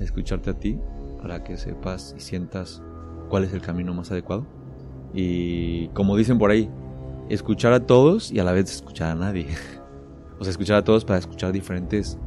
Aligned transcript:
Escucharte 0.00 0.50
a 0.50 0.54
ti 0.54 0.78
para 1.20 1.42
que 1.42 1.56
sepas 1.56 2.14
y 2.16 2.20
sientas 2.20 2.82
cuál 3.28 3.44
es 3.44 3.52
el 3.52 3.60
camino 3.60 3.94
más 3.94 4.10
adecuado. 4.10 4.46
Y 5.14 5.88
como 5.88 6.16
dicen 6.16 6.38
por 6.38 6.50
ahí, 6.50 6.70
escuchar 7.28 7.72
a 7.72 7.80
todos 7.86 8.30
y 8.30 8.38
a 8.38 8.44
la 8.44 8.52
vez 8.52 8.70
escuchar 8.70 9.10
a 9.10 9.14
nadie. 9.14 9.46
o 10.38 10.44
sea, 10.44 10.50
escuchar 10.50 10.76
a 10.76 10.84
todos 10.84 11.04
para 11.04 11.18
escuchar 11.18 11.52
diferentes 11.52 12.18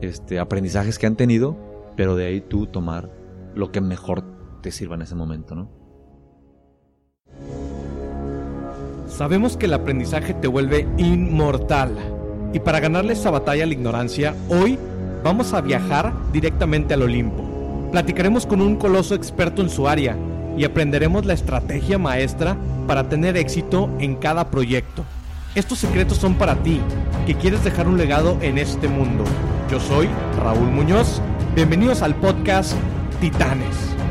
este, 0.00 0.38
aprendizajes 0.38 0.98
que 0.98 1.06
han 1.06 1.16
tenido, 1.16 1.56
pero 1.96 2.16
de 2.16 2.26
ahí 2.26 2.40
tú 2.40 2.66
tomar 2.66 3.10
lo 3.54 3.70
que 3.70 3.80
mejor 3.80 4.24
te 4.60 4.70
sirva 4.70 4.96
en 4.96 5.02
ese 5.02 5.14
momento, 5.14 5.54
¿no? 5.54 5.82
Sabemos 9.06 9.56
que 9.56 9.66
el 9.66 9.74
aprendizaje 9.74 10.32
te 10.34 10.48
vuelve 10.48 10.88
inmortal. 10.96 11.94
Y 12.54 12.60
para 12.60 12.80
ganarle 12.80 13.12
esta 13.12 13.30
batalla 13.30 13.64
a 13.64 13.66
la 13.66 13.74
ignorancia, 13.74 14.34
hoy 14.48 14.78
vamos 15.22 15.52
a 15.52 15.60
viajar 15.60 16.12
directamente 16.32 16.94
al 16.94 17.02
Olimpo. 17.02 17.88
Platicaremos 17.90 18.46
con 18.46 18.60
un 18.60 18.76
coloso 18.76 19.14
experto 19.14 19.62
en 19.62 19.70
su 19.70 19.88
área 19.88 20.16
y 20.56 20.64
aprenderemos 20.64 21.24
la 21.24 21.34
estrategia 21.34 21.98
maestra 21.98 22.56
para 22.86 23.08
tener 23.08 23.36
éxito 23.36 23.90
en 23.98 24.16
cada 24.16 24.50
proyecto. 24.50 25.04
Estos 25.54 25.78
secretos 25.78 26.18
son 26.18 26.34
para 26.34 26.56
ti, 26.56 26.80
que 27.26 27.34
quieres 27.34 27.62
dejar 27.62 27.86
un 27.86 27.98
legado 27.98 28.38
en 28.40 28.58
este 28.58 28.88
mundo. 28.88 29.24
Yo 29.70 29.78
soy 29.80 30.08
Raúl 30.42 30.70
Muñoz. 30.70 31.20
Bienvenidos 31.54 32.02
al 32.02 32.14
podcast 32.14 32.74
Titanes. 33.20 34.01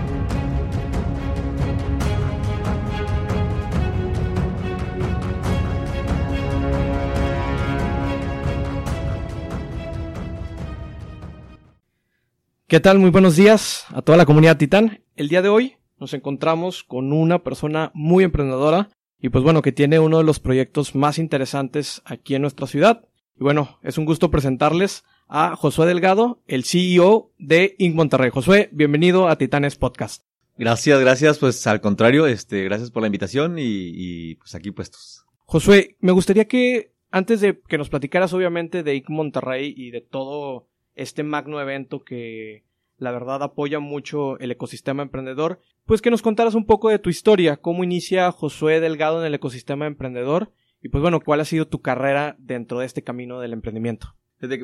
¿Qué 12.71 12.79
tal? 12.79 12.99
Muy 12.99 13.09
buenos 13.09 13.35
días 13.35 13.83
a 13.89 14.01
toda 14.01 14.17
la 14.17 14.25
comunidad 14.25 14.55
Titán. 14.55 15.03
El 15.17 15.27
día 15.27 15.41
de 15.41 15.49
hoy 15.49 15.75
nos 15.99 16.13
encontramos 16.13 16.85
con 16.85 17.11
una 17.11 17.43
persona 17.43 17.91
muy 17.93 18.23
emprendedora 18.23 18.87
y 19.19 19.27
pues 19.27 19.43
bueno, 19.43 19.61
que 19.61 19.73
tiene 19.73 19.99
uno 19.99 20.19
de 20.19 20.23
los 20.23 20.39
proyectos 20.39 20.95
más 20.95 21.17
interesantes 21.17 22.01
aquí 22.05 22.33
en 22.33 22.43
nuestra 22.43 22.67
ciudad. 22.67 23.03
Y 23.37 23.43
bueno, 23.43 23.77
es 23.83 23.97
un 23.97 24.05
gusto 24.05 24.31
presentarles 24.31 25.03
a 25.27 25.57
Josué 25.57 25.85
Delgado, 25.85 26.43
el 26.47 26.63
CEO 26.63 27.33
de 27.37 27.75
Inc. 27.77 27.93
Monterrey. 27.93 28.29
Josué, 28.29 28.69
bienvenido 28.71 29.27
a 29.27 29.35
Titanes 29.35 29.75
Podcast. 29.75 30.23
Gracias, 30.57 30.97
gracias, 31.01 31.39
pues 31.39 31.67
al 31.67 31.81
contrario, 31.81 32.25
este, 32.25 32.63
gracias 32.63 32.89
por 32.89 33.01
la 33.01 33.07
invitación 33.07 33.59
y, 33.59 33.63
y 33.65 34.35
pues 34.35 34.55
aquí 34.55 34.71
puestos. 34.71 35.25
Josué, 35.43 35.97
me 35.99 36.13
gustaría 36.13 36.45
que 36.45 36.93
antes 37.11 37.41
de 37.41 37.59
que 37.67 37.77
nos 37.77 37.89
platicaras 37.89 38.31
obviamente 38.31 38.81
de 38.81 38.95
Inc. 38.95 39.09
Monterrey 39.09 39.73
y 39.75 39.91
de 39.91 39.99
todo 39.99 40.70
este 40.95 41.23
magno 41.23 41.61
evento 41.61 42.03
que 42.03 42.63
la 42.97 43.11
verdad 43.11 43.41
apoya 43.41 43.79
mucho 43.79 44.37
el 44.39 44.51
ecosistema 44.51 45.01
emprendedor, 45.01 45.59
pues 45.85 46.01
que 46.01 46.11
nos 46.11 46.21
contaras 46.21 46.53
un 46.53 46.65
poco 46.65 46.89
de 46.89 46.99
tu 46.99 47.09
historia, 47.09 47.57
cómo 47.57 47.83
inicia 47.83 48.31
Josué 48.31 48.79
Delgado 48.79 49.19
en 49.19 49.25
el 49.25 49.33
ecosistema 49.33 49.87
emprendedor 49.87 50.51
y 50.81 50.89
pues 50.89 51.01
bueno, 51.01 51.19
cuál 51.19 51.39
ha 51.39 51.45
sido 51.45 51.67
tu 51.67 51.81
carrera 51.81 52.35
dentro 52.39 52.79
de 52.79 52.85
este 52.85 53.03
camino 53.03 53.39
del 53.39 53.53
emprendimiento. 53.53 54.15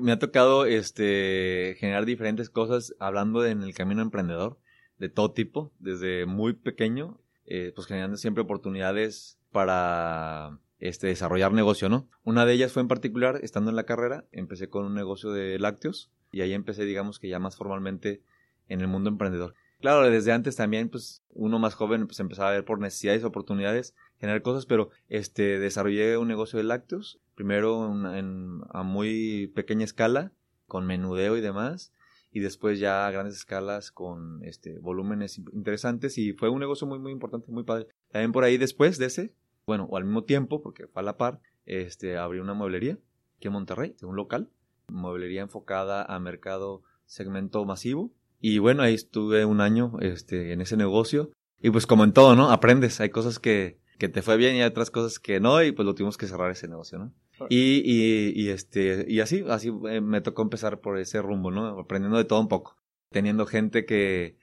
Me 0.02 0.12
ha 0.12 0.20
tocado 0.20 0.66
este 0.66 1.76
generar 1.80 2.06
diferentes 2.06 2.50
cosas 2.50 2.96
hablando 3.00 3.46
en 3.46 3.62
el 3.62 3.74
camino 3.76 4.02
emprendedor 4.02 4.60
de 4.98 5.10
todo 5.10 5.32
tipo, 5.32 5.72
desde 5.80 6.26
muy 6.26 6.54
pequeño, 6.54 7.20
eh, 7.46 7.72
pues 7.76 7.88
generando 7.88 8.18
siempre 8.18 8.44
oportunidades 8.44 9.40
para 9.52 10.60
este, 10.80 11.08
desarrollar 11.08 11.54
negocio, 11.54 11.90
¿no? 11.90 12.08
Una 12.24 12.46
de 12.46 12.54
ellas 12.54 12.72
fue 12.72 12.82
en 12.82 12.88
particular, 12.88 13.40
estando 13.44 13.70
en 13.70 13.76
la 13.76 13.86
carrera, 13.86 14.26
empecé 14.32 14.70
con 14.70 14.86
un 14.86 14.96
negocio 14.96 15.32
de 15.32 15.58
lácteos 15.60 16.12
y 16.32 16.42
ahí 16.42 16.54
empecé, 16.54 16.86
digamos 16.86 17.20
que 17.20 17.30
ya 17.30 17.40
más 17.40 17.56
formalmente 17.56 18.22
en 18.68 18.82
el 18.82 18.88
mundo 18.88 19.10
emprendedor. 19.10 19.54
Claro, 19.80 20.10
desde 20.10 20.32
antes 20.32 20.56
también, 20.56 20.90
pues, 20.90 21.22
uno 21.30 21.60
más 21.60 21.76
joven, 21.76 22.08
pues, 22.08 22.20
empezaba 22.20 22.50
a 22.50 22.54
ver 22.54 22.66
por 22.66 22.80
necesidades, 22.80 23.24
oportunidades, 23.24 23.94
generar 24.20 24.42
cosas, 24.42 24.66
pero, 24.66 24.90
este, 25.08 25.60
desarrollé 25.60 26.18
un 26.18 26.28
negocio 26.28 26.58
de 26.58 26.64
lácteos, 26.64 27.20
primero 27.36 27.86
en, 28.16 28.62
a 28.72 28.82
muy 28.82 29.52
pequeña 29.56 29.86
escala, 29.86 30.32
con 30.66 30.88
menudeo 30.88 31.38
y 31.38 31.42
demás, 31.42 31.94
y 32.32 32.40
después 32.40 32.80
ya 32.80 33.06
a 33.06 33.12
grandes 33.12 33.36
escalas 33.36 33.92
con, 33.92 34.44
este, 34.44 34.80
volúmenes 34.80 35.38
interesantes, 35.38 36.18
y 36.18 36.34
fue 36.34 36.50
un 36.50 36.60
negocio 36.60 36.88
muy, 36.88 36.98
muy 36.98 37.12
importante, 37.12 37.52
muy 37.52 37.64
padre. 37.64 37.88
También 38.12 38.32
por 38.32 38.44
ahí 38.44 38.58
después 38.58 38.98
de 38.98 39.06
ese, 39.06 39.36
bueno, 39.68 39.86
o 39.92 39.98
al 39.98 40.06
mismo 40.06 40.24
tiempo, 40.24 40.60
porque 40.60 40.88
fue 40.88 41.04
a 41.04 41.06
la 41.06 41.18
par, 41.18 41.40
este, 41.68 42.18
abrí 42.18 42.40
una 42.40 42.56
mueblería, 42.56 42.98
aquí 43.38 43.48
en 43.48 43.54
Monterrey, 43.54 43.96
un 44.02 44.16
local, 44.16 44.50
mueblería 44.92 45.42
enfocada 45.42 46.04
a 46.04 46.20
mercado 46.20 46.84
segmento 47.06 47.64
masivo, 47.66 48.12
y 48.40 48.60
bueno, 48.60 48.84
ahí 48.84 48.94
estuve 48.94 49.46
un 49.46 49.62
año 49.62 49.94
este, 50.00 50.54
en 50.54 50.62
ese 50.62 50.78
negocio. 50.78 51.32
Y 51.60 51.72
pues 51.72 51.88
como 51.88 52.04
en 52.04 52.14
todo, 52.14 52.36
¿no? 52.36 52.52
Aprendes. 52.52 53.00
Hay 53.00 53.10
cosas 53.10 53.40
que, 53.40 53.80
que 53.98 54.10
te 54.10 54.22
fue 54.22 54.38
bien 54.38 54.56
y 54.56 54.62
hay 54.62 54.68
otras 54.68 54.92
cosas 54.92 55.20
que 55.20 55.40
no. 55.40 55.64
Y 55.64 55.72
pues 55.72 55.86
lo 55.86 55.96
tuvimos 55.96 56.18
que 56.18 56.28
cerrar 56.28 56.52
ese 56.52 56.68
negocio, 56.68 57.00
¿no? 57.00 57.14
Y, 57.50 57.82
y, 57.84 58.34
y, 58.36 58.50
este, 58.50 59.06
y 59.08 59.20
así, 59.20 59.44
así 59.48 59.72
eh, 59.90 60.02
me 60.02 60.22
tocó 60.22 60.42
empezar 60.42 60.80
por 60.82 60.98
ese 60.98 61.22
rumbo, 61.22 61.52
¿no? 61.52 61.80
Aprendiendo 61.80 62.18
de 62.18 62.26
todo 62.26 62.40
un 62.40 62.48
poco. 62.48 62.78
Teniendo 63.10 63.46
gente 63.46 63.86
que, 63.86 64.38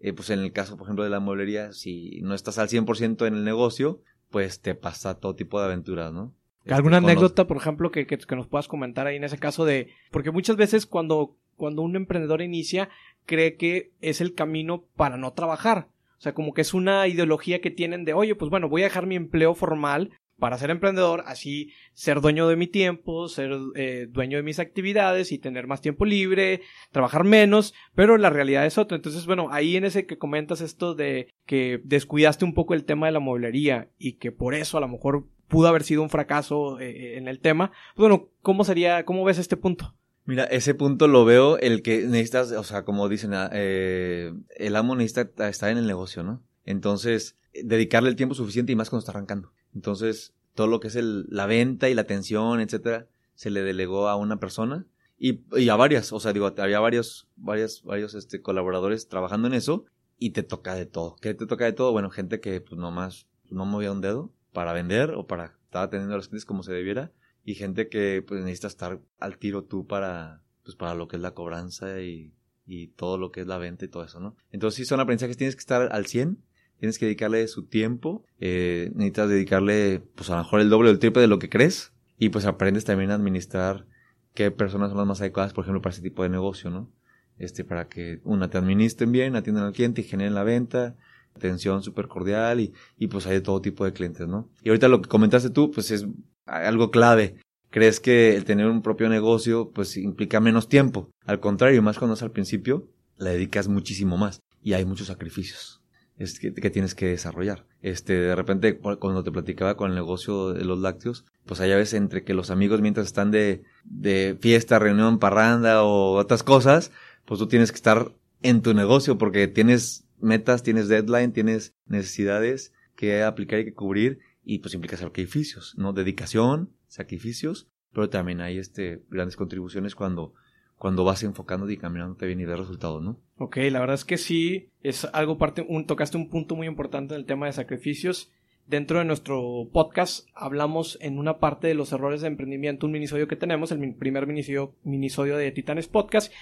eh, 0.00 0.12
pues 0.12 0.30
en 0.30 0.40
el 0.40 0.52
caso, 0.52 0.76
por 0.76 0.86
ejemplo, 0.86 1.04
de 1.04 1.10
la 1.10 1.20
mueblería, 1.20 1.72
si 1.72 2.20
no 2.22 2.34
estás 2.34 2.58
al 2.58 2.68
100% 2.68 3.26
en 3.26 3.34
el 3.34 3.44
negocio, 3.44 4.00
pues 4.30 4.60
te 4.60 4.74
pasa 4.74 5.18
todo 5.18 5.34
tipo 5.34 5.58
de 5.58 5.66
aventuras, 5.66 6.12
¿no? 6.12 6.34
¿Alguna 6.68 6.98
este, 6.98 7.10
anécdota, 7.10 7.46
por 7.46 7.56
ejemplo, 7.56 7.90
que, 7.90 8.06
que, 8.06 8.18
que, 8.18 8.36
nos 8.36 8.46
puedas 8.46 8.68
comentar 8.68 9.06
ahí 9.06 9.16
en 9.16 9.24
ese 9.24 9.38
caso 9.38 9.64
de... 9.64 9.88
Porque 10.10 10.30
muchas 10.30 10.56
veces 10.56 10.86
cuando, 10.86 11.36
cuando 11.56 11.82
un 11.82 11.96
emprendedor 11.96 12.42
inicia, 12.42 12.90
cree 13.26 13.56
que 13.56 13.92
es 14.00 14.20
el 14.20 14.34
camino 14.34 14.84
para 14.96 15.16
no 15.16 15.32
trabajar. 15.32 15.88
O 16.18 16.22
sea, 16.22 16.34
como 16.34 16.52
que 16.52 16.60
es 16.60 16.74
una 16.74 17.08
ideología 17.08 17.62
que 17.62 17.70
tienen 17.70 18.04
de, 18.04 18.12
oye, 18.12 18.34
pues 18.34 18.50
bueno, 18.50 18.68
voy 18.68 18.82
a 18.82 18.86
dejar 18.86 19.06
mi 19.06 19.16
empleo 19.16 19.54
formal 19.54 20.10
para 20.40 20.58
ser 20.58 20.70
emprendedor, 20.70 21.22
así 21.26 21.72
ser 21.92 22.20
dueño 22.20 22.48
de 22.48 22.56
mi 22.56 22.66
tiempo, 22.66 23.28
ser 23.28 23.52
eh, 23.76 24.08
dueño 24.10 24.38
de 24.38 24.42
mis 24.42 24.58
actividades 24.58 25.30
y 25.30 25.38
tener 25.38 25.68
más 25.68 25.80
tiempo 25.80 26.04
libre, 26.04 26.62
trabajar 26.90 27.22
menos, 27.22 27.74
pero 27.94 28.16
la 28.16 28.30
realidad 28.30 28.66
es 28.66 28.78
otra. 28.78 28.96
Entonces, 28.96 29.26
bueno, 29.26 29.48
ahí 29.52 29.76
en 29.76 29.84
ese 29.84 30.06
que 30.06 30.18
comentas 30.18 30.60
esto 30.60 30.94
de 30.94 31.28
que 31.46 31.80
descuidaste 31.84 32.44
un 32.44 32.54
poco 32.54 32.74
el 32.74 32.84
tema 32.84 33.06
de 33.06 33.12
la 33.12 33.20
mueblería 33.20 33.90
y 33.98 34.14
que 34.14 34.32
por 34.32 34.54
eso 34.54 34.78
a 34.78 34.80
lo 34.80 34.88
mejor 34.88 35.28
pudo 35.46 35.68
haber 35.68 35.84
sido 35.84 36.02
un 36.02 36.10
fracaso 36.10 36.80
eh, 36.80 37.18
en 37.18 37.28
el 37.28 37.40
tema, 37.40 37.72
pues 37.94 38.08
bueno, 38.08 38.30
¿cómo 38.42 38.64
sería, 38.64 39.04
cómo 39.04 39.24
ves 39.24 39.38
este 39.38 39.56
punto? 39.56 39.94
Mira, 40.24 40.44
ese 40.44 40.74
punto 40.74 41.08
lo 41.08 41.24
veo, 41.24 41.58
el 41.58 41.82
que 41.82 42.04
necesitas, 42.06 42.52
o 42.52 42.64
sea, 42.64 42.84
como 42.84 43.08
dicen, 43.08 43.34
ah, 43.34 43.50
eh, 43.52 44.32
el 44.56 44.76
amo 44.76 44.94
necesita 44.94 45.48
estar 45.48 45.70
en 45.70 45.78
el 45.78 45.86
negocio, 45.86 46.22
¿no? 46.22 46.42
Entonces, 46.64 47.36
dedicarle 47.52 48.10
el 48.10 48.16
tiempo 48.16 48.34
suficiente 48.34 48.72
y 48.72 48.76
más 48.76 48.90
cuando 48.90 49.00
está 49.00 49.12
arrancando. 49.12 49.52
Entonces, 49.74 50.34
todo 50.54 50.66
lo 50.66 50.80
que 50.80 50.88
es 50.88 50.96
el, 50.96 51.26
la 51.28 51.46
venta 51.46 51.88
y 51.88 51.94
la 51.94 52.02
atención, 52.02 52.60
etcétera, 52.60 53.06
se 53.34 53.50
le 53.50 53.62
delegó 53.62 54.08
a 54.08 54.16
una 54.16 54.38
persona 54.38 54.86
y, 55.22 55.68
a 55.68 55.76
varias, 55.76 56.12
o 56.14 56.18
sea, 56.18 56.32
digo, 56.32 56.52
había 56.56 56.80
varios, 56.80 57.28
varios, 57.36 57.82
varios 57.84 58.14
este, 58.14 58.40
colaboradores 58.40 59.06
trabajando 59.08 59.48
en 59.48 59.54
eso 59.54 59.84
y 60.18 60.30
te 60.30 60.42
toca 60.42 60.74
de 60.74 60.86
todo. 60.86 61.16
¿Qué 61.20 61.34
te 61.34 61.46
toca 61.46 61.66
de 61.66 61.74
todo? 61.74 61.92
Bueno, 61.92 62.08
gente 62.08 62.40
que 62.40 62.62
pues 62.62 62.78
nomás 62.78 63.26
no 63.50 63.66
movía 63.66 63.92
un 63.92 64.00
dedo 64.00 64.32
para 64.52 64.72
vender 64.72 65.10
o 65.10 65.26
para 65.26 65.58
estar 65.64 65.84
atendiendo 65.84 66.14
a 66.14 66.16
los 66.16 66.28
clientes 66.28 66.46
como 66.46 66.62
se 66.62 66.72
debiera 66.72 67.12
y 67.44 67.54
gente 67.54 67.90
que 67.90 68.24
pues 68.26 68.40
necesita 68.42 68.68
estar 68.68 69.00
al 69.18 69.36
tiro 69.36 69.64
tú 69.64 69.86
para 69.86 70.42
pues 70.64 70.76
para 70.76 70.94
lo 70.94 71.06
que 71.06 71.16
es 71.16 71.22
la 71.22 71.34
cobranza 71.34 72.00
y, 72.00 72.32
y 72.66 72.88
todo 72.88 73.18
lo 73.18 73.30
que 73.30 73.42
es 73.42 73.46
la 73.46 73.58
venta 73.58 73.84
y 73.84 73.88
todo 73.88 74.04
eso, 74.04 74.20
¿no? 74.20 74.36
Entonces 74.52 74.76
sí 74.76 74.84
son 74.86 75.00
aprendizajes, 75.00 75.36
tienes 75.36 75.54
que 75.54 75.60
estar 75.60 75.92
al 75.92 76.06
100, 76.06 76.42
tienes 76.80 76.98
que 76.98 77.04
dedicarle 77.04 77.46
su 77.46 77.66
tiempo, 77.66 78.24
eh, 78.40 78.90
necesitas 78.94 79.28
dedicarle 79.28 80.02
pues 80.14 80.30
a 80.30 80.36
lo 80.36 80.42
mejor 80.42 80.60
el 80.60 80.70
doble 80.70 80.88
o 80.88 80.92
el 80.92 80.98
triple 80.98 81.20
de 81.20 81.28
lo 81.28 81.38
que 81.38 81.50
crees 81.50 81.92
y 82.18 82.30
pues 82.30 82.46
aprendes 82.46 82.86
también 82.86 83.10
a 83.10 83.14
administrar 83.14 83.86
qué 84.34 84.50
personas 84.50 84.88
son 84.88 84.96
las 84.96 85.06
más 85.06 85.20
adecuadas, 85.20 85.52
por 85.52 85.64
ejemplo, 85.64 85.82
para 85.82 85.92
ese 85.92 86.00
tipo 86.00 86.22
de 86.22 86.30
negocio, 86.30 86.70
¿no? 86.70 86.90
Este, 87.36 87.64
para 87.64 87.88
que 87.88 88.20
una 88.24 88.48
te 88.48 88.56
administren 88.56 89.12
bien, 89.12 89.36
atiendan 89.36 89.64
al 89.64 89.72
cliente 89.72 90.00
y 90.00 90.04
generen 90.04 90.34
la 90.34 90.42
venta, 90.42 90.96
atención 91.34 91.82
súper 91.82 92.08
cordial 92.08 92.60
y, 92.60 92.72
y 92.96 93.08
pues 93.08 93.26
hay 93.26 93.42
todo 93.42 93.60
tipo 93.60 93.84
de 93.84 93.92
clientes, 93.92 94.26
¿no? 94.26 94.48
Y 94.62 94.70
ahorita 94.70 94.88
lo 94.88 95.02
que 95.02 95.08
comentaste 95.10 95.50
tú, 95.50 95.70
pues 95.70 95.90
es 95.90 96.06
algo 96.46 96.90
clave. 96.90 97.36
¿Crees 97.68 98.00
que 98.00 98.36
el 98.36 98.46
tener 98.46 98.66
un 98.66 98.80
propio 98.80 99.10
negocio 99.10 99.70
pues 99.70 99.98
implica 99.98 100.40
menos 100.40 100.68
tiempo? 100.68 101.10
Al 101.26 101.40
contrario, 101.40 101.82
más 101.82 101.98
cuando 101.98 102.14
es 102.14 102.22
al 102.22 102.32
principio, 102.32 102.88
la 103.18 103.30
dedicas 103.30 103.68
muchísimo 103.68 104.16
más 104.16 104.40
y 104.62 104.72
hay 104.72 104.86
muchos 104.86 105.08
sacrificios 105.08 105.79
es 106.20 106.38
que, 106.38 106.50
tienes 106.50 106.94
que 106.94 107.06
desarrollar. 107.06 107.64
Este, 107.80 108.12
de 108.12 108.36
repente, 108.36 108.76
cuando 108.76 109.24
te 109.24 109.32
platicaba 109.32 109.78
con 109.78 109.88
el 109.88 109.96
negocio 109.96 110.52
de 110.52 110.66
los 110.66 110.78
lácteos, 110.78 111.24
pues 111.46 111.60
hay 111.60 111.72
a 111.72 111.76
veces 111.76 111.94
entre 111.94 112.24
que 112.24 112.34
los 112.34 112.50
amigos 112.50 112.82
mientras 112.82 113.06
están 113.06 113.30
de, 113.30 113.64
de 113.84 114.36
fiesta, 114.38 114.78
reunión, 114.78 115.18
parranda 115.18 115.82
o 115.82 116.18
otras 116.18 116.42
cosas, 116.42 116.92
pues 117.24 117.38
tú 117.40 117.48
tienes 117.48 117.72
que 117.72 117.76
estar 117.76 118.12
en 118.42 118.60
tu 118.60 118.74
negocio 118.74 119.16
porque 119.16 119.48
tienes 119.48 120.04
metas, 120.20 120.62
tienes 120.62 120.88
deadline, 120.88 121.32
tienes 121.32 121.74
necesidades 121.86 122.74
que 122.96 123.22
aplicar 123.22 123.60
y 123.60 123.64
que 123.64 123.72
cubrir 123.72 124.18
y 124.44 124.58
pues 124.58 124.74
implica 124.74 124.98
sacrificios, 124.98 125.74
¿no? 125.78 125.94
Dedicación, 125.94 126.70
sacrificios, 126.86 127.66
pero 127.94 128.10
también 128.10 128.42
hay 128.42 128.58
este 128.58 129.02
grandes 129.08 129.36
contribuciones 129.36 129.94
cuando 129.94 130.34
cuando 130.80 131.04
vas 131.04 131.22
enfocando 131.24 131.68
y 131.68 131.76
caminándote 131.76 132.24
bien 132.24 132.40
y 132.40 132.46
ves 132.46 132.58
resultados, 132.58 133.02
¿no? 133.02 133.20
Ok, 133.36 133.58
la 133.70 133.80
verdad 133.80 133.96
es 133.96 134.06
que 134.06 134.16
sí, 134.16 134.70
es 134.82 135.04
algo 135.12 135.36
parte, 135.36 135.62
un, 135.68 135.86
tocaste 135.86 136.16
un 136.16 136.30
punto 136.30 136.56
muy 136.56 136.66
importante 136.66 137.12
en 137.12 137.20
el 137.20 137.26
tema 137.26 137.44
de 137.44 137.52
sacrificios. 137.52 138.32
Dentro 138.66 138.98
de 138.98 139.04
nuestro 139.04 139.68
podcast 139.74 140.26
hablamos 140.34 140.96
en 141.02 141.18
una 141.18 141.38
parte 141.38 141.66
de 141.66 141.74
los 141.74 141.92
errores 141.92 142.22
de 142.22 142.28
emprendimiento, 142.28 142.86
un 142.86 142.92
minisodio 142.92 143.28
que 143.28 143.36
tenemos, 143.36 143.70
el 143.72 143.94
primer 143.94 144.26
minisodio, 144.26 144.74
minisodio 144.82 145.36
de 145.36 145.52
Titanes 145.52 145.86
Podcast, 145.86 146.32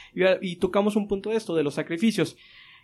y 0.41 0.57
tocamos 0.57 0.95
un 0.95 1.09
punto 1.09 1.31
de 1.31 1.37
esto, 1.37 1.57
de 1.57 1.65
los 1.65 1.75
sacrificios, 1.75 2.37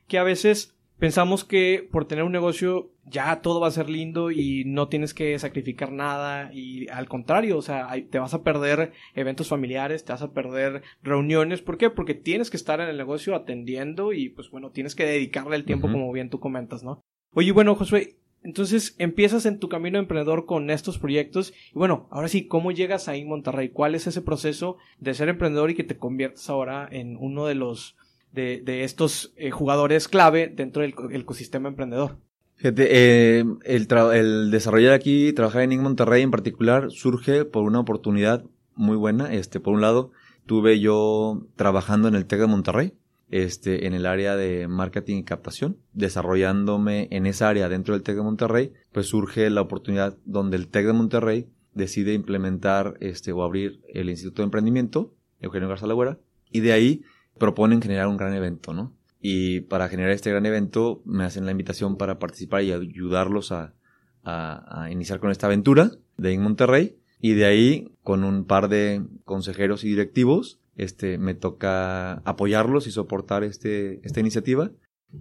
que 0.09 0.19
a 0.19 0.25
veces 0.25 0.75
Pensamos 1.05 1.45
que 1.45 1.87
por 1.93 2.07
tener 2.07 2.25
un 2.25 2.33
negocio 2.33 2.91
ya 3.05 3.43
todo 3.43 3.61
va 3.61 3.67
a 3.67 3.73
ser 3.73 3.91
lindo 3.91 4.31
y 4.31 4.65
no 4.65 4.89
tienes 4.89 5.13
que 5.13 5.39
sacrificar 5.39 5.93
nada 5.93 6.51
y 6.51 6.89
al 6.89 7.09
contrario, 7.09 7.59
o 7.59 7.61
sea, 7.61 7.89
te 8.09 8.19
vas 8.19 8.33
a 8.33 8.43
perder 8.43 8.93
eventos 9.15 9.49
familiares, 9.49 10.07
te 10.07 10.13
vas 10.13 10.23
a 10.23 10.33
perder 10.33 10.81
reuniones. 11.03 11.61
¿Por 11.61 11.77
qué? 11.77 11.91
Porque 11.91 12.15
tienes 12.15 12.49
que 12.49 12.57
estar 12.57 12.81
en 12.81 12.89
el 12.89 12.97
negocio 12.97 13.35
atendiendo 13.35 14.15
y 14.15 14.31
pues 14.31 14.49
bueno, 14.49 14.71
tienes 14.71 14.95
que 14.95 15.05
dedicarle 15.05 15.57
el 15.57 15.67
tiempo 15.67 15.93
como 15.93 16.11
bien 16.11 16.31
tú 16.31 16.41
comentas, 16.41 16.83
¿no? 16.83 17.03
Oye, 17.35 17.53
bueno, 17.53 17.75
Josué, 17.75 18.17
entonces 18.43 18.97
empiezas 18.99 19.45
en 19.45 19.59
tu 19.59 19.69
camino 19.69 19.99
emprendedor 19.99 20.47
con 20.47 20.71
estos 20.71 20.97
proyectos 20.97 21.53
y 21.75 21.79
bueno, 21.79 22.09
ahora 22.13 22.29
sí, 22.29 22.47
¿cómo 22.47 22.73
llegas 22.73 23.09
ahí 23.09 23.21
en 23.21 23.29
Monterrey? 23.29 23.69
¿Cuál 23.69 23.95
es 23.95 24.07
ese 24.07 24.23
proceso 24.23 24.79
de 25.01 25.13
ser 25.13 25.29
emprendedor 25.29 25.71
y 25.71 25.75
que 25.75 25.85
te 25.85 25.99
conviertes 25.99 26.49
ahora 26.49 26.89
en 26.91 27.19
uno 27.21 27.45
de 27.45 27.57
los 27.57 27.95
de, 28.35 28.85
estos 28.85 29.33
eh, 29.37 29.51
jugadores 29.51 30.09
clave 30.09 30.49
dentro 30.49 30.83
del 30.83 30.95
ecosistema 31.13 31.69
emprendedor. 31.69 32.17
Eh, 32.63 33.45
el, 33.65 33.89
el, 34.13 34.51
desarrollar 34.51 34.93
aquí, 34.93 35.33
trabajar 35.33 35.63
en 35.63 35.83
Monterrey 35.83 36.23
en 36.23 36.31
particular, 36.31 36.91
surge 36.91 37.45
por 37.45 37.65
una 37.65 37.81
oportunidad 37.81 38.45
muy 38.75 38.97
buena. 38.97 39.33
Este, 39.33 39.61
por 39.61 39.75
un 39.75 39.81
lado, 39.81 40.11
tuve 40.47 40.81
yo 40.81 41.47
trabajando 41.57 42.09
en 42.09 42.15
el 42.15 42.27
TEC 42.27 42.41
de 42.41 42.47
Monterrey, 42.47 42.95
este, 43.31 43.87
en 43.87 43.95
el 43.95 44.07
área 44.07 44.37
de 44.37 44.69
marketing 44.69 45.19
y 45.19 45.25
captación, 45.25 45.79
desarrollándome 45.93 47.09
en 47.11 47.27
esa 47.27 47.49
área 47.49 47.69
dentro 47.69 47.95
del 47.95 48.03
TEC 48.03 48.17
de 48.17 48.23
Monterrey, 48.23 48.73
pues 48.93 49.07
surge 49.07 49.49
la 49.51 49.61
oportunidad 49.61 50.17
donde 50.25 50.57
el 50.57 50.69
TEC 50.69 50.87
de 50.87 50.93
Monterrey 50.93 51.49
decide 51.73 52.15
implementar 52.15 52.95
este, 53.01 53.33
o 53.33 53.43
abrir 53.43 53.81
el 53.93 54.09
Instituto 54.09 54.43
de 54.43 54.47
Emprendimiento, 54.47 55.13
Eugenio 55.41 55.69
Garza 55.69 55.87
Lagüera, 55.87 56.19
y 56.51 56.61
de 56.61 56.73
ahí 56.73 57.03
proponen 57.39 57.83
generar 57.83 58.09
un 58.09 58.17
gran 58.17 58.35
evento, 58.35 58.73
¿no? 58.73 58.93
Y 59.21 59.61
para 59.61 59.89
generar 59.89 60.13
este 60.13 60.31
gran 60.31 60.45
evento 60.45 61.03
me 61.07 61.25
hacen 61.25 61.47
la 61.47 61.53
invitación 61.53 61.97
para 61.97 62.19
participar 62.19 62.63
y 62.63 62.73
ayudarlos 62.73 63.53
a, 63.53 63.75
a, 64.23 64.91
iniciar 64.91 65.21
con 65.21 65.31
esta 65.31 65.47
aventura 65.47 65.93
de 66.17 66.33
en 66.33 66.43
Monterrey. 66.43 66.99
Y 67.21 67.33
de 67.33 67.47
ahí, 67.47 67.91
con 68.03 68.23
un 68.23 68.45
par 68.45 68.69
de 68.69 69.03
consejeros 69.25 69.83
y 69.85 69.89
directivos, 69.89 70.61
este, 70.77 71.17
me 71.17 71.35
toca 71.35 72.15
apoyarlos 72.25 72.87
y 72.87 72.91
soportar 72.91 73.45
este, 73.45 74.07
esta 74.07 74.21
iniciativa. 74.21 74.73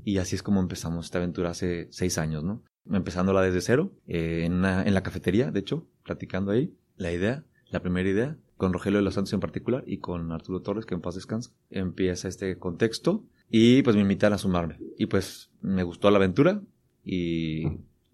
Y 0.04 0.18
así 0.18 0.36
es 0.36 0.44
como 0.44 0.60
empezamos 0.60 1.06
esta 1.06 1.20
aventura 1.20 1.52
hace 1.52 1.88
seis 1.92 2.18
años, 2.18 2.44
¿no? 2.44 2.62
Empezándola 2.92 3.42
desde 3.42 3.62
cero, 3.62 3.94
eh, 4.08 4.42
en, 4.44 4.66
en 4.66 4.94
la 4.94 5.04
cafetería, 5.04 5.50
de 5.52 5.62
hecho, 5.62 5.88
platicando 6.04 6.52
ahí, 6.52 6.76
la 6.98 7.14
idea, 7.14 7.46
la 7.70 7.82
primera 7.82 8.10
idea, 8.10 8.38
con 8.64 8.72
Rogelio 8.72 9.00
de 9.00 9.04
los 9.04 9.16
Santos 9.16 9.34
en 9.34 9.42
particular 9.42 9.84
y 9.86 9.98
con 9.98 10.32
Arturo 10.32 10.62
Torres, 10.62 10.86
que 10.86 10.94
en 10.96 11.02
paz 11.02 11.16
descansa. 11.16 11.52
Empieza 11.70 12.30
este 12.30 12.58
contexto 12.58 13.26
y 13.50 13.82
pues 13.82 13.98
me 13.98 14.04
invitan 14.04 14.32
a 14.32 14.38
sumarme. 14.38 14.80
Y 14.98 15.08
pues 15.08 15.52
me 15.60 15.84
gustó 15.84 16.10
la 16.10 16.16
aventura 16.16 16.62
y 17.04 17.66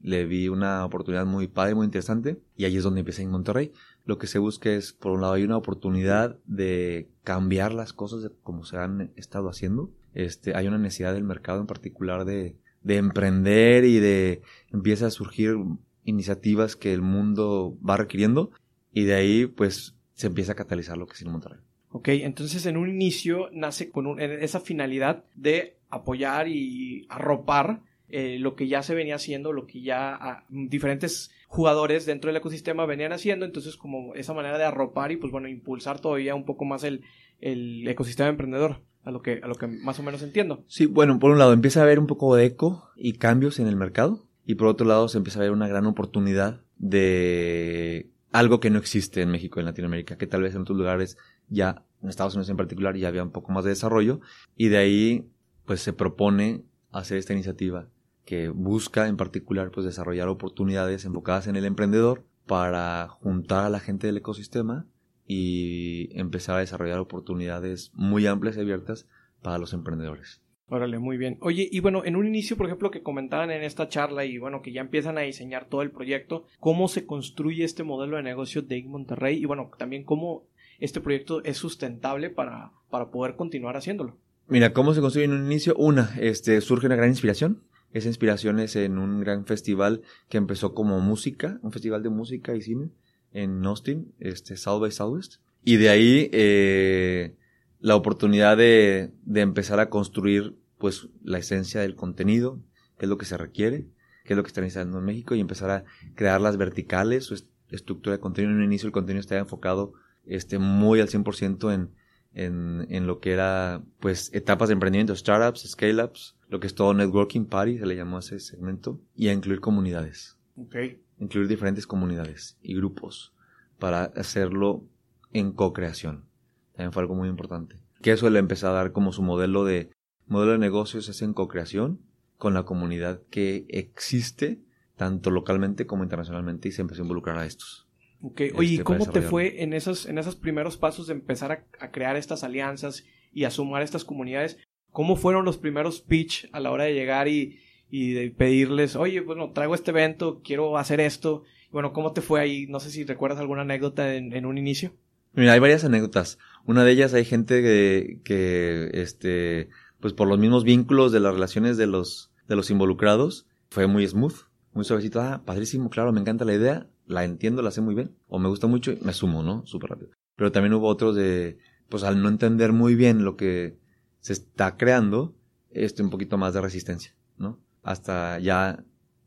le 0.01 0.25
vi 0.25 0.47
una 0.47 0.83
oportunidad 0.83 1.27
muy 1.27 1.47
padre, 1.47 1.75
muy 1.75 1.85
interesante. 1.85 2.41
Y 2.57 2.65
ahí 2.65 2.77
es 2.77 2.83
donde 2.83 3.01
empecé 3.01 3.21
en 3.21 3.29
Monterrey. 3.29 3.73
Lo 4.05 4.17
que 4.17 4.25
se 4.25 4.39
busca 4.39 4.71
es, 4.71 4.91
por 4.91 5.11
un 5.11 5.21
lado, 5.21 5.33
hay 5.33 5.43
una 5.43 5.55
oportunidad 5.55 6.39
de 6.47 7.11
cambiar 7.23 7.71
las 7.71 7.93
cosas 7.93 8.31
como 8.41 8.65
se 8.65 8.77
han 8.77 9.11
estado 9.17 9.49
haciendo. 9.49 9.91
Este, 10.15 10.55
hay 10.55 10.67
una 10.67 10.79
necesidad 10.79 11.13
del 11.13 11.25
mercado 11.25 11.61
en 11.61 11.67
particular 11.67 12.25
de, 12.25 12.57
de 12.81 12.95
emprender 12.95 13.85
y 13.85 13.99
de 13.99 14.41
empieza 14.71 15.05
a 15.05 15.11
surgir 15.11 15.57
iniciativas 16.05 16.75
que 16.75 16.91
el 16.91 17.03
mundo 17.03 17.77
va 17.87 17.97
requiriendo. 17.97 18.49
Y 18.91 19.03
de 19.03 19.13
ahí, 19.13 19.45
pues, 19.45 19.93
se 20.19 20.27
empieza 20.27 20.51
a 20.51 20.55
catalizar 20.55 20.97
lo 20.97 21.07
que 21.07 21.13
es 21.13 21.21
en 21.21 21.31
Monterrey. 21.31 21.61
Ok, 21.91 22.09
entonces 22.09 22.65
en 22.65 22.75
un 22.75 22.89
inicio 22.89 23.49
nace 23.53 23.89
con 23.89 24.19
esa 24.19 24.59
finalidad 24.59 25.23
de 25.35 25.77
apoyar 25.89 26.49
y 26.49 27.07
arropar 27.07 27.79
eh, 28.09 28.37
lo 28.37 28.53
que 28.53 28.67
ya 28.67 28.83
se 28.83 28.93
venía 28.93 29.15
haciendo, 29.15 29.53
lo 29.53 29.65
que 29.65 29.81
ya 29.81 30.13
ah, 30.13 30.43
diferentes 30.49 31.31
jugadores 31.47 32.05
dentro 32.05 32.27
del 32.27 32.35
ecosistema 32.35 32.85
venían 32.85 33.13
haciendo, 33.13 33.45
entonces 33.45 33.77
como 33.77 34.13
esa 34.13 34.33
manera 34.33 34.57
de 34.57 34.65
arropar 34.65 35.13
y 35.13 35.15
pues 35.15 35.31
bueno, 35.31 35.47
impulsar 35.47 36.01
todavía 36.01 36.35
un 36.35 36.43
poco 36.43 36.65
más 36.65 36.83
el, 36.83 37.05
el 37.39 37.87
ecosistema 37.87 38.27
emprendedor, 38.27 38.81
a 39.05 39.11
lo, 39.11 39.21
que, 39.21 39.39
a 39.41 39.47
lo 39.47 39.55
que 39.55 39.67
más 39.67 39.99
o 39.99 40.03
menos 40.03 40.21
entiendo. 40.21 40.65
Sí, 40.67 40.85
bueno, 40.85 41.17
por 41.17 41.31
un 41.31 41.39
lado 41.39 41.53
empieza 41.53 41.79
a 41.79 41.83
haber 41.83 41.97
un 41.97 42.07
poco 42.07 42.35
de 42.35 42.43
eco 42.43 42.89
y 42.97 43.13
cambios 43.13 43.57
en 43.57 43.67
el 43.67 43.77
mercado 43.77 44.25
y 44.45 44.55
por 44.55 44.67
otro 44.67 44.85
lado 44.85 45.07
se 45.07 45.17
empieza 45.17 45.39
a 45.39 45.43
ver 45.43 45.51
una 45.51 45.69
gran 45.69 45.85
oportunidad 45.85 46.59
de 46.77 48.09
algo 48.31 48.59
que 48.59 48.69
no 48.69 48.79
existe 48.79 49.21
en 49.21 49.31
México 49.31 49.59
en 49.59 49.65
Latinoamérica, 49.65 50.17
que 50.17 50.27
tal 50.27 50.41
vez 50.41 50.55
en 50.55 50.61
otros 50.61 50.77
lugares 50.77 51.17
ya, 51.47 51.83
en 52.01 52.09
Estados 52.09 52.35
Unidos 52.35 52.49
en 52.49 52.57
particular, 52.57 52.95
ya 52.95 53.07
había 53.07 53.23
un 53.23 53.31
poco 53.31 53.51
más 53.51 53.63
de 53.63 53.71
desarrollo, 53.71 54.21
y 54.55 54.67
de 54.69 54.77
ahí, 54.77 55.29
pues 55.65 55.81
se 55.81 55.93
propone 55.93 56.63
hacer 56.91 57.17
esta 57.17 57.33
iniciativa 57.33 57.87
que 58.25 58.49
busca 58.49 59.07
en 59.07 59.17
particular, 59.17 59.71
pues 59.71 59.85
desarrollar 59.85 60.27
oportunidades 60.27 61.05
enfocadas 61.05 61.47
en 61.47 61.55
el 61.55 61.65
emprendedor 61.65 62.23
para 62.45 63.07
juntar 63.07 63.65
a 63.65 63.69
la 63.69 63.79
gente 63.79 64.07
del 64.07 64.17
ecosistema 64.17 64.85
y 65.25 66.09
empezar 66.19 66.55
a 66.55 66.59
desarrollar 66.59 66.99
oportunidades 66.99 67.91
muy 67.93 68.25
amplias 68.27 68.57
y 68.57 68.61
abiertas 68.61 69.07
para 69.41 69.57
los 69.57 69.73
emprendedores. 69.73 70.41
Órale, 70.69 70.99
muy 70.99 71.17
bien. 71.17 71.37
Oye, 71.41 71.67
y 71.71 71.79
bueno, 71.79 72.05
en 72.05 72.15
un 72.15 72.27
inicio, 72.27 72.55
por 72.55 72.67
ejemplo, 72.67 72.91
que 72.91 73.01
comentaban 73.01 73.49
en 73.49 73.63
esta 73.63 73.89
charla 73.89 74.25
y 74.25 74.37
bueno, 74.37 74.61
que 74.61 74.71
ya 74.71 74.81
empiezan 74.81 75.17
a 75.17 75.21
diseñar 75.21 75.65
todo 75.65 75.81
el 75.81 75.91
proyecto, 75.91 76.45
cómo 76.59 76.87
se 76.87 77.05
construye 77.05 77.63
este 77.63 77.83
modelo 77.83 78.17
de 78.17 78.23
negocio 78.23 78.61
de 78.61 78.83
Monterrey 78.83 79.37
y 79.37 79.45
bueno, 79.45 79.71
también 79.77 80.03
cómo 80.03 80.45
este 80.79 81.01
proyecto 81.01 81.43
es 81.43 81.57
sustentable 81.57 82.29
para, 82.29 82.71
para 82.89 83.09
poder 83.09 83.35
continuar 83.35 83.77
haciéndolo. 83.77 84.17
Mira, 84.47 84.73
¿cómo 84.73 84.93
se 84.93 85.01
construye 85.01 85.25
en 85.25 85.33
un 85.33 85.45
inicio? 85.45 85.75
Una, 85.75 86.11
este, 86.19 86.61
surge 86.61 86.85
una 86.85 86.95
gran 86.95 87.09
inspiración. 87.09 87.63
Esa 87.91 88.07
inspiración 88.07 88.59
es 88.59 88.75
en 88.75 88.99
un 88.99 89.21
gran 89.21 89.45
festival 89.45 90.03
que 90.29 90.37
empezó 90.37 90.75
como 90.75 90.99
música, 90.99 91.59
un 91.63 91.71
festival 91.71 92.03
de 92.03 92.09
música 92.09 92.55
y 92.55 92.61
cine 92.61 92.89
en 93.31 93.65
Austin, 93.65 94.13
este, 94.19 94.55
South 94.57 94.81
by 94.81 94.91
Southwest. 94.91 95.35
Y 95.63 95.77
de 95.77 95.89
ahí, 95.89 96.29
eh, 96.31 97.35
la 97.79 97.95
oportunidad 97.95 98.57
de, 98.57 99.11
de 99.23 99.41
empezar 99.41 99.79
a 99.79 99.89
construir 99.89 100.55
pues 100.79 101.09
la 101.23 101.37
esencia 101.37 101.81
del 101.81 101.95
contenido, 101.95 102.59
qué 102.97 103.05
es 103.05 103.09
lo 103.09 103.19
que 103.19 103.25
se 103.25 103.37
requiere, 103.37 103.85
qué 104.23 104.33
es 104.33 104.37
lo 104.37 104.43
que 104.43 104.47
está 104.47 104.61
necesitando 104.61 104.97
en 104.97 105.05
México 105.05 105.35
y 105.35 105.39
empezar 105.39 105.69
a 105.69 105.83
crear 106.15 106.41
las 106.41 106.57
verticales, 106.57 107.25
su 107.25 107.43
estructura 107.69 108.15
de 108.15 108.21
contenido. 108.21 108.51
En 108.51 108.59
un 108.59 108.63
inicio 108.63 108.87
el 108.87 108.93
contenido 108.93 109.19
estaba 109.19 109.41
enfocado 109.41 109.93
este, 110.25 110.57
muy 110.57 111.01
al 111.01 111.09
100% 111.09 111.73
en, 111.73 111.91
en, 112.33 112.87
en 112.89 113.07
lo 113.07 113.19
que 113.19 113.33
era 113.33 113.83
pues 113.99 114.31
etapas 114.33 114.69
de 114.69 114.73
emprendimiento, 114.73 115.15
startups, 115.15 115.69
scale-ups, 115.69 116.35
lo 116.47 116.59
que 116.59 116.67
es 116.67 116.75
todo 116.75 116.93
networking 116.93 117.45
party, 117.45 117.77
se 117.77 117.85
le 117.85 117.95
llamó 117.95 118.17
a 118.17 118.21
ese 118.21 118.39
segmento, 118.39 118.99
y 119.15 119.27
a 119.27 119.33
incluir 119.33 119.59
comunidades. 119.59 120.37
Okay. 120.55 121.01
Incluir 121.19 121.47
diferentes 121.47 121.85
comunidades 121.85 122.57
y 122.61 122.75
grupos 122.75 123.33
para 123.77 124.05
hacerlo 124.15 124.83
en 125.31 125.51
co-creación. 125.51 126.25
También 126.73 126.93
fue 126.93 127.03
algo 127.03 127.15
muy 127.15 127.29
importante. 127.29 127.75
Que 128.01 128.11
eso 128.11 128.29
le 128.29 128.39
empezó 128.39 128.69
a 128.69 128.73
dar 128.73 128.91
como 128.91 129.11
su 129.11 129.21
modelo 129.21 129.65
de 129.65 129.91
modelo 130.29 130.53
de 130.53 130.57
negocios 130.59 131.09
es 131.09 131.21
en 131.21 131.33
co-creación 131.33 131.99
con 132.37 132.53
la 132.53 132.63
comunidad 132.63 133.21
que 133.29 133.65
existe 133.67 134.59
tanto 134.95 135.31
localmente 135.31 135.85
como 135.85 136.03
internacionalmente 136.03 136.69
y 136.69 136.71
se 136.71 136.81
empezó 136.81 137.01
a 137.01 137.05
involucrar 137.05 137.37
a 137.37 137.45
estos. 137.45 137.87
Ok, 138.21 138.41
oye, 138.55 138.69
¿y 138.69 138.73
este, 138.73 138.83
cómo 138.83 139.09
te 139.09 139.21
fue 139.21 139.63
en 139.63 139.73
esos, 139.73 140.05
en 140.05 140.17
esos 140.17 140.35
primeros 140.35 140.77
pasos 140.77 141.07
de 141.07 141.13
empezar 141.13 141.65
a, 141.79 141.91
crear 141.91 142.17
estas 142.17 142.43
alianzas 142.43 143.05
y 143.33 143.45
a 143.45 143.49
sumar 143.49 143.81
estas 143.81 144.03
comunidades? 144.03 144.57
¿Cómo 144.91 145.15
fueron 145.15 145.45
los 145.45 145.57
primeros 145.57 146.01
pitch 146.01 146.49
a 146.51 146.59
la 146.59 146.71
hora 146.71 146.83
de 146.83 146.93
llegar 146.93 147.27
y, 147.27 147.59
y 147.89 148.11
de 148.11 148.29
pedirles, 148.31 148.95
oye, 148.95 149.21
bueno, 149.21 149.51
traigo 149.51 149.73
este 149.73 149.91
evento, 149.91 150.41
quiero 150.43 150.77
hacer 150.77 150.99
esto? 150.99 151.43
Bueno, 151.71 151.93
¿cómo 151.93 152.11
te 152.11 152.21
fue 152.21 152.41
ahí? 152.41 152.67
No 152.67 152.79
sé 152.79 152.91
si 152.91 153.05
recuerdas 153.05 153.39
alguna 153.39 153.61
anécdota 153.61 154.15
en, 154.15 154.33
en 154.33 154.45
un 154.45 154.57
inicio. 154.57 154.91
Mira, 155.33 155.53
hay 155.53 155.59
varias 155.59 155.85
anécdotas. 155.85 156.39
Una 156.65 156.83
de 156.83 156.91
ellas 156.91 157.13
hay 157.13 157.23
gente 157.23 157.61
que, 157.61 158.19
que 158.23 158.89
este, 158.93 159.69
pues 159.99 160.13
por 160.13 160.27
los 160.27 160.39
mismos 160.39 160.63
vínculos 160.63 161.11
de 161.11 161.19
las 161.19 161.33
relaciones 161.33 161.77
de 161.77 161.87
los, 161.87 162.31
de 162.47 162.55
los 162.55 162.69
involucrados, 162.69 163.47
fue 163.69 163.87
muy 163.87 164.07
smooth, 164.07 164.35
muy 164.73 164.85
suavecito. 164.85 165.21
Ah, 165.21 165.43
padrísimo, 165.45 165.89
claro, 165.89 166.11
me 166.11 166.21
encanta 166.21 166.45
la 166.45 166.53
idea, 166.53 166.87
la 167.05 167.23
entiendo, 167.23 167.61
la 167.61 167.71
sé 167.71 167.81
muy 167.81 167.95
bien, 167.95 168.15
o 168.27 168.39
me 168.39 168.49
gusta 168.49 168.67
mucho 168.67 168.91
y 168.91 168.99
me 169.01 169.13
sumo, 169.13 169.43
¿no? 169.43 169.65
Súper 169.65 169.91
rápido. 169.91 170.11
Pero 170.35 170.51
también 170.51 170.73
hubo 170.73 170.87
otros 170.87 171.15
de, 171.15 171.57
pues 171.89 172.03
al 172.03 172.21
no 172.21 172.29
entender 172.29 172.71
muy 172.71 172.95
bien 172.95 173.23
lo 173.23 173.35
que 173.35 173.77
se 174.19 174.33
está 174.33 174.77
creando, 174.77 175.35
este 175.71 176.01
un 176.01 176.09
poquito 176.09 176.37
más 176.37 176.53
de 176.53 176.61
resistencia, 176.61 177.15
¿no? 177.37 177.59
Hasta 177.83 178.39
ya 178.39 178.83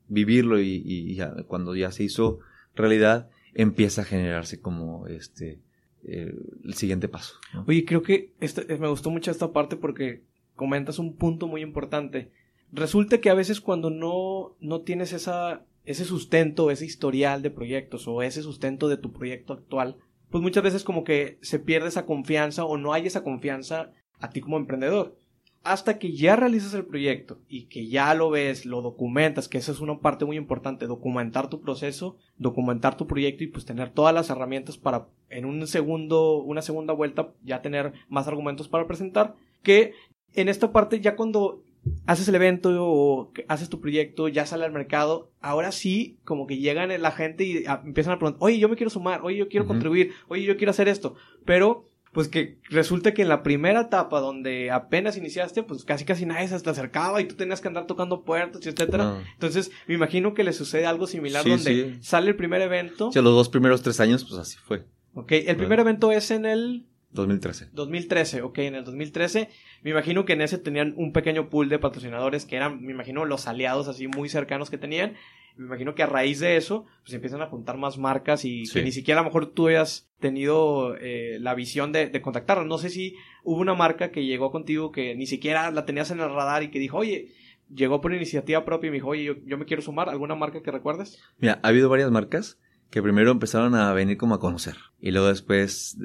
vivirlo 0.09 0.61
y, 0.61 1.14
ya, 1.14 1.35
cuando 1.47 1.75
ya 1.75 1.91
se 1.91 2.05
hizo 2.05 2.41
realidad, 2.75 3.31
empieza 3.55 4.02
a 4.02 4.05
generarse 4.05 4.61
como 4.61 5.07
este 5.07 5.61
el 6.05 6.75
siguiente 6.75 7.09
paso. 7.09 7.37
Oye, 7.67 7.85
creo 7.85 8.02
que 8.02 8.35
me 8.81 8.88
gustó 8.88 9.11
mucho 9.11 9.31
esta 9.31 9.52
parte 9.52 9.76
porque 9.76 10.25
comentas 10.62 11.00
un 11.00 11.16
punto 11.16 11.49
muy 11.49 11.61
importante. 11.61 12.31
Resulta 12.71 13.21
que 13.21 13.31
a 13.31 13.35
veces 13.35 13.61
cuando 13.61 13.90
no, 13.90 14.54
no 14.61 14.83
tienes 14.83 15.12
esa, 15.12 15.66
ese 15.85 16.04
sustento, 16.04 16.71
ese 16.71 16.85
historial 16.85 17.42
de 17.42 17.50
proyectos 17.50 18.07
o 18.07 18.23
ese 18.23 18.42
sustento 18.42 18.87
de 18.87 18.97
tu 18.97 19.12
proyecto 19.12 19.54
actual, 19.54 19.97
pues 20.31 20.40
muchas 20.40 20.62
veces 20.62 20.85
como 20.85 21.02
que 21.02 21.37
se 21.42 21.59
pierde 21.59 21.88
esa 21.88 22.07
confianza 22.07 22.64
o 22.64 22.76
no 22.76 22.92
hay 22.92 23.09
esa 23.09 23.25
confianza 23.25 23.90
a 24.21 24.31
ti 24.31 24.40
como 24.40 24.57
emprendedor. 24.57 25.19
Hasta 25.64 25.99
que 25.99 26.12
ya 26.12 26.37
realizas 26.37 26.75
el 26.75 26.87
proyecto 26.87 27.40
y 27.49 27.64
que 27.64 27.88
ya 27.88 28.14
lo 28.14 28.31
ves, 28.31 28.64
lo 28.64 28.83
documentas, 28.83 29.49
que 29.49 29.59
esa 29.59 29.73
es 29.73 29.81
una 29.81 29.99
parte 29.99 30.25
muy 30.25 30.37
importante, 30.37 30.87
documentar 30.87 31.50
tu 31.50 31.61
proceso, 31.61 32.19
documentar 32.38 32.97
tu 32.97 33.09
proyecto 33.09 33.42
y 33.42 33.49
pues 33.49 33.64
tener 33.64 33.90
todas 33.90 34.14
las 34.14 34.31
herramientas 34.31 34.78
para 34.78 35.09
en 35.28 35.45
un 35.45 35.66
segundo, 35.66 36.37
una 36.37 36.62
segunda 36.62 36.92
vuelta 36.92 37.33
ya 37.42 37.62
tener 37.62 37.95
más 38.09 38.28
argumentos 38.28 38.69
para 38.69 38.87
presentar, 38.87 39.35
que 39.62 39.95
en 40.34 40.48
esta 40.48 40.72
parte 40.72 41.00
ya 41.00 41.16
cuando 41.16 41.62
haces 42.06 42.28
el 42.28 42.34
evento 42.34 42.70
o 42.78 43.32
haces 43.48 43.68
tu 43.68 43.80
proyecto, 43.80 44.28
ya 44.28 44.46
sale 44.46 44.64
al 44.64 44.72
mercado, 44.72 45.30
ahora 45.40 45.72
sí 45.72 46.18
como 46.24 46.46
que 46.46 46.58
llegan 46.58 46.90
la 47.00 47.10
gente 47.10 47.44
y 47.44 47.64
empiezan 47.84 48.14
a 48.14 48.18
preguntar, 48.18 48.42
oye, 48.42 48.58
yo 48.58 48.68
me 48.68 48.76
quiero 48.76 48.90
sumar, 48.90 49.20
oye, 49.22 49.36
yo 49.36 49.48
quiero 49.48 49.66
contribuir, 49.66 50.12
oye, 50.28 50.44
yo 50.44 50.56
quiero 50.56 50.70
hacer 50.70 50.88
esto, 50.88 51.14
pero 51.44 51.88
pues 52.12 52.28
que 52.28 52.58
resulta 52.68 53.14
que 53.14 53.22
en 53.22 53.28
la 53.28 53.42
primera 53.42 53.82
etapa 53.82 54.20
donde 54.20 54.70
apenas 54.70 55.16
iniciaste, 55.16 55.62
pues 55.62 55.84
casi 55.84 56.04
casi 56.04 56.26
nadie 56.26 56.46
se 56.46 56.60
te 56.60 56.70
acercaba 56.70 57.20
y 57.22 57.24
tú 57.24 57.36
tenías 57.36 57.62
que 57.62 57.68
andar 57.68 57.86
tocando 57.86 58.22
puertas, 58.22 58.66
etcétera. 58.66 59.22
Entonces, 59.32 59.70
me 59.86 59.94
imagino 59.94 60.34
que 60.34 60.44
le 60.44 60.52
sucede 60.52 60.84
algo 60.84 61.06
similar 61.06 61.42
donde 61.42 61.96
sale 62.02 62.28
el 62.28 62.36
primer 62.36 62.60
evento. 62.60 63.10
Sí, 63.12 63.22
los 63.22 63.32
dos 63.34 63.48
primeros 63.48 63.80
tres 63.80 63.98
años, 63.98 64.24
pues 64.24 64.38
así 64.38 64.58
fue. 64.58 64.84
Ok, 65.14 65.32
el 65.32 65.56
primer 65.56 65.80
evento 65.80 66.12
es 66.12 66.30
en 66.30 66.44
el 66.44 66.86
2013. 67.12 67.71
2013, 67.73 68.42
ok, 68.42 68.59
en 68.59 68.75
el 68.75 68.85
2013. 68.85 69.49
Me 69.83 69.90
imagino 69.90 70.25
que 70.25 70.33
en 70.33 70.42
ese 70.42 70.59
tenían 70.59 70.95
un 70.97 71.12
pequeño 71.12 71.49
pool 71.49 71.69
de 71.69 71.78
patrocinadores 71.78 72.47
que 72.47 72.57
eran, 72.57 72.83
me 72.83 72.92
imagino, 72.92 73.25
los 73.25 73.47
aliados 73.47 73.88
así 73.88 74.09
muy 74.09 74.28
cercanos 74.28 74.71
que 74.71 74.78
tenían 74.78 75.14
me 75.57 75.66
imagino 75.66 75.95
que 75.95 76.02
a 76.02 76.07
raíz 76.07 76.40
de 76.40 76.57
eso, 76.57 76.87
pues 77.02 77.12
empiezan 77.14 77.42
a 77.42 77.47
juntar 77.47 77.76
más 77.76 77.99
marcas 77.99 78.45
y 78.45 78.64
que 78.64 78.83
ni 78.83 78.92
siquiera 78.92 79.21
a 79.21 79.23
lo 79.23 79.28
mejor 79.28 79.47
tú 79.47 79.69
hayas 79.69 80.09
tenido 80.19 80.97
eh, 80.97 81.38
la 81.40 81.54
visión 81.54 81.92
de, 81.92 82.09
de 82.09 82.23
contactarlas. 82.23 82.66
No 82.66 82.78
sé 82.78 82.88
si 82.88 83.16
hubo 83.45 83.61
una 83.61 83.75
marca 83.75 84.11
que 84.11 84.25
llegó 84.25 84.50
contigo 84.50 84.92
que 84.92 85.14
ni 85.14 85.26
siquiera 85.26 85.71
la 85.71 85.85
tenías 85.85 86.11
en 86.11 86.21
el 86.21 86.31
radar 86.31 86.62
y 86.62 86.71
que 86.71 86.78
dijo, 86.78 86.99
oye, 86.99 87.33
llegó 87.73 88.00
por 88.00 88.14
iniciativa 88.14 88.64
propia 88.64 88.88
y 88.88 88.90
me 88.90 88.97
dijo, 88.97 89.09
oye, 89.09 89.25
yo, 89.25 89.35
yo 89.45 89.59
me 89.59 89.66
quiero 89.66 89.83
sumar. 89.83 90.09
¿Alguna 90.09 90.35
marca 90.35 90.62
que 90.62 90.71
recuerdes? 90.71 91.23
Mira, 91.38 91.61
ha 91.62 91.69
habido 91.69 91.88
varias 91.88 92.11
marcas 92.11 92.59
que 92.90 93.02
primero 93.02 93.31
empezaron 93.31 93.75
a 93.75 93.92
venir 93.92 94.16
como 94.16 94.35
a 94.35 94.40
conocer 94.40 94.76
y 95.00 95.11
luego 95.11 95.28
después, 95.28 95.99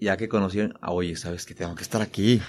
ya 0.00 0.16
que 0.16 0.28
conocieron, 0.28 0.78
ah, 0.80 0.92
oye, 0.92 1.14
sabes 1.16 1.46
que 1.46 1.54
tengo 1.54 1.74
que 1.74 1.82
estar 1.82 2.02
aquí. 2.02 2.40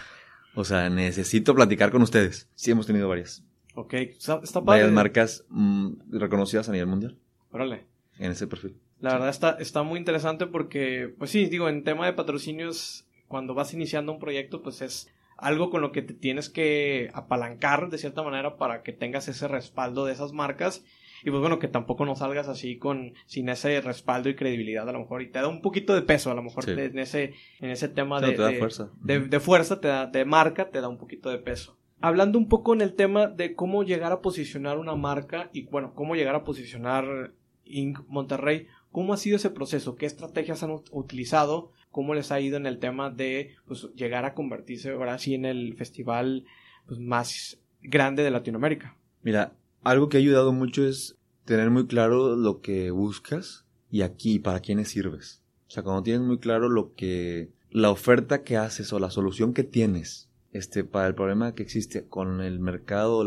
O 0.55 0.63
sea, 0.63 0.89
necesito 0.89 1.53
platicar 1.55 1.91
con 1.91 2.01
ustedes. 2.01 2.49
Sí, 2.55 2.71
hemos 2.71 2.87
tenido 2.87 3.07
varias. 3.07 3.43
Ok, 3.75 3.93
está, 3.93 4.39
padre. 4.41 4.63
Varias 4.63 4.91
marcas 4.91 5.45
mm, 5.49 6.11
reconocidas 6.11 6.67
a 6.67 6.71
nivel 6.71 6.87
mundial. 6.87 7.17
Órale. 7.51 7.85
En 8.17 8.31
ese 8.31 8.47
perfil. 8.47 8.77
La 8.99 9.13
verdad 9.13 9.29
está, 9.29 9.51
está 9.59 9.83
muy 9.83 9.97
interesante 9.97 10.45
porque, 10.45 11.13
pues 11.17 11.31
sí, 11.31 11.45
digo, 11.45 11.69
en 11.69 11.83
tema 11.83 12.05
de 12.05 12.13
patrocinios, 12.13 13.05
cuando 13.27 13.53
vas 13.53 13.73
iniciando 13.73 14.11
un 14.11 14.19
proyecto, 14.19 14.61
pues 14.61 14.81
es 14.81 15.09
algo 15.37 15.71
con 15.71 15.81
lo 15.81 15.91
que 15.91 16.01
te 16.01 16.13
tienes 16.13 16.49
que 16.49 17.09
apalancar 17.13 17.89
de 17.89 17.97
cierta 17.97 18.21
manera 18.21 18.57
para 18.57 18.83
que 18.83 18.93
tengas 18.93 19.27
ese 19.27 19.47
respaldo 19.47 20.05
de 20.05 20.13
esas 20.13 20.33
marcas 20.33 20.83
y 21.23 21.29
pues 21.29 21.41
bueno 21.41 21.59
que 21.59 21.67
tampoco 21.67 22.05
no 22.05 22.15
salgas 22.15 22.47
así 22.47 22.77
con 22.77 23.13
sin 23.25 23.49
ese 23.49 23.79
respaldo 23.81 24.29
y 24.29 24.35
credibilidad 24.35 24.87
a 24.87 24.91
lo 24.91 24.99
mejor 24.99 25.21
y 25.21 25.29
te 25.29 25.39
da 25.39 25.47
un 25.47 25.61
poquito 25.61 25.93
de 25.93 26.01
peso 26.01 26.31
a 26.31 26.35
lo 26.35 26.43
mejor 26.43 26.69
en 26.69 26.99
ese 26.99 27.33
en 27.59 27.69
ese 27.69 27.87
tema 27.87 28.19
de, 28.19 28.37
de, 28.37 28.57
fuerza. 28.57 28.89
De, 29.01 29.39
fuerza 29.39 29.79
te 29.79 29.87
da 29.87 30.07
de 30.07 30.25
marca 30.25 30.69
te 30.69 30.81
da 30.81 30.89
un 30.89 30.97
poquito 30.97 31.29
de 31.29 31.37
peso 31.37 31.77
hablando 32.01 32.37
un 32.37 32.49
poco 32.49 32.73
en 32.73 32.81
el 32.81 32.93
tema 32.93 33.27
de 33.27 33.55
cómo 33.55 33.83
llegar 33.83 34.11
a 34.11 34.21
posicionar 34.21 34.77
una 34.77 34.95
marca 34.95 35.49
y 35.53 35.63
bueno, 35.63 35.93
cómo 35.93 36.15
llegar 36.15 36.35
a 36.35 36.43
posicionar 36.43 37.31
Inc. 37.63 37.99
Monterrey, 38.07 38.67
¿cómo 38.91 39.13
ha 39.13 39.17
sido 39.17 39.37
ese 39.37 39.49
proceso? 39.49 39.95
¿Qué 39.95 40.05
estrategias 40.05 40.63
han 40.63 40.71
utilizado? 40.91 41.71
¿Cómo 41.91 42.13
les 42.13 42.31
ha 42.31 42.39
ido 42.39 42.57
en 42.57 42.65
el 42.65 42.79
tema 42.79 43.09
de 43.09 43.55
pues, 43.65 43.89
llegar 43.95 44.25
a 44.25 44.33
convertirse 44.33 44.91
ahora 44.91 45.17
sí 45.17 45.35
en 45.35 45.45
el 45.45 45.75
festival 45.75 46.45
pues, 46.87 46.99
más 46.99 47.59
grande 47.81 48.23
de 48.23 48.31
Latinoamérica? 48.31 48.97
Mira, 49.21 49.53
algo 49.83 50.09
que 50.09 50.17
ha 50.17 50.19
ayudado 50.19 50.53
mucho 50.53 50.85
es 50.85 51.17
tener 51.45 51.69
muy 51.69 51.87
claro 51.87 52.35
lo 52.35 52.61
que 52.61 52.91
buscas 52.91 53.65
y 53.89 54.01
aquí 54.01 54.39
para 54.39 54.59
quiénes 54.59 54.89
sirves. 54.89 55.41
O 55.67 55.71
sea, 55.71 55.83
cuando 55.83 56.03
tienes 56.03 56.21
muy 56.21 56.37
claro 56.37 56.69
lo 56.69 56.93
que 56.93 57.49
la 57.69 57.89
oferta 57.89 58.43
que 58.43 58.57
haces 58.57 58.91
o 58.93 58.99
la 58.99 59.09
solución 59.09 59.53
que 59.53 59.63
tienes 59.63 60.29
este, 60.53 60.83
para 60.83 61.07
el 61.07 61.15
problema 61.15 61.55
que 61.55 61.63
existe 61.63 62.05
con 62.05 62.41
el 62.41 62.59
mercado 62.59 63.17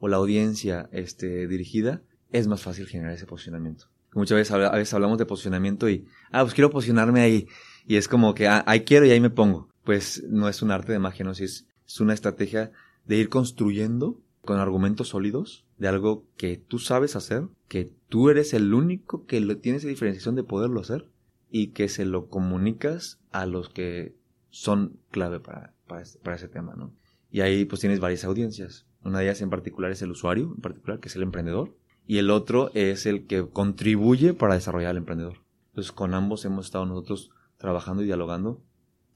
o 0.00 0.08
la, 0.08 0.16
audiencia 0.16 0.88
este, 0.92 1.46
dirigida, 1.46 2.02
es 2.30 2.46
más 2.48 2.62
fácil 2.62 2.86
generar 2.86 3.12
ese 3.12 3.26
posicionamiento. 3.26 3.86
Muchas 4.14 4.36
veces, 4.36 4.52
a 4.52 4.70
veces 4.70 4.92
hablamos 4.94 5.18
de 5.18 5.26
posicionamiento 5.26 5.88
y, 5.88 6.06
ah, 6.30 6.42
pues 6.42 6.54
quiero 6.54 6.70
posicionarme 6.70 7.20
ahí. 7.20 7.48
Y 7.86 7.96
es 7.96 8.08
como 8.08 8.34
que, 8.34 8.46
ah, 8.46 8.62
ahí 8.66 8.80
quiero 8.80 9.06
y 9.06 9.10
ahí 9.10 9.20
me 9.20 9.30
pongo. 9.30 9.68
Pues 9.84 10.22
no 10.28 10.48
es 10.48 10.62
un 10.62 10.70
arte 10.70 10.92
de 10.92 10.98
magia, 10.98 11.24
no, 11.24 11.32
es, 11.32 11.40
es 11.40 12.00
una 12.00 12.14
estrategia 12.14 12.72
de 13.06 13.16
ir 13.16 13.28
construyendo 13.28 14.18
con 14.42 14.58
argumentos 14.58 15.08
sólidos 15.08 15.64
de 15.78 15.88
algo 15.88 16.26
que 16.36 16.56
tú 16.56 16.78
sabes 16.78 17.16
hacer, 17.16 17.44
que 17.68 17.92
tú 18.08 18.28
eres 18.28 18.54
el 18.54 18.74
único 18.74 19.24
que 19.24 19.40
lo, 19.40 19.56
tiene 19.58 19.78
esa 19.78 19.88
diferenciación 19.88 20.34
de 20.34 20.42
poderlo 20.42 20.80
hacer 20.80 21.08
y 21.50 21.68
que 21.68 21.88
se 21.88 22.04
lo 22.04 22.28
comunicas 22.28 23.20
a 23.30 23.46
los 23.46 23.68
que 23.68 24.16
son 24.50 24.98
clave 25.10 25.40
para, 25.40 25.74
para, 25.86 26.36
ese 26.36 26.48
tema, 26.48 26.74
¿no? 26.76 26.92
Y 27.30 27.40
ahí 27.40 27.64
pues 27.64 27.80
tienes 27.80 28.00
varias 28.00 28.24
audiencias. 28.24 28.86
Una 29.02 29.20
de 29.20 29.24
ellas 29.24 29.40
en 29.40 29.50
particular 29.50 29.90
es 29.90 30.02
el 30.02 30.10
usuario, 30.10 30.52
en 30.54 30.60
particular, 30.60 31.00
que 31.00 31.08
es 31.08 31.16
el 31.16 31.22
emprendedor. 31.22 31.76
Y 32.06 32.18
el 32.18 32.30
otro 32.30 32.70
es 32.74 33.06
el 33.06 33.26
que 33.26 33.48
contribuye 33.48 34.34
para 34.34 34.54
desarrollar 34.54 34.90
al 34.90 34.98
emprendedor. 34.98 35.38
Entonces 35.70 35.92
con 35.92 36.14
ambos 36.14 36.44
hemos 36.44 36.66
estado 36.66 36.84
nosotros 36.84 37.30
trabajando 37.56 38.02
y 38.02 38.06
dialogando. 38.06 38.62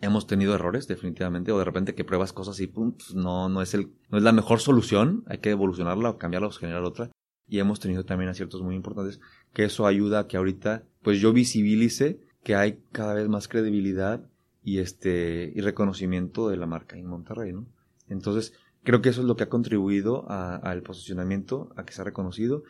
Hemos 0.00 0.26
tenido 0.26 0.54
errores, 0.54 0.86
definitivamente, 0.86 1.52
o 1.52 1.58
de 1.58 1.64
repente 1.64 1.94
que 1.94 2.04
pruebas 2.04 2.32
cosas 2.32 2.60
y 2.60 2.66
pum, 2.66 2.92
pues, 2.92 3.14
no, 3.14 3.48
no, 3.48 3.62
es 3.62 3.72
el, 3.74 3.90
no 4.10 4.18
es 4.18 4.24
la 4.24 4.32
mejor 4.32 4.60
solución, 4.60 5.24
hay 5.26 5.38
que 5.38 5.50
evolucionarla 5.50 6.10
o 6.10 6.18
cambiarla 6.18 6.48
o 6.48 6.52
generar 6.52 6.82
otra. 6.84 7.10
Y 7.48 7.60
hemos 7.60 7.80
tenido 7.80 8.04
también 8.04 8.28
aciertos 8.28 8.62
muy 8.62 8.74
importantes, 8.74 9.20
que 9.52 9.64
eso 9.64 9.86
ayuda 9.86 10.20
a 10.20 10.26
que 10.26 10.36
ahorita, 10.36 10.84
pues 11.02 11.20
yo 11.20 11.32
visibilice 11.32 12.20
que 12.42 12.54
hay 12.54 12.80
cada 12.92 13.14
vez 13.14 13.28
más 13.28 13.48
credibilidad 13.48 14.28
y 14.62 14.78
este 14.78 15.52
y 15.54 15.60
reconocimiento 15.60 16.48
de 16.48 16.56
la 16.56 16.66
marca 16.66 16.96
en 16.96 17.06
Monterrey, 17.06 17.52
¿no? 17.52 17.66
Entonces, 18.08 18.52
creo 18.82 19.00
que 19.02 19.08
eso 19.08 19.20
es 19.20 19.26
lo 19.26 19.36
que 19.36 19.44
ha 19.44 19.48
contribuido 19.48 20.26
al 20.28 20.82
posicionamiento, 20.82 21.72
a 21.76 21.84
que 21.84 21.92
sea 21.92 22.04
reconocido. 22.04 22.62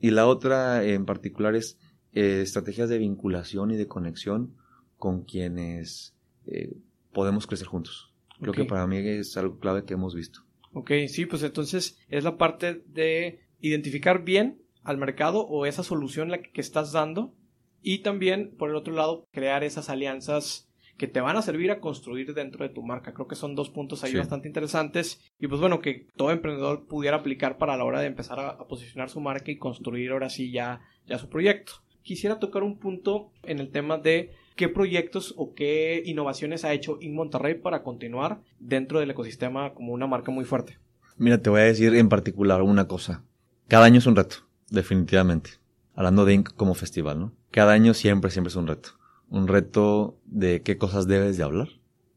Y 0.00 0.10
la 0.10 0.26
otra 0.26 0.84
en 0.84 1.06
particular 1.06 1.54
es 1.54 1.78
eh, 2.12 2.40
estrategias 2.42 2.88
de 2.88 2.98
vinculación 2.98 3.70
y 3.70 3.76
de 3.76 3.86
conexión 3.86 4.54
con 4.98 5.22
quienes 5.22 6.14
eh, 6.46 6.72
podemos 7.12 7.46
crecer 7.46 7.66
juntos. 7.66 8.12
Creo 8.40 8.54
que 8.54 8.64
para 8.64 8.86
mí 8.86 8.96
es 8.96 9.36
algo 9.36 9.58
clave 9.58 9.84
que 9.84 9.94
hemos 9.94 10.14
visto. 10.14 10.40
Ok, 10.72 10.92
sí, 11.08 11.26
pues 11.26 11.42
entonces 11.42 11.98
es 12.08 12.24
la 12.24 12.38
parte 12.38 12.82
de 12.86 13.40
identificar 13.60 14.24
bien 14.24 14.62
al 14.82 14.96
mercado 14.96 15.46
o 15.46 15.66
esa 15.66 15.82
solución 15.82 16.30
la 16.30 16.40
que 16.40 16.60
estás 16.60 16.92
dando 16.92 17.34
y 17.82 17.98
también, 17.98 18.54
por 18.56 18.70
el 18.70 18.76
otro 18.76 18.94
lado, 18.94 19.26
crear 19.32 19.64
esas 19.64 19.88
alianzas 19.90 20.70
que 20.96 21.08
te 21.08 21.22
van 21.22 21.36
a 21.36 21.42
servir 21.42 21.70
a 21.70 21.80
construir 21.80 22.34
dentro 22.34 22.62
de 22.62 22.74
tu 22.74 22.82
marca. 22.82 23.14
Creo 23.14 23.26
que 23.26 23.34
son 23.34 23.54
dos 23.54 23.70
puntos 23.70 24.04
ahí 24.04 24.14
bastante 24.14 24.48
interesantes 24.48 25.32
y 25.38 25.46
pues 25.48 25.58
bueno, 25.58 25.80
que 25.80 26.08
todo 26.14 26.30
emprendedor 26.30 26.86
pudiera 26.86 27.16
aplicar 27.16 27.56
para 27.56 27.76
la 27.78 27.84
hora 27.84 28.00
de 28.00 28.06
empezar 28.06 28.38
a, 28.38 28.58
posicionar 28.68 29.08
su 29.08 29.20
marca 29.20 29.50
y 29.50 29.56
construir 29.56 30.10
ahora 30.10 30.28
sí 30.28 30.52
ya, 30.52 30.82
ya 31.06 31.18
su 31.18 31.30
proyecto. 31.30 31.72
Quisiera 32.02 32.38
tocar 32.38 32.62
un 32.62 32.78
punto 32.78 33.32
en 33.44 33.60
el 33.60 33.70
tema 33.70 33.96
de 33.96 34.32
qué 34.60 34.68
proyectos 34.68 35.32
o 35.38 35.54
qué 35.54 36.02
innovaciones 36.04 36.66
ha 36.66 36.74
hecho 36.74 36.98
In 37.00 37.14
Monterrey 37.14 37.54
para 37.54 37.82
continuar 37.82 38.42
dentro 38.58 39.00
del 39.00 39.10
ecosistema 39.10 39.72
como 39.72 39.94
una 39.94 40.06
marca 40.06 40.30
muy 40.30 40.44
fuerte. 40.44 40.76
Mira, 41.16 41.40
te 41.40 41.48
voy 41.48 41.62
a 41.62 41.64
decir 41.64 41.94
en 41.94 42.10
particular 42.10 42.60
una 42.60 42.86
cosa. 42.86 43.24
Cada 43.68 43.86
año 43.86 43.96
es 43.96 44.06
un 44.06 44.16
reto, 44.16 44.36
definitivamente. 44.68 45.52
Hablando 45.94 46.26
de 46.26 46.34
Inc 46.34 46.50
como 46.56 46.74
festival, 46.74 47.18
¿no? 47.18 47.32
Cada 47.50 47.72
año 47.72 47.94
siempre, 47.94 48.30
siempre 48.30 48.50
es 48.50 48.56
un 48.56 48.66
reto 48.66 48.90
un 49.30 49.48
reto 49.48 50.18
de 50.26 50.60
qué 50.60 50.76
cosas 50.76 51.06
debes 51.06 51.38
de 51.38 51.44
hablar 51.44 51.68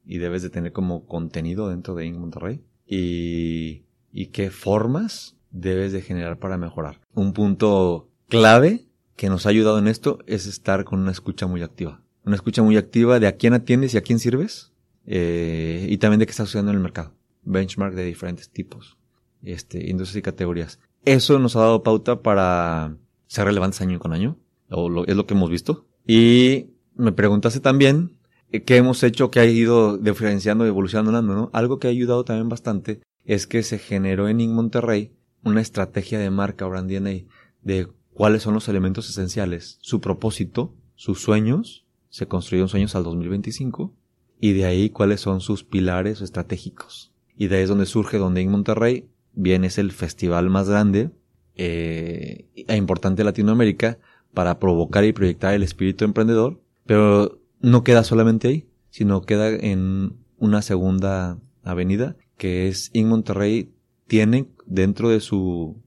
y 0.06 0.18
debes 0.18 0.42
de 0.42 0.50
tener 0.50 0.74
como 0.74 1.06
contenido 1.06 1.70
dentro 1.70 1.96
de 1.96 2.06
Inc. 2.08 2.18
Monterrey. 2.18 2.62
y 2.86 4.28
qué 4.34 4.50
formas 4.52 5.38
debes 5.50 5.94
de 5.94 6.02
generar 6.02 6.40
para 6.40 6.58
mejorar. 6.58 7.00
Un 7.14 7.32
punto 7.32 8.10
clave 8.28 8.88
que 9.16 9.30
nos 9.30 9.46
ha 9.46 9.50
ayudado 9.50 9.80
en 9.80 9.88
esto 9.88 10.20
es 10.28 10.46
estar 10.46 10.84
con 10.84 11.00
una 11.00 11.12
escucha 11.12 11.48
muy 11.48 11.62
activa. 11.62 12.03
Una 12.26 12.36
escucha 12.36 12.64
muy 12.64 12.78
activa 12.78 13.20
de 13.20 13.28
a 13.28 13.34
quién 13.34 13.54
atiendes 13.54 13.94
y 13.94 13.98
a 13.98 14.02
quién 14.02 14.20
sirves 14.20 14.72
eh, 15.06 15.88
y 15.90 15.98
también 15.98 16.20
de 16.20 16.26
qué 16.26 16.32
está 16.32 16.46
sucediendo 16.46 16.72
en 16.72 16.78
el 16.78 16.84
mercado. 16.84 17.14
Benchmark 17.44 17.94
de 17.94 18.06
diferentes 18.06 18.50
tipos, 18.50 18.98
este, 19.42 19.90
industrias 19.90 20.18
y 20.18 20.22
categorías. 20.22 20.80
Eso 21.06 21.38
nos 21.40 21.56
ha 21.56 21.62
dado 21.62 21.84
pauta 21.84 22.22
para 22.22 22.96
ser 23.28 23.46
relevantes 23.46 23.82
año 23.82 24.00
con 24.00 24.14
año, 24.14 24.38
o 24.70 25.04
es 25.06 25.16
lo 25.16 25.28
que 25.28 25.34
hemos 25.34 25.50
visto. 25.50 25.86
Y 26.08 26.68
me 26.96 27.12
preguntaste 27.12 27.60
también 27.60 28.18
eh, 28.52 28.64
qué 28.64 28.78
hemos 28.78 29.04
hecho 29.04 29.30
que 29.30 29.40
ha 29.42 29.46
ido 29.46 29.98
diferenciando 29.98 30.66
evolucionando, 30.66 31.12
¿no? 31.22 31.50
Algo 31.52 31.80
que 31.80 31.88
ha 31.88 31.92
ayudado 31.92 32.24
también 32.24 32.48
bastante 32.48 33.02
es 33.26 33.48
que 33.48 33.64
se 33.64 33.80
generó 33.80 34.30
en 34.30 34.40
In 34.40 34.54
Monterrey 34.54 35.12
una 35.44 35.62
estrategia 35.62 36.20
de 36.20 36.30
marca 36.30 36.66
brand 36.66 36.90
DNA 36.90 37.26
de 37.62 37.88
cuáles 38.14 38.44
son 38.44 38.54
los 38.54 38.70
elementos 38.70 39.10
esenciales, 39.10 39.78
su 39.82 40.00
propósito, 40.00 40.74
sus 40.96 41.22
sueños, 41.22 41.83
se 42.14 42.28
construyeron 42.28 42.70
sueños 42.70 42.96
al 42.96 43.04
2025, 43.04 43.92
y 44.40 44.54
de 44.54 44.66
ahí 44.66 44.92
cuáles 44.92 45.20
son 45.20 45.42
sus 45.42 45.64
pilares 45.64 46.22
estratégicos. 46.22 47.12
Y 47.36 47.48
de 47.48 47.56
ahí 47.58 47.64
es 47.64 47.70
donde 47.70 47.88
surge, 47.88 48.20
donde 48.20 48.42
en 48.42 48.52
Monterrey 48.52 49.10
viene 49.34 49.66
es 49.66 49.80
el 49.80 49.92
festival 49.92 50.52
más 50.52 50.70
grande 50.70 51.10
eh, 51.56 52.46
e 52.56 52.78
importante 52.78 53.22
de 53.22 53.24
Latinoamérica 53.24 53.98
para 54.32 54.60
provocar 54.60 55.04
y 55.06 55.12
proyectar 55.12 55.56
el 55.56 55.64
espíritu 55.64 56.06
emprendedor, 56.06 56.62
pero 56.86 57.40
no 57.62 57.84
queda 57.84 58.04
solamente 58.04 58.48
ahí, 58.48 58.68
sino 58.92 59.24
queda 59.24 59.50
en 59.50 60.14
una 60.38 60.62
segunda 60.62 61.40
avenida 61.64 62.16
que 62.38 62.68
es 62.68 62.92
In 62.94 63.08
Monterrey 63.08 63.74
tiene 64.06 64.52
dentro 64.68 65.10
de 65.10 65.20
su, 65.20 65.82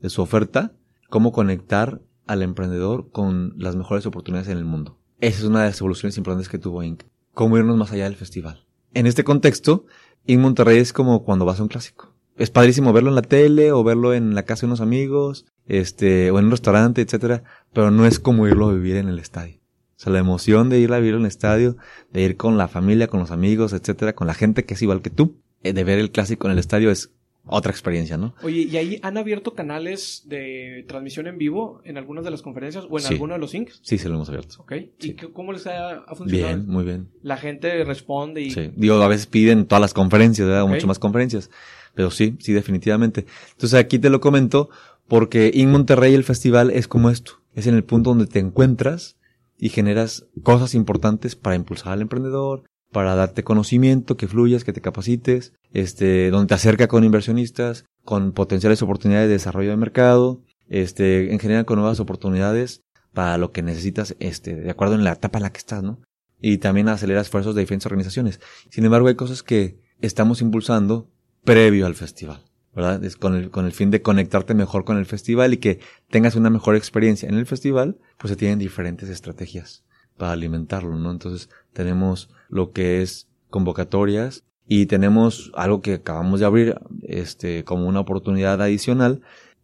de 0.00 0.08
su 0.08 0.22
oferta 0.22 0.72
cómo 1.10 1.32
conectar 1.32 2.00
al 2.26 2.40
emprendedor 2.40 3.10
con 3.10 3.52
las 3.58 3.76
mejores 3.76 4.06
oportunidades 4.06 4.48
en 4.48 4.56
el 4.56 4.64
mundo. 4.64 4.95
Esa 5.20 5.38
es 5.38 5.44
una 5.44 5.62
de 5.62 5.68
las 5.68 5.80
evoluciones 5.80 6.18
importantes 6.18 6.48
que 6.48 6.58
tuvo 6.58 6.82
Inc. 6.82 7.02
Cómo 7.32 7.56
irnos 7.56 7.76
más 7.76 7.90
allá 7.90 8.04
del 8.04 8.16
festival. 8.16 8.66
En 8.92 9.06
este 9.06 9.24
contexto, 9.24 9.86
Inc. 10.26 10.40
Monterrey 10.40 10.78
es 10.78 10.92
como 10.92 11.24
cuando 11.24 11.46
vas 11.46 11.58
a 11.58 11.62
un 11.62 11.68
clásico. 11.68 12.12
Es 12.36 12.50
padrísimo 12.50 12.92
verlo 12.92 13.08
en 13.08 13.14
la 13.14 13.22
tele 13.22 13.72
o 13.72 13.82
verlo 13.82 14.12
en 14.12 14.34
la 14.34 14.42
casa 14.42 14.62
de 14.62 14.66
unos 14.66 14.82
amigos, 14.82 15.46
este, 15.66 16.30
o 16.30 16.38
en 16.38 16.46
un 16.46 16.50
restaurante, 16.50 17.00
etcétera, 17.00 17.44
pero 17.72 17.90
no 17.90 18.04
es 18.04 18.18
como 18.18 18.46
irlo 18.46 18.68
a 18.68 18.74
vivir 18.74 18.96
en 18.96 19.08
el 19.08 19.18
estadio. 19.18 19.56
O 19.96 19.98
sea, 19.98 20.12
la 20.12 20.18
emoción 20.18 20.68
de 20.68 20.80
ir 20.80 20.92
a 20.92 20.98
vivir 20.98 21.14
en 21.14 21.22
el 21.22 21.26
estadio, 21.28 21.78
de 22.12 22.22
ir 22.22 22.36
con 22.36 22.58
la 22.58 22.68
familia, 22.68 23.08
con 23.08 23.20
los 23.20 23.30
amigos, 23.30 23.72
etcétera, 23.72 24.14
con 24.14 24.26
la 24.26 24.34
gente 24.34 24.64
que 24.64 24.74
es 24.74 24.82
igual 24.82 25.00
que 25.00 25.08
tú, 25.08 25.40
eh, 25.62 25.72
de 25.72 25.84
ver 25.84 25.98
el 25.98 26.10
clásico 26.10 26.46
en 26.46 26.52
el 26.52 26.58
estadio 26.58 26.90
es 26.90 27.10
otra 27.46 27.70
experiencia, 27.70 28.16
¿no? 28.16 28.34
Oye, 28.42 28.62
¿y 28.62 28.76
ahí 28.76 28.98
han 29.02 29.16
abierto 29.16 29.54
canales 29.54 30.24
de 30.26 30.84
transmisión 30.88 31.26
en 31.26 31.38
vivo 31.38 31.80
en 31.84 31.96
algunas 31.96 32.24
de 32.24 32.30
las 32.30 32.42
conferencias 32.42 32.86
o 32.88 32.98
en 32.98 33.06
alguno 33.06 33.34
de 33.34 33.40
los 33.40 33.54
Incs? 33.54 33.80
Sí, 33.82 33.98
se 33.98 34.08
lo 34.08 34.16
hemos 34.16 34.28
abierto. 34.28 34.56
Ok. 34.58 34.72
¿Y 35.00 35.14
cómo 35.14 35.52
les 35.52 35.66
ha, 35.66 36.04
funcionado? 36.14 36.56
Bien, 36.56 36.66
muy 36.66 36.84
bien. 36.84 37.08
La 37.22 37.36
gente 37.36 37.84
responde 37.84 38.42
y... 38.42 38.50
Sí, 38.50 38.72
digo, 38.76 38.96
a 38.96 39.08
veces 39.08 39.26
piden 39.26 39.66
todas 39.66 39.80
las 39.80 39.94
conferencias, 39.94 40.46
¿verdad? 40.48 40.66
Mucho 40.66 40.86
más 40.86 40.98
conferencias. 40.98 41.50
Pero 41.94 42.10
sí, 42.10 42.36
sí, 42.40 42.52
definitivamente. 42.52 43.26
Entonces 43.52 43.78
aquí 43.78 43.98
te 43.98 44.10
lo 44.10 44.20
comento 44.20 44.68
porque 45.08 45.52
en 45.54 45.70
Monterrey 45.70 46.14
el 46.14 46.24
festival 46.24 46.70
es 46.70 46.88
como 46.88 47.10
esto. 47.10 47.40
Es 47.54 47.66
en 47.66 47.74
el 47.74 47.84
punto 47.84 48.10
donde 48.10 48.26
te 48.26 48.38
encuentras 48.38 49.16
y 49.58 49.70
generas 49.70 50.26
cosas 50.42 50.74
importantes 50.74 51.36
para 51.36 51.56
impulsar 51.56 51.92
al 51.92 52.02
emprendedor, 52.02 52.64
para 52.96 53.14
darte 53.14 53.44
conocimiento, 53.44 54.16
que 54.16 54.26
fluyas, 54.26 54.64
que 54.64 54.72
te 54.72 54.80
capacites, 54.80 55.52
este, 55.74 56.30
donde 56.30 56.46
te 56.46 56.54
acerca 56.54 56.88
con 56.88 57.04
inversionistas, 57.04 57.84
con 58.06 58.32
potenciales 58.32 58.80
oportunidades 58.80 59.28
de 59.28 59.34
desarrollo 59.34 59.68
de 59.68 59.76
mercado, 59.76 60.40
este, 60.70 61.30
en 61.30 61.38
general 61.38 61.66
con 61.66 61.78
nuevas 61.78 62.00
oportunidades 62.00 62.80
para 63.12 63.36
lo 63.36 63.52
que 63.52 63.60
necesitas, 63.60 64.16
este, 64.18 64.56
de 64.56 64.70
acuerdo 64.70 64.94
en 64.94 65.04
la 65.04 65.12
etapa 65.12 65.38
en 65.38 65.42
la 65.42 65.52
que 65.52 65.58
estás, 65.58 65.82
¿no? 65.82 66.00
Y 66.40 66.56
también 66.56 66.88
acelera 66.88 67.20
esfuerzos 67.20 67.54
de 67.54 67.60
diferentes 67.60 67.84
organizaciones. 67.84 68.40
Sin 68.70 68.86
embargo, 68.86 69.08
hay 69.08 69.14
cosas 69.14 69.42
que 69.42 69.78
estamos 70.00 70.40
impulsando 70.40 71.10
previo 71.44 71.84
al 71.84 71.96
festival, 71.96 72.40
¿verdad? 72.74 73.02
Con 73.20 73.34
el, 73.34 73.50
con 73.50 73.66
el 73.66 73.72
fin 73.72 73.90
de 73.90 74.00
conectarte 74.00 74.54
mejor 74.54 74.86
con 74.86 74.96
el 74.96 75.04
festival 75.04 75.52
y 75.52 75.58
que 75.58 75.80
tengas 76.08 76.34
una 76.34 76.48
mejor 76.48 76.76
experiencia 76.76 77.28
en 77.28 77.34
el 77.34 77.44
festival, 77.44 77.98
pues 78.16 78.30
se 78.30 78.36
tienen 78.36 78.58
diferentes 78.58 79.10
estrategias 79.10 79.84
para 80.16 80.32
alimentarlo, 80.32 80.96
¿no? 80.96 81.10
Entonces 81.10 81.48
tenemos 81.72 82.30
lo 82.48 82.72
que 82.72 83.02
es 83.02 83.28
convocatorias 83.50 84.44
y 84.68 84.86
tenemos 84.86 85.52
algo 85.54 85.80
que 85.80 85.94
acabamos 85.94 86.40
de 86.40 86.46
abrir, 86.46 86.80
este, 87.02 87.64
como 87.64 87.86
una 87.86 88.00
oportunidad 88.00 88.60
adicional, 88.60 89.22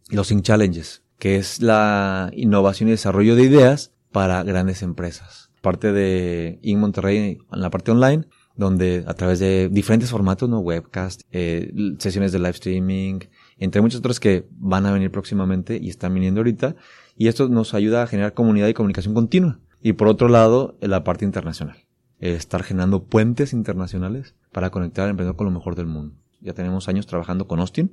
los 0.09 0.31
In 0.31 0.41
Challenges, 0.41 1.03
que 1.19 1.37
es 1.37 1.61
la 1.61 2.31
innovación 2.33 2.89
y 2.89 2.93
desarrollo 2.93 3.35
de 3.35 3.43
ideas 3.43 3.91
para 4.11 4.43
grandes 4.43 4.81
empresas. 4.81 5.51
Parte 5.61 5.91
de 5.91 6.59
In 6.61 6.79
Monterrey, 6.79 7.39
en 7.51 7.61
la 7.61 7.69
parte 7.69 7.91
online, 7.91 8.25
donde 8.55 9.03
a 9.07 9.13
través 9.13 9.39
de 9.39 9.69
diferentes 9.69 10.09
formatos, 10.09 10.49
¿no? 10.49 10.59
Webcast, 10.59 11.21
eh, 11.31 11.73
sesiones 11.97 12.31
de 12.31 12.39
live 12.39 12.51
streaming, 12.51 13.19
entre 13.57 13.81
muchos 13.81 13.99
otros 13.99 14.19
que 14.19 14.47
van 14.51 14.85
a 14.85 14.91
venir 14.91 15.11
próximamente 15.11 15.79
y 15.81 15.89
están 15.89 16.13
viniendo 16.13 16.41
ahorita. 16.41 16.75
Y 17.17 17.27
esto 17.27 17.49
nos 17.49 17.73
ayuda 17.73 18.03
a 18.03 18.07
generar 18.07 18.33
comunidad 18.33 18.67
y 18.67 18.73
comunicación 18.73 19.13
continua. 19.13 19.59
Y 19.83 19.93
por 19.93 20.07
otro 20.07 20.29
lado, 20.29 20.77
la 20.79 21.03
parte 21.03 21.25
internacional. 21.25 21.75
estar 22.19 22.63
generando 22.63 23.03
puentes 23.03 23.51
internacionales 23.51 24.33
para 24.53 24.69
conectar 24.69 25.03
al 25.03 25.11
emprendedor 25.11 25.35
con 25.35 25.45
lo 25.45 25.51
mejor 25.51 25.75
del 25.75 25.87
mundo. 25.87 26.15
Ya 26.39 26.53
tenemos 26.53 26.87
años 26.87 27.05
trabajando 27.05 27.47
con 27.47 27.59
Austin. 27.59 27.91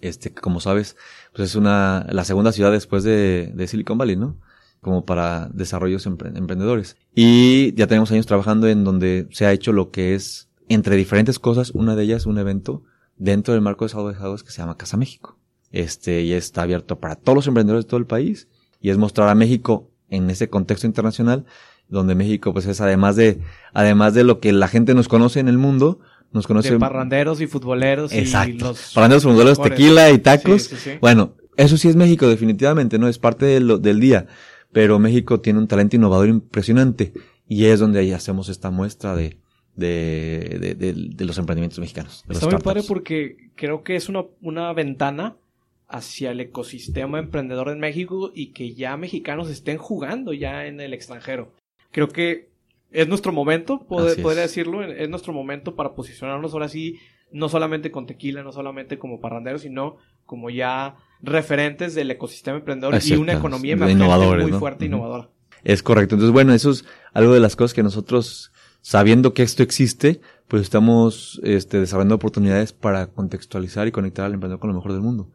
Este, 0.00 0.32
como 0.32 0.60
sabes, 0.60 0.96
pues 1.34 1.50
es 1.50 1.56
una, 1.56 2.06
la 2.10 2.24
segunda 2.24 2.52
ciudad 2.52 2.70
después 2.70 3.02
de, 3.02 3.50
de 3.54 3.66
Silicon 3.66 3.98
Valley, 3.98 4.14
¿no? 4.14 4.38
Como 4.80 5.04
para 5.04 5.48
desarrollos 5.52 6.06
emprendedores. 6.06 6.96
Y 7.12 7.74
ya 7.74 7.88
tenemos 7.88 8.12
años 8.12 8.26
trabajando 8.26 8.68
en 8.68 8.84
donde 8.84 9.26
se 9.32 9.44
ha 9.44 9.52
hecho 9.52 9.72
lo 9.72 9.90
que 9.90 10.14
es, 10.14 10.48
entre 10.68 10.94
diferentes 10.94 11.40
cosas, 11.40 11.72
una 11.72 11.96
de 11.96 12.04
ellas 12.04 12.26
un 12.26 12.38
evento 12.38 12.84
dentro 13.16 13.54
del 13.54 13.62
marco 13.62 13.86
de 13.86 13.92
de 13.92 14.44
que 14.44 14.50
se 14.50 14.58
llama 14.58 14.76
Casa 14.76 14.96
México. 14.96 15.38
Este, 15.72 16.22
y 16.22 16.34
está 16.34 16.62
abierto 16.62 17.00
para 17.00 17.16
todos 17.16 17.34
los 17.34 17.46
emprendedores 17.48 17.84
de 17.84 17.88
todo 17.88 17.98
el 17.98 18.06
país. 18.06 18.48
Y 18.80 18.90
es 18.90 18.98
mostrar 18.98 19.28
a 19.28 19.34
México 19.34 19.91
en 20.12 20.30
ese 20.30 20.48
contexto 20.48 20.86
internacional, 20.86 21.44
donde 21.88 22.14
México 22.14 22.52
pues 22.52 22.66
es 22.66 22.80
además 22.80 23.16
de, 23.16 23.40
además 23.72 24.14
de 24.14 24.24
lo 24.24 24.38
que 24.40 24.52
la 24.52 24.68
gente 24.68 24.94
nos 24.94 25.08
conoce 25.08 25.40
en 25.40 25.48
el 25.48 25.58
mundo, 25.58 26.00
nos 26.32 26.46
conoce... 26.46 26.70
De 26.70 26.78
parranderos 26.78 27.40
y 27.40 27.46
futboleros 27.46 28.12
Exacto. 28.12 28.50
y 28.50 28.58
los... 28.58 28.92
Parranderos, 28.94 29.24
futboleros, 29.24 29.60
tequila 29.60 30.10
y 30.10 30.18
tacos. 30.18 30.70
Bueno, 31.00 31.34
eso 31.56 31.76
sí 31.76 31.88
es 31.88 31.96
México 31.96 32.28
definitivamente, 32.28 32.98
¿no? 32.98 33.08
Es 33.08 33.18
parte 33.18 33.46
de 33.46 33.78
del 33.78 34.00
día. 34.00 34.26
Pero 34.70 34.98
México 34.98 35.40
tiene 35.40 35.58
un 35.58 35.66
talento 35.66 35.96
innovador 35.96 36.28
impresionante 36.28 37.12
y 37.46 37.66
es 37.66 37.80
donde 37.80 38.00
ahí 38.00 38.12
hacemos 38.12 38.48
esta 38.48 38.70
muestra 38.70 39.14
de, 39.14 39.38
de, 39.76 40.74
de, 40.78 40.94
de, 40.94 41.24
los 41.24 41.36
emprendimientos 41.36 41.78
mexicanos. 41.78 42.24
Está 42.28 42.46
muy 42.46 42.58
padre 42.60 42.82
porque 42.86 43.50
creo 43.54 43.82
que 43.82 43.96
es 43.96 44.08
una, 44.08 44.24
una 44.40 44.72
ventana 44.72 45.36
hacia 45.92 46.30
el 46.30 46.40
ecosistema 46.40 47.18
emprendedor 47.18 47.68
en 47.68 47.78
México 47.78 48.32
y 48.34 48.52
que 48.52 48.74
ya 48.74 48.96
mexicanos 48.96 49.50
estén 49.50 49.76
jugando 49.76 50.32
ya 50.32 50.66
en 50.66 50.80
el 50.80 50.94
extranjero. 50.94 51.52
Creo 51.90 52.08
que 52.08 52.48
es 52.90 53.06
nuestro 53.08 53.32
momento, 53.32 53.86
podría 53.86 54.42
decirlo, 54.42 54.82
es 54.82 55.08
nuestro 55.08 55.32
momento 55.32 55.74
para 55.74 55.94
posicionarnos 55.94 56.54
ahora 56.54 56.68
sí, 56.68 56.98
no 57.30 57.48
solamente 57.48 57.90
con 57.90 58.06
tequila, 58.06 58.42
no 58.42 58.52
solamente 58.52 58.98
como 58.98 59.20
parranderos, 59.20 59.62
sino 59.62 59.98
como 60.24 60.50
ya 60.50 60.96
referentes 61.22 61.94
del 61.94 62.10
ecosistema 62.10 62.58
emprendedor 62.58 62.98
y 63.02 63.14
una 63.14 63.34
economía 63.34 63.76
muy 63.76 64.52
fuerte 64.52 64.84
e 64.84 64.88
innovadora. 64.88 65.28
Es 65.62 65.82
correcto. 65.82 66.14
Entonces, 66.14 66.32
bueno, 66.32 66.54
eso 66.54 66.70
es 66.70 66.84
algo 67.12 67.34
de 67.34 67.40
las 67.40 67.54
cosas 67.54 67.74
que 67.74 67.82
nosotros, 67.82 68.50
sabiendo 68.80 69.32
que 69.34 69.42
esto 69.42 69.62
existe, 69.62 70.20
pues 70.48 70.62
estamos 70.62 71.40
este, 71.44 71.80
desarrollando 71.80 72.16
oportunidades 72.16 72.72
para 72.72 73.06
contextualizar 73.08 73.86
y 73.86 73.92
conectar 73.92 74.24
al 74.24 74.34
emprendedor 74.34 74.60
con 74.60 74.70
lo 74.70 74.76
mejor 74.76 74.92
del 74.92 75.02
mundo. 75.02 75.30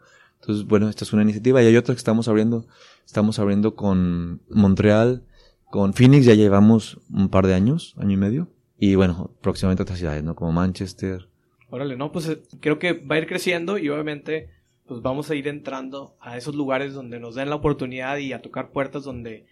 Entonces, 0.48 0.66
bueno, 0.66 0.88
esta 0.88 1.04
es 1.04 1.12
una 1.12 1.24
iniciativa 1.24 1.62
y 1.62 1.66
hay 1.66 1.76
otra 1.76 1.94
que 1.94 1.98
estamos 1.98 2.30
abriendo. 2.30 2.68
Estamos 3.06 3.38
abriendo 3.38 3.76
con 3.76 4.40
Montreal, 4.50 5.24
con 5.70 5.94
Phoenix 5.94 6.26
ya 6.26 6.36
llevamos 6.36 7.02
un 7.12 7.28
par 7.28 7.48
de 7.48 7.54
años, 7.54 7.96
año 7.98 8.14
y 8.14 8.18
medio. 8.18 8.48
Y 8.80 8.96
bueno, 8.96 9.30
próximamente 9.42 9.84
otras 9.84 10.00
ciudades, 10.00 10.24
¿no? 10.24 10.36
Como 10.36 10.54
Manchester. 10.54 11.28
Órale, 11.70 11.98
no, 11.98 12.14
pues 12.14 12.30
eh, 12.30 12.42
creo 12.62 12.80
que 12.80 12.94
va 12.94 13.16
a 13.16 13.20
ir 13.20 13.28
creciendo 13.28 13.78
y 13.78 13.90
obviamente 13.90 14.50
pues 14.88 15.02
vamos 15.02 15.30
a 15.30 15.36
ir 15.36 15.50
entrando 15.50 16.16
a 16.22 16.38
esos 16.38 16.56
lugares 16.56 16.94
donde 16.94 17.20
nos 17.20 17.36
den 17.36 17.50
la 17.50 17.56
oportunidad 17.56 18.16
y 18.16 18.32
a 18.32 18.42
tocar 18.42 18.72
puertas 18.72 19.04
donde, 19.04 19.48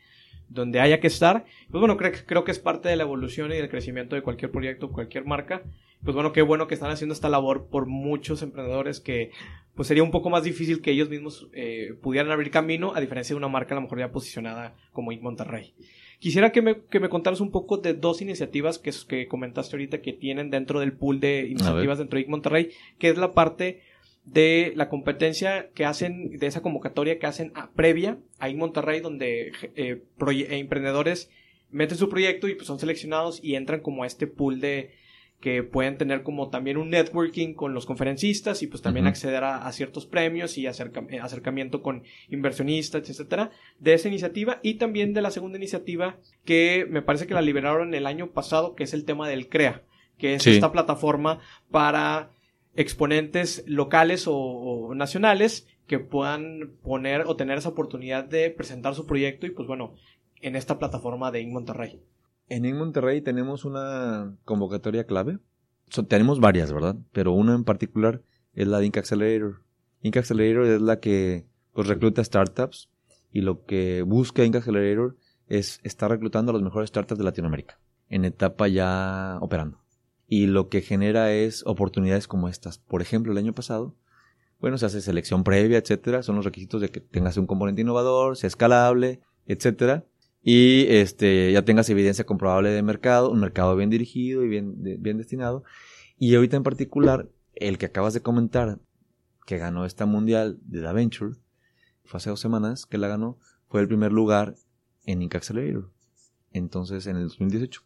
donde 0.50 0.80
haya 0.80 1.00
que 1.00 1.08
estar. 1.08 1.46
Pues 1.70 1.80
bueno, 1.80 1.98
creo, 1.98 2.12
creo 2.26 2.44
que 2.44 2.52
es 2.52 2.60
parte 2.60 2.90
de 2.90 2.96
la 2.96 3.04
evolución 3.04 3.52
y 3.52 3.56
del 3.56 3.70
crecimiento 3.70 4.16
de 4.16 4.22
cualquier 4.22 4.52
proyecto, 4.52 4.92
cualquier 4.92 5.26
marca. 5.26 5.64
Pues 6.04 6.14
bueno, 6.14 6.34
qué 6.34 6.42
bueno 6.42 6.68
que 6.68 6.76
están 6.76 6.92
haciendo 6.92 7.14
esta 7.14 7.30
labor 7.30 7.68
por 7.70 7.88
muchos 7.88 8.42
emprendedores 8.42 9.00
que 9.00 9.32
pues 9.76 9.88
sería 9.88 10.04
un 10.04 10.12
poco 10.12 10.30
más 10.30 10.44
difícil 10.44 10.82
que 10.82 10.92
ellos 10.92 11.10
mismos 11.10 11.48
eh, 11.54 11.96
pudieran 12.02 12.32
abrir 12.32 12.52
camino, 12.52 12.94
a 12.96 13.02
diferencia 13.02 13.34
de 13.34 13.38
una 13.38 13.48
marca 13.48 13.74
a 13.74 13.76
lo 13.76 13.82
mejor 13.82 14.00
ya 14.00 14.12
posicionada 14.12 14.76
como 14.94 15.12
Inc. 15.12 15.22
Monterrey. 15.22 15.74
Quisiera 16.20 16.52
que 16.52 16.62
me, 16.62 16.82
que 16.84 17.00
me 17.00 17.10
contaras 17.10 17.42
un 17.42 17.52
poco 17.52 17.78
de 17.78 17.94
dos 17.94 18.22
iniciativas 18.22 18.80
que, 18.80 18.92
que 19.08 19.28
comentaste 19.28 19.76
ahorita 19.76 20.02
que 20.02 20.14
tienen 20.14 20.50
dentro 20.50 20.80
del 20.80 20.94
pool 20.94 21.20
de 21.20 21.48
iniciativas 21.48 21.98
dentro 21.98 22.18
de 22.18 22.22
Inc. 22.22 22.30
Monterrey, 22.30 22.70
que 23.00 23.10
es 23.10 23.18
la 23.18 23.34
parte 23.34 23.82
de 24.26 24.74
la 24.76 24.90
competencia 24.90 25.70
que 25.74 25.86
hacen, 25.86 26.38
de 26.38 26.48
esa 26.48 26.62
convocatoria 26.62 27.20
que 27.20 27.28
hacen 27.28 27.54
previa 27.76 28.18
a 28.40 28.50
Inc. 28.50 28.60
Monterrey, 28.60 29.00
donde 29.00 29.52
eh, 29.76 30.02
eh, 30.18 30.48
emprendedores 30.52 31.30
meten 31.70 31.98
su 31.98 32.10
proyecto 32.10 32.48
y 32.48 32.56
pues 32.56 32.68
son 32.68 32.80
seleccionados 32.80 33.40
y 33.44 33.56
entran 33.56 33.82
como 33.82 34.04
a 34.04 34.08
este 34.08 34.28
pool 34.28 34.60
de, 34.60 34.92
que 35.40 35.62
pueden 35.62 35.98
tener 35.98 36.24
como 36.24 36.50
también 36.50 36.78
un 36.78 36.90
networking 36.90 37.54
con 37.54 37.74
los 37.74 37.86
conferencistas 37.86 38.64
y 38.64 38.68
pues 38.68 38.82
también 38.82 39.06
acceder 39.06 39.44
a, 39.44 39.72
ciertos 39.74 40.06
premios 40.06 40.58
y 40.58 40.66
eh, 40.66 40.70
acercamiento 41.22 41.82
con 41.82 42.04
inversionistas, 42.30 43.08
etcétera, 43.10 43.52
de 43.80 43.94
esa 43.94 44.08
iniciativa 44.08 44.60
y 44.64 44.76
también 44.76 45.14
de 45.14 45.22
la 45.22 45.32
segunda 45.32 45.58
iniciativa 45.58 46.18
que 46.46 46.88
me 46.90 47.02
parece 47.02 47.28
que 47.28 47.34
la 47.34 47.42
liberaron 47.42 47.94
el 47.94 48.08
año 48.08 48.32
pasado, 48.32 48.74
que 48.74 48.86
es 48.86 48.94
el 48.94 49.06
tema 49.06 49.28
del 49.30 49.48
CREA, 49.50 49.84
que 50.18 50.34
es 50.34 50.48
esta 50.48 50.72
plataforma 50.72 51.40
para 51.70 52.32
exponentes 52.76 53.64
locales 53.68 54.26
o, 54.28 54.94
nacionales 54.96 55.68
que 55.88 56.00
puedan 56.00 56.72
poner 56.84 57.24
o 57.28 57.36
tener 57.36 57.58
esa 57.58 57.70
oportunidad 57.70 58.26
de 58.26 58.50
presentar 58.50 58.96
su 58.96 59.06
proyecto 59.06 59.46
y 59.46 59.52
pues 59.52 59.68
bueno, 59.68 59.96
en 60.42 60.56
esta 60.56 60.78
plataforma 60.78 61.32
de 61.32 61.42
In 61.42 61.54
Monterrey. 61.54 62.02
En 62.50 62.66
In 62.66 62.78
Monterrey 62.78 63.22
tenemos 63.22 63.66
una 63.66 64.36
convocatoria 64.44 65.06
clave. 65.06 65.40
tenemos 66.08 66.40
varias, 66.40 66.74
¿verdad? 66.74 66.96
Pero 67.12 67.32
una 67.34 67.56
en 67.56 67.64
particular 67.64 68.22
es 68.54 68.68
la 68.68 68.80
de 68.80 68.88
Inc. 68.88 68.98
Accelerator. 68.98 69.62
Inc. 70.02 70.18
Accelerator 70.18 70.66
es 70.66 70.82
la 70.82 71.00
que 71.00 71.46
pues, 71.74 71.88
recluta 71.88 72.24
startups 72.24 72.90
y 73.32 73.42
lo 73.42 73.66
que 73.66 74.02
busca 74.02 74.44
Inc. 74.44 74.56
Accelerator 74.56 75.16
es 75.48 75.80
estar 75.84 76.10
reclutando 76.10 76.52
a 76.52 76.54
los 76.54 76.64
mejores 76.64 76.90
startups 76.90 77.20
de 77.20 77.26
Latinoamérica 77.26 77.80
en 78.10 78.26
etapa 78.26 78.68
ya 78.68 79.38
operando. 79.42 79.85
Y 80.28 80.48
lo 80.48 80.70
que 80.70 80.82
genera 80.82 81.32
es 81.34 81.66
oportunidades 81.66 82.28
como 82.28 82.50
estas. 82.50 82.80
Por 82.80 83.02
ejemplo, 83.02 83.32
el 83.32 83.38
año 83.38 83.54
pasado, 83.54 83.96
bueno, 84.60 84.78
se 84.78 84.86
hace 84.86 85.02
selección 85.02 85.44
previa, 85.44 85.78
etcétera. 85.78 86.24
Son 86.24 86.36
los 86.36 86.46
requisitos 86.46 86.82
de 86.82 86.90
que 86.90 87.00
tengas 87.00 87.38
un 87.38 87.48
componente 87.48 87.82
innovador, 87.82 88.38
sea 88.38 88.48
escalable, 88.48 89.22
etcétera 89.46 90.06
y 90.48 90.86
este, 90.90 91.52
ya 91.52 91.66
tengas 91.66 91.90
evidencia 91.90 92.24
comprobable 92.24 92.70
de 92.70 92.84
mercado, 92.84 93.32
un 93.32 93.40
mercado 93.40 93.76
bien 93.76 93.90
dirigido 93.90 94.44
y 94.44 94.48
bien, 94.48 94.76
bien 95.02 95.18
destinado. 95.18 95.64
Y 96.20 96.36
ahorita 96.36 96.56
en 96.56 96.62
particular, 96.62 97.28
el 97.56 97.80
que 97.80 97.88
acabas 97.88 98.14
de 98.14 98.22
comentar, 98.22 98.80
que 99.48 99.58
ganó 99.58 99.86
esta 99.86 100.06
mundial 100.06 100.60
de 100.62 100.82
Da 100.82 100.94
Venture, 100.94 101.34
fue 102.04 102.20
hace 102.20 102.30
dos 102.30 102.40
semanas 102.40 102.86
que 102.86 103.00
la 103.00 103.08
ganó, 103.08 103.40
fue 103.70 103.82
el 103.82 103.88
primer 103.88 104.12
lugar 104.12 104.54
en 105.08 105.24
Inca 105.24 105.40
Accelerator. 105.40 105.92
Entonces, 106.52 107.08
en 107.08 107.16
el 107.18 107.30
2018. 107.30 107.82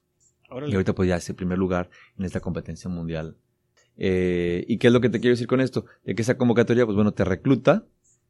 Y 0.52 0.74
ahorita 0.74 0.94
pues 0.94 1.10
ya 1.10 1.18
es 1.18 1.30
el 1.30 1.36
primer 1.36 1.58
lugar 1.58 1.90
en 2.18 2.26
esta 2.26 2.40
competencia 2.40 2.90
mundial. 2.90 3.38
Eh, 3.98 4.66
¿Y 4.68 4.78
qué 4.78 4.88
es 4.88 4.94
lo 4.94 5.02
que 5.02 5.10
te 5.10 5.20
quiero 5.20 5.34
decir 5.34 5.48
con 5.48 5.62
esto? 5.62 5.86
De 6.04 6.16
que 6.16 6.22
esa 6.22 6.38
convocatoria, 6.38 6.86
pues 6.86 6.96
bueno, 6.96 7.14
te 7.14 7.26
recluta 7.26 7.86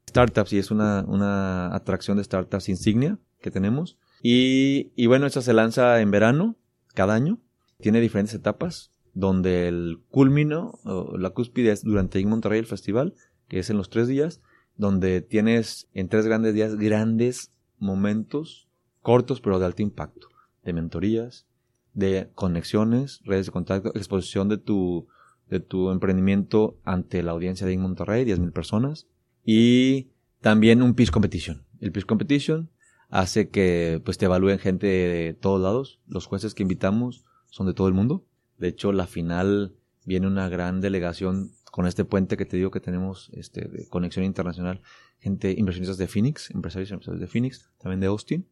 startups 0.10 0.53
y 0.53 0.58
es 0.58 0.71
una, 0.71 1.05
una 1.08 1.73
atracción 1.75 2.17
de 2.17 2.23
startups 2.23 2.69
insignia 2.69 3.19
que 3.41 3.51
tenemos 3.51 3.97
y, 4.21 4.91
y 4.95 5.08
bueno, 5.08 5.25
esta 5.25 5.41
se 5.41 5.53
lanza 5.53 6.01
en 6.01 6.12
verano, 6.12 6.55
cada 6.93 7.13
año. 7.13 7.39
Tiene 7.79 8.01
diferentes 8.01 8.36
etapas, 8.36 8.91
donde 9.13 9.67
el 9.67 10.01
culmino, 10.10 10.79
o 10.84 11.17
la 11.17 11.29
cúspide 11.29 11.71
es 11.71 11.84
durante 11.84 12.23
Monterrey 12.25 12.60
el 12.60 12.65
festival, 12.65 13.15
que 13.47 13.60
es 13.60 13.69
en 13.69 13.77
los 13.77 13.89
tres 13.89 14.08
días, 14.08 14.41
donde 14.75 15.21
tienes 15.21 15.88
en 15.93 16.10
tres 16.10 16.25
grandes 16.25 16.53
días 16.53 16.75
grandes 16.75 17.51
momentos 17.77 18.67
cortos 19.01 19.39
pero 19.39 19.60
de 19.60 19.65
alto 19.65 19.82
impacto, 19.82 20.27
de 20.63 20.73
mentorías, 20.73 21.47
de 21.93 22.30
conexiones, 22.36 23.21
redes 23.23 23.47
de 23.47 23.52
contacto, 23.52 23.89
exposición 23.95 24.49
de 24.49 24.58
tu, 24.58 25.08
de 25.49 25.60
tu 25.60 25.91
emprendimiento 25.91 26.78
ante 26.84 27.23
la 27.23 27.32
audiencia 27.32 27.65
de 27.65 27.73
In 27.73 27.82
Monterrey, 27.82 28.25
10.000 28.25 28.52
personas, 28.52 29.08
y 29.43 30.10
también 30.41 30.82
un 30.82 30.93
Peace 30.93 31.12
Competition. 31.12 31.65
El 31.80 31.91
Peace 31.91 32.06
Competition 32.06 32.69
hace 33.10 33.49
que 33.49 34.02
pues 34.06 34.17
te 34.17 34.25
evalúen 34.25 34.60
gente 34.60 34.88
de 34.88 35.34
todos 35.34 35.62
lados. 35.62 35.99
Los 36.08 36.25
jueces 36.25 36.54
que 36.54 36.63
invitamos 36.63 37.25
son 37.49 37.67
de 37.67 37.73
todo 37.73 37.88
el 37.88 37.93
mundo. 37.93 38.25
De 38.58 38.67
hecho, 38.67 38.91
la 38.91 39.08
final 39.08 39.75
viene 40.06 40.28
una 40.28 40.49
gran 40.49 40.82
delegación 40.82 41.52
con 41.71 41.88
este 41.88 42.06
puente 42.06 42.38
que 42.38 42.45
te 42.45 42.58
digo 42.58 42.71
que 42.71 42.80
tenemos 42.80 43.30
este, 43.34 43.67
de 43.67 43.88
conexión 43.88 44.25
internacional. 44.25 44.82
Gente, 45.19 45.54
inversionistas 45.58 45.97
de 45.97 46.08
Phoenix, 46.08 46.52
empresarios 46.52 46.89
y 46.89 46.93
empresarios 46.93 47.21
de 47.21 47.28
Phoenix, 47.28 47.69
también 47.80 47.99
de 47.99 48.08
Austin 48.08 48.47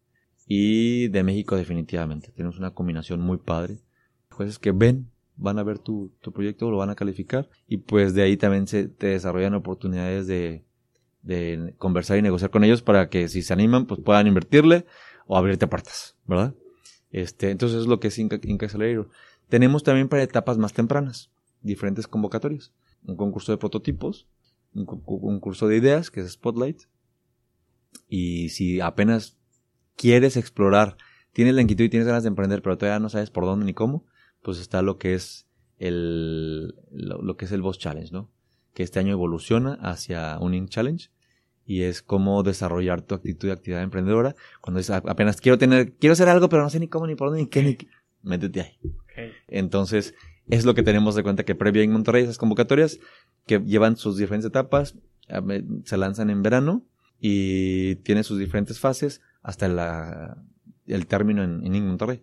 y 0.47 1.09
de 1.09 1.23
México 1.23 1.55
definitivamente. 1.55 2.31
Tenemos 2.31 2.57
una 2.57 2.71
combinación 2.71 3.21
muy 3.21 3.37
padre. 3.37 3.79
Jueces 4.31 4.59
que 4.59 4.71
ven, 4.71 5.09
van 5.35 5.59
a 5.59 5.63
ver 5.63 5.79
tu, 5.79 6.11
tu 6.21 6.31
proyecto, 6.31 6.71
lo 6.71 6.77
van 6.77 6.89
a 6.89 6.95
calificar 6.95 7.49
y 7.67 7.77
pues 7.77 8.13
de 8.13 8.23
ahí 8.23 8.37
también 8.37 8.67
se 8.67 8.87
te 8.87 9.07
desarrollan 9.07 9.53
oportunidades 9.55 10.27
de 10.27 10.63
de 11.27 11.75
conversar 11.77 12.17
y 12.17 12.21
negociar 12.21 12.49
con 12.49 12.63
ellos 12.63 12.81
para 12.81 13.09
que 13.09 13.27
si 13.27 13.41
se 13.41 13.53
animan, 13.53 13.85
pues 13.85 13.99
puedan 13.99 14.27
invertirle 14.27 14.85
o 15.27 15.37
abrirte 15.37 15.67
puertas, 15.67 16.15
¿verdad? 16.25 16.55
Este, 17.11 17.51
entonces 17.51 17.81
es 17.81 17.87
lo 17.87 17.99
que 17.99 18.07
es 18.07 18.17
Inca. 18.17 18.39
Tenemos 19.49 19.83
también 19.83 20.07
para 20.07 20.23
etapas 20.23 20.57
más 20.57 20.73
tempranas, 20.73 21.29
diferentes 21.61 22.07
convocatorias. 22.07 22.71
Un 23.05 23.17
concurso 23.17 23.51
de 23.51 23.57
prototipos, 23.57 24.25
un 24.73 24.85
concurso 24.85 25.67
de 25.67 25.77
ideas, 25.77 26.09
que 26.09 26.21
es 26.21 26.31
Spotlight. 26.31 26.83
Y 28.07 28.49
si 28.49 28.79
apenas 28.79 29.37
quieres 29.97 30.37
explorar, 30.37 30.95
tienes 31.33 31.55
la 31.55 31.61
inquietud 31.61 31.83
y 31.83 31.89
tienes 31.89 32.07
ganas 32.07 32.23
de 32.23 32.29
emprender, 32.29 32.61
pero 32.61 32.77
todavía 32.77 32.99
no 32.99 33.09
sabes 33.09 33.29
por 33.29 33.43
dónde 33.43 33.65
ni 33.65 33.73
cómo, 33.73 34.05
pues 34.41 34.59
está 34.59 34.81
lo 34.81 34.97
que 34.97 35.13
es 35.13 35.47
el, 35.77 36.75
lo, 36.91 37.35
que 37.35 37.45
es 37.45 37.51
el 37.51 37.61
Boss 37.61 37.79
Challenge, 37.79 38.11
¿no? 38.13 38.31
Que 38.73 38.83
este 38.83 38.99
año 38.99 39.11
evoluciona 39.11 39.73
hacia 39.81 40.37
un 40.39 40.53
Inc 40.53 40.69
Challenge 40.69 41.09
y 41.65 41.81
es 41.81 42.01
cómo 42.01 42.43
desarrollar 42.43 43.01
tu 43.01 43.15
actitud 43.15 43.49
de 43.49 43.53
actividad 43.53 43.83
emprendedora. 43.83 44.35
Cuando 44.61 44.77
dices, 44.77 44.95
apenas 45.05 45.41
quiero 45.41 45.57
tener, 45.57 45.93
quiero 45.95 46.13
hacer 46.13 46.29
algo, 46.29 46.47
pero 46.47 46.63
no 46.63 46.69
sé 46.69 46.79
ni 46.79 46.87
cómo, 46.87 47.07
ni 47.07 47.15
por 47.15 47.29
dónde, 47.29 47.43
ni 47.43 47.49
qué, 47.49 47.63
ni 47.63 47.77
métete 48.21 48.61
ahí. 48.61 48.79
Entonces, 49.47 50.13
es 50.47 50.63
lo 50.63 50.75
que 50.75 50.83
tenemos 50.83 51.15
de 51.15 51.23
cuenta 51.23 51.43
que 51.43 51.55
previo 51.55 51.81
en 51.81 51.91
Monterrey, 51.91 52.23
esas 52.23 52.37
convocatorias 52.37 52.99
que 53.45 53.59
llevan 53.59 53.97
sus 53.97 54.17
diferentes 54.17 54.49
etapas, 54.49 54.95
se 55.83 55.97
lanzan 55.97 56.29
en 56.29 56.41
verano 56.41 56.85
y 57.19 57.95
tienen 57.97 58.23
sus 58.23 58.39
diferentes 58.39 58.79
fases 58.79 59.21
hasta 59.47 59.69
la, 59.69 60.37
el 60.87 61.07
término 61.07 61.41
en, 61.41 61.65
en 61.65 61.87
Monterrey. 61.87 62.21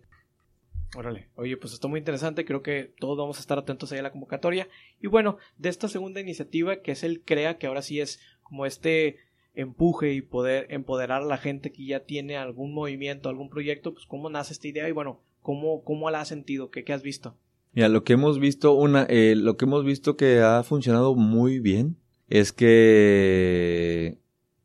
Órale, 0.95 1.27
oye, 1.35 1.57
pues 1.57 1.73
está 1.73 1.87
muy 1.87 1.97
interesante, 1.97 2.45
creo 2.45 2.61
que 2.61 2.93
todos 2.99 3.17
vamos 3.17 3.37
a 3.37 3.39
estar 3.39 3.57
atentos 3.57 3.91
ahí 3.91 3.97
a 3.97 4.03
la 4.03 4.11
convocatoria. 4.11 4.69
Y 5.01 5.07
bueno, 5.07 5.39
de 5.57 5.69
esta 5.69 5.87
segunda 5.87 6.21
iniciativa, 6.21 6.77
que 6.77 6.91
es 6.91 7.03
el 7.03 7.21
CREA, 7.21 7.57
que 7.57 7.65
ahora 7.65 7.81
sí 7.81 7.99
es 7.99 8.19
como 8.43 8.67
este 8.67 9.17
empuje 9.55 10.13
y 10.13 10.21
poder 10.21 10.67
empoderar 10.69 11.23
a 11.23 11.25
la 11.25 11.37
gente 11.37 11.71
que 11.71 11.87
ya 11.87 12.01
tiene 12.01 12.37
algún 12.37 12.75
movimiento, 12.75 13.27
algún 13.27 13.49
proyecto, 13.49 13.95
pues 13.95 14.05
cómo 14.05 14.29
nace 14.29 14.53
esta 14.53 14.67
idea 14.67 14.87
y 14.87 14.91
bueno, 14.91 15.19
cómo, 15.41 15.83
cómo 15.83 16.11
la 16.11 16.21
has 16.21 16.27
sentido, 16.27 16.69
qué, 16.69 16.83
qué 16.83 16.93
has 16.93 17.01
visto. 17.01 17.35
Mira, 17.73 17.89
lo 17.89 18.03
que 18.03 18.13
hemos 18.13 18.39
visto, 18.39 18.73
una, 18.73 19.07
eh, 19.09 19.33
lo 19.35 19.57
que 19.57 19.65
hemos 19.65 19.83
visto 19.83 20.15
que 20.15 20.41
ha 20.41 20.61
funcionado 20.61 21.15
muy 21.15 21.57
bien 21.59 21.97
es 22.29 22.51
que 22.51 24.19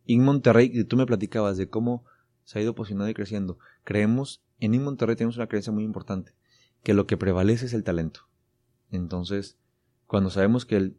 en 0.06 0.24
Monterrey, 0.24 0.84
tú 0.84 0.98
me 0.98 1.06
platicabas 1.06 1.56
de 1.56 1.70
cómo 1.70 2.04
se 2.50 2.58
ha 2.58 2.62
ido 2.62 2.74
posicionando 2.74 3.08
y 3.08 3.14
creciendo. 3.14 3.60
Creemos, 3.84 4.42
en 4.58 4.82
Monterrey 4.82 5.14
tenemos 5.14 5.36
una 5.36 5.46
creencia 5.46 5.72
muy 5.72 5.84
importante, 5.84 6.34
que 6.82 6.94
lo 6.94 7.06
que 7.06 7.16
prevalece 7.16 7.66
es 7.66 7.74
el 7.74 7.84
talento. 7.84 8.22
Entonces, 8.90 9.56
cuando 10.08 10.30
sabemos 10.30 10.66
que 10.66 10.74
el 10.74 10.96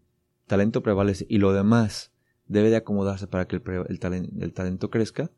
talento 0.48 0.82
prevalece 0.82 1.26
y 1.28 1.40
lo 1.40 1.52
demás 1.52 2.14
debe 2.46 2.70
de 2.70 2.78
acomodarse 2.78 3.28
para 3.28 3.50
que 3.50 3.58
el, 3.58 4.54
talento 4.54 4.90
crezca. 4.90 5.30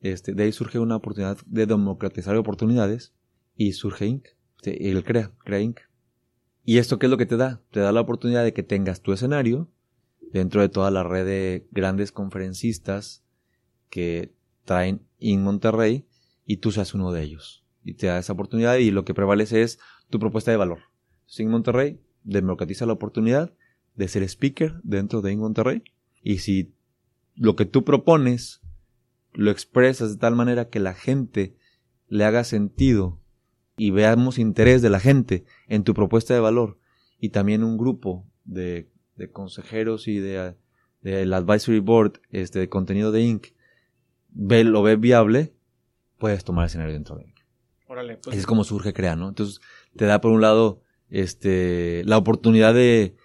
Este, 0.00 0.32
de 0.32 0.44
ahí 0.44 0.52
surge 0.52 0.78
una 0.78 0.94
oportunidad 0.94 1.38
de 1.44 1.66
democratizar 1.66 2.36
oportunidades 2.36 3.12
y 3.56 3.72
surge 3.72 4.06
Inc. 4.06 4.28
El 4.62 5.02
crea, 5.02 5.32
crea 5.42 5.58
Inc. 5.58 5.80
¿Y 6.62 6.78
esto 6.78 7.00
qué 7.00 7.06
es 7.06 7.10
lo 7.10 7.18
que 7.18 7.26
te 7.26 7.36
da? 7.36 7.62
Te 7.72 7.80
da 7.80 7.90
la 7.90 8.02
oportunidad 8.02 8.44
de 8.44 8.52
que 8.52 8.62
tengas 8.62 9.02
tu 9.02 9.12
escenario 9.12 9.68
dentro 10.32 10.60
de 10.60 10.68
toda 10.68 10.92
la 10.92 11.02
red 11.02 11.26
de 11.26 11.66
grandes 11.72 12.12
conferencistas 12.12 13.24
que 13.90 14.37
traen 14.68 15.00
en 15.18 15.42
Monterrey 15.42 16.04
y 16.44 16.58
tú 16.58 16.72
seas 16.72 16.92
uno 16.92 17.10
de 17.10 17.22
ellos. 17.22 17.64
Y 17.82 17.94
te 17.94 18.08
da 18.08 18.18
esa 18.18 18.34
oportunidad 18.34 18.76
y 18.76 18.90
lo 18.90 19.06
que 19.06 19.14
prevalece 19.14 19.62
es 19.62 19.78
tu 20.10 20.18
propuesta 20.18 20.50
de 20.50 20.58
valor. 20.58 20.80
Sin 21.24 21.48
Monterrey 21.48 22.00
democratiza 22.22 22.84
la 22.84 22.92
oportunidad 22.92 23.54
de 23.96 24.08
ser 24.08 24.22
speaker 24.24 24.78
dentro 24.82 25.22
de 25.22 25.32
In 25.32 25.40
Monterrey 25.40 25.82
y 26.22 26.38
si 26.38 26.74
lo 27.34 27.56
que 27.56 27.64
tú 27.64 27.82
propones 27.82 28.60
lo 29.32 29.50
expresas 29.50 30.10
de 30.10 30.18
tal 30.18 30.36
manera 30.36 30.68
que 30.68 30.80
la 30.80 30.92
gente 30.92 31.56
le 32.08 32.24
haga 32.24 32.44
sentido 32.44 33.22
y 33.78 33.90
veamos 33.90 34.38
interés 34.38 34.82
de 34.82 34.90
la 34.90 35.00
gente 35.00 35.44
en 35.66 35.82
tu 35.82 35.94
propuesta 35.94 36.34
de 36.34 36.40
valor 36.40 36.78
y 37.18 37.30
también 37.30 37.64
un 37.64 37.78
grupo 37.78 38.26
de, 38.44 38.90
consejeros 39.32 40.08
y 40.08 40.18
de, 40.18 40.56
del 41.00 41.32
advisory 41.32 41.80
board 41.80 42.20
este, 42.30 42.58
de 42.58 42.68
contenido 42.68 43.12
de 43.12 43.22
Inc. 43.22 43.46
Ve, 44.40 44.62
lo 44.62 44.82
ve 44.84 44.94
viable, 44.94 45.52
puedes 46.16 46.44
tomar 46.44 46.62
el 46.62 46.66
escenario 46.68 46.94
dentro 46.94 47.16
de 47.16 47.24
Inc. 47.24 47.36
Órale, 47.88 48.18
pues. 48.18 48.28
Así 48.28 48.38
es 48.38 48.46
como 48.46 48.62
surge 48.62 48.92
Crea, 48.92 49.16
¿no? 49.16 49.28
Entonces, 49.28 49.60
te 49.96 50.04
da 50.04 50.20
por 50.20 50.30
un 50.30 50.40
lado, 50.40 50.80
este, 51.10 52.04
la 52.04 52.18
oportunidad 52.18 52.72
de, 52.72 53.16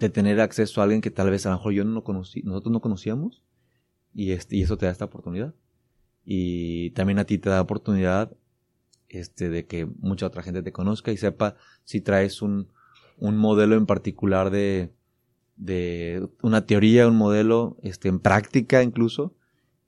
de 0.00 0.08
tener 0.08 0.40
acceso 0.40 0.80
a 0.80 0.84
alguien 0.84 1.02
que 1.02 1.12
tal 1.12 1.30
vez 1.30 1.46
a 1.46 1.50
lo 1.50 1.56
mejor 1.56 1.72
yo 1.72 1.84
no 1.84 2.02
conocí, 2.02 2.42
nosotros 2.42 2.72
no 2.72 2.80
conocíamos, 2.80 3.44
y 4.12 4.32
este, 4.32 4.56
y 4.56 4.62
eso 4.62 4.76
te 4.76 4.86
da 4.86 4.92
esta 4.92 5.04
oportunidad. 5.04 5.54
Y 6.24 6.90
también 6.90 7.20
a 7.20 7.24
ti 7.24 7.38
te 7.38 7.48
da 7.48 7.60
oportunidad, 7.60 8.36
este, 9.08 9.50
de 9.50 9.66
que 9.66 9.86
mucha 9.86 10.26
otra 10.26 10.42
gente 10.42 10.64
te 10.64 10.72
conozca 10.72 11.12
y 11.12 11.16
sepa 11.16 11.54
si 11.84 12.00
traes 12.00 12.42
un, 12.42 12.72
un 13.18 13.36
modelo 13.36 13.76
en 13.76 13.86
particular 13.86 14.50
de, 14.50 14.92
de 15.54 16.28
una 16.42 16.66
teoría, 16.66 17.06
un 17.06 17.16
modelo, 17.16 17.76
este, 17.82 18.08
en 18.08 18.18
práctica 18.18 18.82
incluso, 18.82 19.36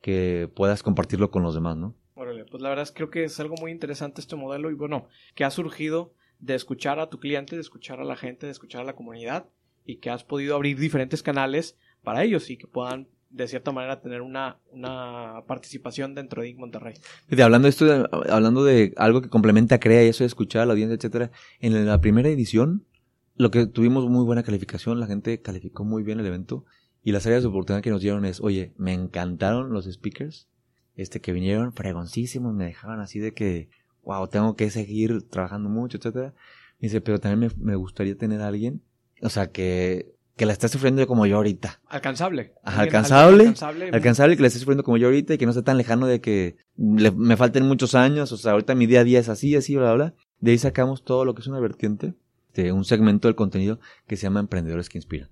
que 0.00 0.48
puedas 0.54 0.82
compartirlo 0.82 1.30
con 1.30 1.42
los 1.42 1.54
demás, 1.54 1.76
¿no? 1.76 1.94
Órale, 2.14 2.44
pues 2.44 2.62
la 2.62 2.68
verdad 2.68 2.82
es 2.82 2.92
creo 2.92 3.10
que 3.10 3.24
es 3.24 3.38
algo 3.40 3.54
muy 3.60 3.70
interesante 3.70 4.20
este 4.20 4.36
modelo 4.36 4.70
y 4.70 4.74
bueno, 4.74 5.06
que 5.34 5.44
ha 5.44 5.50
surgido 5.50 6.12
de 6.40 6.54
escuchar 6.54 6.98
a 7.00 7.08
tu 7.10 7.18
cliente, 7.20 7.54
de 7.56 7.60
escuchar 7.62 8.00
a 8.00 8.04
la 8.04 8.16
gente, 8.16 8.46
de 8.46 8.52
escuchar 8.52 8.82
a 8.82 8.84
la 8.84 8.94
comunidad 8.94 9.46
y 9.84 9.96
que 9.96 10.10
has 10.10 10.24
podido 10.24 10.54
abrir 10.54 10.78
diferentes 10.78 11.22
canales 11.22 11.76
para 12.02 12.22
ellos 12.24 12.50
y 12.50 12.56
que 12.56 12.66
puedan 12.66 13.08
de 13.30 13.46
cierta 13.46 13.72
manera 13.72 14.00
tener 14.00 14.22
una, 14.22 14.58
una 14.72 15.42
participación 15.46 16.14
dentro 16.14 16.42
de 16.42 16.48
Inc. 16.48 16.58
Monterrey. 16.58 16.94
Hablando 17.42 17.66
de 17.66 17.70
esto, 17.70 17.84
de- 17.84 18.08
hablando 18.30 18.64
de 18.64 18.94
algo 18.96 19.20
que 19.20 19.28
complementa 19.28 19.74
a 19.74 19.80
Crea 19.80 20.02
y 20.04 20.08
eso 20.08 20.24
de 20.24 20.28
escuchar 20.28 20.62
a 20.62 20.66
la 20.66 20.72
audiencia, 20.72 20.94
etcétera, 20.94 21.30
en 21.60 21.86
la 21.86 22.00
primera 22.00 22.28
edición, 22.30 22.86
lo 23.36 23.50
que 23.50 23.66
tuvimos 23.66 24.08
muy 24.08 24.24
buena 24.24 24.42
calificación, 24.42 24.98
la 24.98 25.06
gente 25.06 25.42
calificó 25.42 25.84
muy 25.84 26.02
bien 26.02 26.20
el 26.20 26.26
evento 26.26 26.64
y 27.04 27.12
las 27.12 27.26
áreas 27.26 27.42
de 27.42 27.48
oportunidad 27.48 27.82
que 27.82 27.90
nos 27.90 28.02
dieron 28.02 28.24
es, 28.24 28.40
oye, 28.40 28.72
me 28.76 28.92
encantaron 28.92 29.72
los 29.72 29.86
speakers, 29.86 30.48
este 30.96 31.20
que 31.20 31.32
vinieron 31.32 31.72
fregoncísimos, 31.72 32.54
me 32.54 32.64
dejaban 32.66 33.00
así 33.00 33.18
de 33.18 33.32
que, 33.32 33.70
wow, 34.04 34.26
tengo 34.28 34.56
que 34.56 34.70
seguir 34.70 35.22
trabajando 35.28 35.68
mucho, 35.68 35.98
etcétera. 35.98 36.34
Me 36.80 36.86
dice, 36.88 37.00
pero 37.00 37.18
también 37.20 37.52
me, 37.58 37.64
me 37.72 37.76
gustaría 37.76 38.16
tener 38.16 38.40
a 38.40 38.48
alguien, 38.48 38.82
o 39.22 39.28
sea, 39.28 39.50
que, 39.50 40.14
que 40.36 40.46
la 40.46 40.52
esté 40.52 40.68
sufriendo 40.68 41.04
como 41.06 41.26
yo 41.26 41.36
ahorita. 41.36 41.80
Alcanzable. 41.88 42.52
Ajá, 42.62 42.82
alcanzable, 42.82 43.42
alcanzable. 43.44 43.90
alcanzable 43.92 44.36
que 44.36 44.42
le 44.42 44.48
esté 44.48 44.60
sufriendo 44.60 44.82
como 44.84 44.96
yo 44.96 45.06
ahorita 45.08 45.34
y 45.34 45.38
que 45.38 45.46
no 45.46 45.50
esté 45.52 45.62
tan 45.62 45.76
lejano 45.76 46.06
de 46.06 46.20
que 46.20 46.56
le- 46.76 47.10
me 47.12 47.36
falten 47.36 47.64
muchos 47.66 47.94
años, 47.94 48.30
o 48.32 48.36
sea, 48.36 48.52
ahorita 48.52 48.74
mi 48.74 48.86
día 48.86 49.00
a 49.00 49.04
día 49.04 49.18
es 49.20 49.28
así, 49.28 49.54
así, 49.56 49.74
bla, 49.76 49.94
bla, 49.94 50.06
bla. 50.10 50.14
De 50.40 50.52
ahí 50.52 50.58
sacamos 50.58 51.02
todo 51.04 51.24
lo 51.24 51.34
que 51.34 51.40
es 51.42 51.46
una 51.48 51.58
vertiente 51.60 52.14
de 52.54 52.70
un 52.72 52.84
segmento 52.84 53.26
del 53.28 53.34
contenido 53.34 53.80
que 54.06 54.16
se 54.16 54.22
llama 54.24 54.40
Emprendedores 54.40 54.88
que 54.88 54.98
Inspiran. 54.98 55.28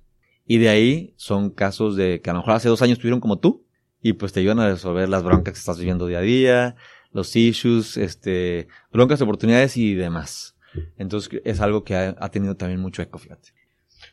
Y 0.46 0.59
de 0.59 0.68
ahí 0.68 1.14
son 1.16 1.50
casos 1.50 1.96
de 1.96 2.20
que 2.20 2.30
a 2.30 2.32
lo 2.32 2.40
mejor 2.40 2.54
hace 2.54 2.68
dos 2.68 2.82
años 2.82 2.98
estuvieron 2.98 3.20
como 3.20 3.38
tú 3.38 3.64
y 4.00 4.12
pues 4.12 4.32
te 4.32 4.40
ayudan 4.40 4.61
a 4.61 4.68
resolver 4.68 5.09
las 5.09 5.24
broncas 5.24 5.54
que 5.54 5.59
estás 5.59 5.78
viviendo 5.78 6.06
día 6.06 6.18
a 6.18 6.22
día, 6.22 6.76
los 7.12 7.35
issues, 7.35 7.96
este, 7.96 8.68
broncas, 8.92 9.20
oportunidades 9.20 9.76
y 9.76 9.94
demás. 9.94 10.56
Entonces 10.98 11.40
es 11.44 11.61
algo 11.61 11.82
que 11.82 11.94
ha, 11.94 12.30
tenido 12.30 12.56
también 12.56 12.80
mucho 12.80 13.02
eco, 13.02 13.18
fíjate. 13.18 13.50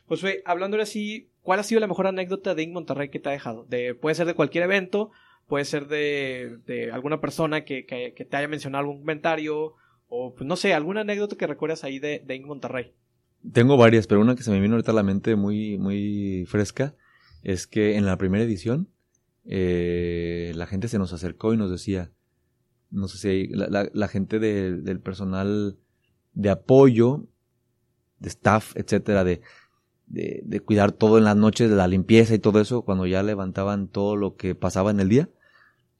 Josué, 0.06 0.42
hablando 0.44 0.76
ahora 0.76 0.86
sí, 0.86 1.30
¿cuál 1.42 1.60
ha 1.60 1.62
sido 1.62 1.80
la 1.80 1.86
mejor 1.86 2.06
anécdota 2.06 2.54
de 2.54 2.62
Inc. 2.62 2.72
Monterrey 2.72 3.10
que 3.10 3.20
te 3.20 3.28
ha 3.28 3.32
dejado? 3.32 3.64
De, 3.68 3.94
puede 3.94 4.14
ser 4.14 4.26
de 4.26 4.34
cualquier 4.34 4.64
evento, 4.64 5.10
puede 5.46 5.64
ser 5.64 5.86
de, 5.86 6.90
alguna 6.92 7.20
persona 7.20 7.64
que, 7.64 7.86
que, 7.86 8.14
que 8.14 8.24
te 8.24 8.36
haya 8.36 8.48
mencionado 8.48 8.80
algún 8.80 9.00
comentario, 9.00 9.74
o 10.08 10.34
pues 10.34 10.46
no 10.46 10.56
sé, 10.56 10.74
alguna 10.74 11.02
anécdota 11.02 11.36
que 11.36 11.46
recuerdas 11.46 11.84
ahí 11.84 11.98
de, 11.98 12.22
de. 12.24 12.40
Monterrey. 12.40 12.92
Tengo 13.52 13.76
varias, 13.76 14.06
pero 14.06 14.20
una 14.20 14.36
que 14.36 14.42
se 14.42 14.50
me 14.50 14.60
vino 14.60 14.74
ahorita 14.74 14.92
a 14.92 14.94
la 14.94 15.02
mente 15.02 15.36
muy, 15.36 15.76
muy 15.78 16.46
fresca 16.46 16.94
es 17.42 17.66
que 17.66 17.96
en 17.96 18.06
la 18.06 18.16
primera 18.16 18.42
edición 18.42 18.88
eh, 19.44 20.52
la 20.54 20.66
gente 20.66 20.88
se 20.88 20.98
nos 20.98 21.12
acercó 21.12 21.52
y 21.52 21.58
nos 21.58 21.70
decía, 21.70 22.10
no 22.90 23.08
sé 23.08 23.18
si 23.18 23.48
la, 23.48 23.88
la- 23.92 24.08
gente 24.08 24.38
de- 24.38 24.76
del 24.80 25.00
personal 25.00 25.78
de 26.32 26.50
apoyo, 26.50 27.26
de 28.18 28.28
staff, 28.30 28.76
etcétera, 28.76 29.24
de, 29.24 29.42
de, 30.06 30.42
de 30.44 30.60
cuidar 30.60 30.92
todo 30.92 31.18
en 31.18 31.24
las 31.24 31.36
noches, 31.36 31.70
de 31.70 31.76
la 31.76 31.88
limpieza 31.88 32.34
y 32.34 32.38
todo 32.38 32.60
eso, 32.60 32.82
cuando 32.82 33.06
ya 33.06 33.22
levantaban 33.22 33.88
todo 33.88 34.16
lo 34.16 34.36
que 34.36 34.54
pasaba 34.54 34.90
en 34.90 35.00
el 35.00 35.08
día, 35.10 35.30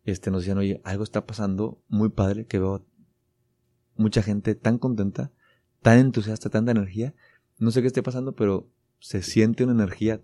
este, 0.05 0.31
nos 0.31 0.43
decían, 0.43 0.59
oye, 0.59 0.81
algo 0.85 1.05
está 1.05 1.27
pasando 1.27 1.83
muy 1.89 2.11
padre 2.11 2.47
que 2.47 2.59
veo 2.59 2.87
mucha 3.97 4.23
gente 4.23 4.55
tan 4.55 4.79
contenta, 4.79 5.31
tan 5.83 5.99
entusiasta, 5.99 6.51
tanta 6.51 6.73
energía, 6.73 7.15
no 7.59 7.71
sé 7.71 7.81
qué 7.81 7.87
esté 7.87 8.03
pasando, 8.03 8.35
pero 8.35 8.69
se 8.99 9.23
siente 9.23 9.65
una 9.65 9.73
energía 9.73 10.23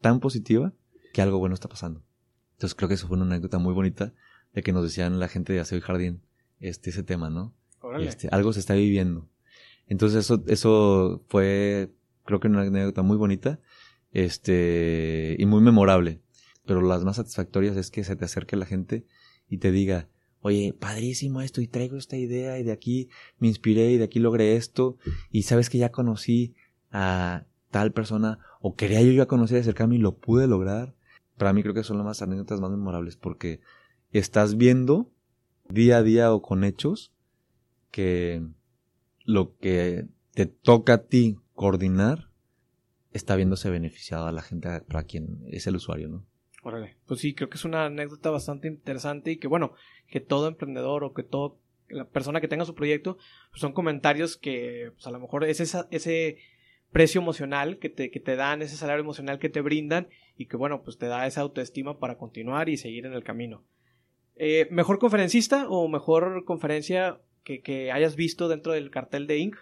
tan 0.00 0.20
positiva 0.20 0.72
que 1.12 1.22
algo 1.22 1.38
bueno 1.38 1.54
está 1.54 1.68
pasando. 1.68 2.02
Entonces 2.52 2.74
creo 2.74 2.88
que 2.88 2.94
eso 2.94 3.06
fue 3.06 3.16
una 3.16 3.26
anécdota 3.26 3.58
muy 3.58 3.74
bonita 3.74 4.12
de 4.52 4.62
que 4.62 4.72
nos 4.72 4.82
decían 4.82 5.18
la 5.18 5.28
gente 5.28 5.52
de 5.52 5.60
Aseo 5.60 5.78
y 5.78 5.82
Jardín 5.82 6.22
este 6.60 6.90
ese 6.90 7.02
tema, 7.02 7.30
¿no? 7.30 7.54
Este, 8.00 8.28
algo 8.32 8.52
se 8.52 8.60
está 8.60 8.74
viviendo. 8.74 9.28
Entonces 9.86 10.24
eso 10.24 10.42
eso 10.46 11.22
fue 11.28 11.92
creo 12.24 12.40
que 12.40 12.48
una 12.48 12.62
anécdota 12.62 13.02
muy 13.02 13.16
bonita, 13.16 13.60
este 14.12 15.36
y 15.38 15.46
muy 15.46 15.60
memorable. 15.62 16.20
Pero 16.64 16.82
las 16.82 17.04
más 17.04 17.16
satisfactorias 17.16 17.76
es 17.76 17.90
que 17.90 18.02
se 18.02 18.16
te 18.16 18.24
acerque 18.24 18.56
la 18.56 18.66
gente 18.66 19.06
y 19.48 19.58
te 19.58 19.70
diga, 19.70 20.08
oye, 20.40 20.74
padrísimo 20.78 21.40
esto, 21.42 21.60
y 21.60 21.68
traigo 21.68 21.96
esta 21.96 22.16
idea, 22.16 22.58
y 22.58 22.64
de 22.64 22.72
aquí 22.72 23.08
me 23.38 23.48
inspiré, 23.48 23.92
y 23.92 23.98
de 23.98 24.04
aquí 24.04 24.18
logré 24.18 24.56
esto, 24.56 24.96
y 25.30 25.42
sabes 25.42 25.70
que 25.70 25.78
ya 25.78 25.90
conocí 25.90 26.54
a 26.92 27.44
tal 27.70 27.92
persona, 27.92 28.38
o 28.60 28.74
quería 28.74 29.02
yo 29.02 29.12
ya 29.12 29.26
conocer, 29.26 29.60
acercarme 29.60 29.96
y 29.96 29.98
lo 29.98 30.16
pude 30.16 30.46
lograr. 30.46 30.94
Para 31.36 31.52
mí 31.52 31.62
creo 31.62 31.74
que 31.74 31.84
son 31.84 31.98
las 31.98 32.06
más 32.06 32.22
anécdotas 32.22 32.60
más 32.60 32.70
memorables, 32.70 33.16
porque 33.16 33.60
estás 34.12 34.56
viendo 34.56 35.10
día 35.68 35.98
a 35.98 36.02
día 36.02 36.32
o 36.32 36.42
con 36.42 36.64
hechos 36.64 37.12
que 37.90 38.42
lo 39.24 39.56
que 39.56 40.06
te 40.32 40.46
toca 40.46 40.94
a 40.94 41.02
ti 41.04 41.38
coordinar 41.54 42.30
está 43.12 43.36
viéndose 43.36 43.70
beneficiado 43.70 44.26
a 44.26 44.32
la 44.32 44.42
gente 44.42 44.68
para 44.82 45.04
quien 45.04 45.42
es 45.48 45.66
el 45.66 45.76
usuario, 45.76 46.08
¿no? 46.08 46.26
Órale. 46.62 46.96
Pues 47.06 47.20
sí, 47.20 47.34
creo 47.34 47.48
que 47.48 47.56
es 47.56 47.64
una 47.64 47.86
anécdota 47.86 48.30
bastante 48.30 48.68
interesante 48.68 49.30
y 49.32 49.36
que 49.38 49.48
bueno, 49.48 49.72
que 50.08 50.20
todo 50.20 50.48
emprendedor 50.48 51.04
o 51.04 51.14
que 51.14 51.22
todo 51.22 51.58
la 51.88 52.08
persona 52.08 52.40
que 52.40 52.48
tenga 52.48 52.64
su 52.64 52.74
proyecto, 52.74 53.18
pues 53.50 53.60
son 53.60 53.72
comentarios 53.72 54.36
que 54.36 54.90
pues 54.94 55.06
a 55.06 55.10
lo 55.10 55.20
mejor 55.20 55.44
es 55.44 55.60
esa, 55.60 55.86
ese 55.90 56.38
precio 56.96 57.20
emocional 57.20 57.78
que 57.78 57.90
te, 57.90 58.10
que 58.10 58.20
te 58.20 58.36
dan, 58.36 58.62
ese 58.62 58.74
salario 58.74 59.02
emocional 59.02 59.38
que 59.38 59.50
te 59.50 59.60
brindan 59.60 60.08
y 60.34 60.46
que 60.46 60.56
bueno, 60.56 60.82
pues 60.82 60.96
te 60.96 61.04
da 61.04 61.26
esa 61.26 61.42
autoestima 61.42 61.98
para 61.98 62.16
continuar 62.16 62.70
y 62.70 62.78
seguir 62.78 63.04
en 63.04 63.12
el 63.12 63.22
camino. 63.22 63.66
Eh, 64.34 64.66
¿Mejor 64.70 64.98
conferencista 64.98 65.68
o 65.68 65.88
mejor 65.88 66.46
conferencia 66.46 67.20
que, 67.44 67.60
que 67.60 67.92
hayas 67.92 68.16
visto 68.16 68.48
dentro 68.48 68.72
del 68.72 68.90
cartel 68.90 69.26
de 69.26 69.36
Inc? 69.36 69.56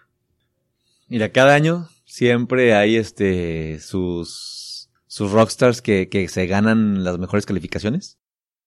Mira, 1.09 1.31
cada 1.31 1.57
año 1.57 1.88
siempre 2.05 2.73
hay 2.73 2.94
este 2.94 3.81
sus 3.81 4.88
sus 5.09 5.33
rockstars 5.33 5.83
que, 5.83 6.09
que 6.09 6.29
se 6.29 6.47
ganan 6.47 7.03
las 7.03 7.18
mejores 7.18 7.47
calificaciones. 7.47 8.20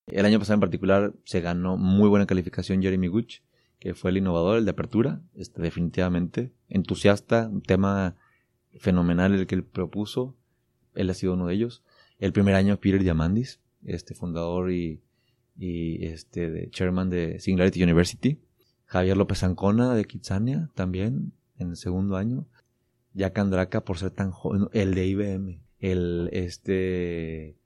El 0.08 0.26
año 0.26 0.38
pasado 0.38 0.56
en 0.56 0.60
particular 0.60 1.14
se 1.24 1.40
ganó 1.40 1.78
muy 1.78 2.10
buena 2.10 2.26
calificación 2.26 2.82
Jeremy 2.82 3.06
Guch, 3.06 3.40
que 3.78 3.94
fue 3.94 4.10
el 4.10 4.18
innovador, 4.18 4.58
el 4.58 4.66
de 4.66 4.72
apertura, 4.72 5.22
este 5.34 5.62
definitivamente 5.62 6.52
entusiasta, 6.68 7.48
un 7.48 7.62
tema 7.62 8.16
fenomenal 8.78 9.34
el 9.34 9.46
que 9.46 9.54
él 9.54 9.64
propuso. 9.64 10.36
Él 10.94 11.10
ha 11.10 11.14
sido 11.14 11.34
uno 11.34 11.46
de 11.46 11.54
ellos. 11.54 11.82
El 12.18 12.32
primer 12.32 12.54
año 12.54 12.78
Peter 12.78 13.02
Diamandis, 13.02 13.60
este 13.84 14.14
fundador 14.14 14.72
y, 14.72 15.00
y 15.56 16.04
este 16.06 16.68
chairman 16.70 17.10
de 17.10 17.38
Singularity 17.40 17.82
University. 17.82 18.40
Javier 18.86 19.16
López 19.16 19.42
Ancona 19.42 19.94
de 19.94 20.04
Kitsania 20.06 20.70
también 20.74 21.32
en 21.58 21.70
el 21.70 21.76
segundo 21.76 22.16
año. 22.16 22.46
Jack 23.12 23.38
Andraka 23.38 23.84
por 23.84 23.98
ser 23.98 24.12
tan 24.12 24.30
joven, 24.30 24.68
el 24.72 24.94
de 24.94 25.06
IBM, 25.06 25.60
el 25.80 26.30
este 26.32 27.56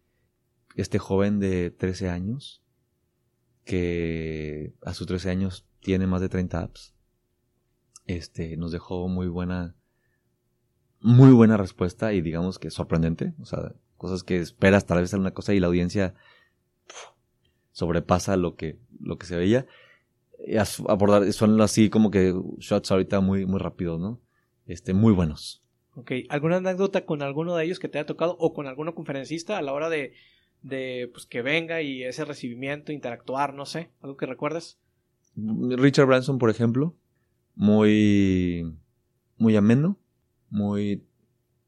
este 0.75 0.99
joven 0.99 1.38
de 1.38 1.71
13 1.71 2.09
años 2.09 2.62
que 3.65 4.73
a 4.83 4.95
sus 4.95 5.07
13 5.07 5.31
años 5.31 5.67
tiene 5.81 6.07
más 6.07 6.21
de 6.21 6.29
30 6.29 6.61
apps. 6.61 6.95
Este 8.07 8.57
nos 8.57 8.73
dejó 8.73 9.09
muy 9.09 9.29
buena 9.29 9.77
muy 11.03 11.33
buena 11.33 11.57
respuesta 11.57 12.12
y 12.12 12.21
digamos 12.21 12.59
que 12.59 12.71
sorprendente, 12.71 13.35
o 13.41 13.45
sea, 13.45 13.73
cosas 13.97 14.23
que 14.23 14.37
esperas 14.38 14.87
tal 14.87 15.01
vez 15.01 15.12
alguna 15.12 15.33
cosa 15.33 15.55
y 15.55 15.61
la 15.61 15.67
audiencia 15.67 16.15
pf, 16.87 17.15
sobrepasa 17.73 18.37
lo 18.37 18.57
que 18.57 18.79
lo 19.01 19.19
que 19.19 19.27
se 19.27 19.37
veía 19.37 19.67
y 20.47 20.57
abordar, 20.88 21.31
son 21.33 21.61
así 21.61 21.91
como 21.91 22.11
que 22.11 22.35
shots 22.59 22.91
ahorita 22.91 23.21
muy, 23.21 23.47
muy 23.47 23.61
rápidos, 23.61 24.01
¿no? 24.01 24.21
Este, 24.67 24.95
muy 24.95 25.12
buenos. 25.12 25.62
Ok, 25.95 26.12
¿alguna 26.29 26.57
anécdota 26.57 27.05
con 27.05 27.23
alguno 27.23 27.55
de 27.55 27.65
ellos 27.65 27.79
que 27.79 27.88
te 27.88 27.99
haya 27.99 28.07
tocado 28.07 28.37
o 28.38 28.55
con 28.55 28.67
alguno 28.67 28.95
conferencista 28.95 29.59
a 29.59 29.62
la 29.62 29.73
hora 29.73 29.91
de, 29.91 30.15
de 30.62 31.11
pues, 31.12 31.27
que 31.27 31.43
venga 31.43 31.83
y 31.83 32.03
ese 32.03 32.25
recibimiento, 32.25 32.93
interactuar, 32.93 33.55
no 33.55 33.67
sé, 33.67 33.91
algo 34.01 34.17
que 34.17 34.27
recuerdes? 34.27 34.79
Richard 35.37 36.07
Branson, 36.07 36.38
por 36.38 36.51
ejemplo, 36.51 36.95
muy, 37.55 38.75
muy 39.37 39.57
ameno, 39.57 39.99
muy 40.53 41.05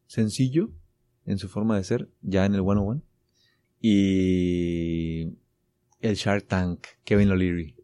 sencillo 0.07 0.71
en 1.27 1.39
su 1.39 1.49
forma 1.49 1.77
de 1.77 1.85
ser, 1.85 2.11
ya 2.21 2.45
en 2.45 2.55
el 2.55 2.61
one 2.61 2.81
on 2.81 2.89
one. 2.89 3.03
y 3.81 5.37
el 6.01 6.15
Shark 6.15 6.47
Tank, 6.47 6.87
Kevin 7.05 7.31
O'Leary. 7.31 7.75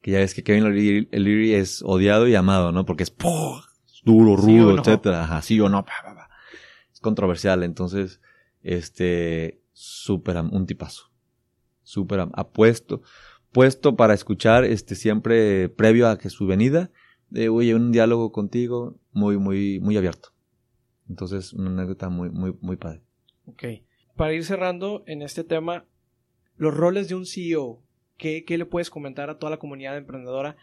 Que 0.00 0.10
ya 0.10 0.18
ves 0.18 0.34
que 0.34 0.42
Kevin 0.42 0.64
O'Leary 0.64 1.54
es 1.54 1.82
odiado 1.82 2.26
y 2.26 2.34
amado, 2.34 2.72
¿no? 2.72 2.84
Porque 2.84 3.04
es 3.04 3.14
duro, 4.04 4.36
rudo, 4.36 4.78
etcétera. 4.78 5.24
Ajá, 5.24 5.42
sí 5.42 5.60
o 5.60 5.68
no. 5.68 5.84
Es 6.92 7.00
controversial, 7.00 7.62
entonces, 7.62 8.20
este, 8.62 9.62
súper, 9.72 10.38
un 10.38 10.66
tipazo. 10.66 11.12
Súper 11.82 12.26
apuesto, 12.32 13.02
puesto 13.52 13.94
para 13.94 14.14
escuchar, 14.14 14.64
este, 14.64 14.94
siempre 14.94 15.68
previo 15.68 16.08
a 16.08 16.18
que 16.18 16.30
su 16.30 16.46
venida, 16.46 16.90
de, 17.32 17.48
oye, 17.48 17.74
un 17.74 17.92
diálogo 17.92 18.30
contigo 18.30 18.98
muy, 19.12 19.38
muy, 19.38 19.80
muy 19.80 19.96
abierto. 19.96 20.28
Entonces, 21.08 21.54
una 21.54 21.70
anécdota 21.70 22.10
muy, 22.10 22.30
muy, 22.30 22.54
muy 22.60 22.76
padre. 22.76 23.00
Ok. 23.46 23.64
Para 24.16 24.34
ir 24.34 24.44
cerrando 24.44 25.02
en 25.06 25.22
este 25.22 25.42
tema, 25.42 25.86
los 26.56 26.74
roles 26.74 27.08
de 27.08 27.14
un 27.14 27.24
CEO, 27.24 27.82
¿qué, 28.18 28.44
le 28.46 28.66
puedes 28.66 28.90
comentar 28.90 29.30
a 29.30 29.38
toda 29.38 29.50
la 29.50 29.58
comunidad 29.58 29.96
emprendedora 29.96 30.56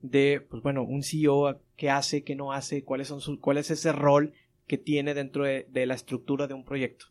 de, 0.00 0.44
pues 0.50 0.62
bueno, 0.62 0.82
un 0.82 1.04
CEO, 1.04 1.60
qué 1.76 1.90
hace, 1.90 2.24
qué 2.24 2.34
no 2.34 2.52
hace, 2.52 2.82
cuáles 2.82 3.06
son 3.06 3.20
sus, 3.20 3.38
cuál 3.38 3.58
es 3.58 3.70
ese 3.70 3.92
rol 3.92 4.32
que 4.66 4.78
tiene 4.78 5.14
dentro 5.14 5.44
de, 5.44 5.86
la 5.86 5.94
estructura 5.94 6.48
de 6.48 6.54
un 6.54 6.64
proyecto? 6.64 7.06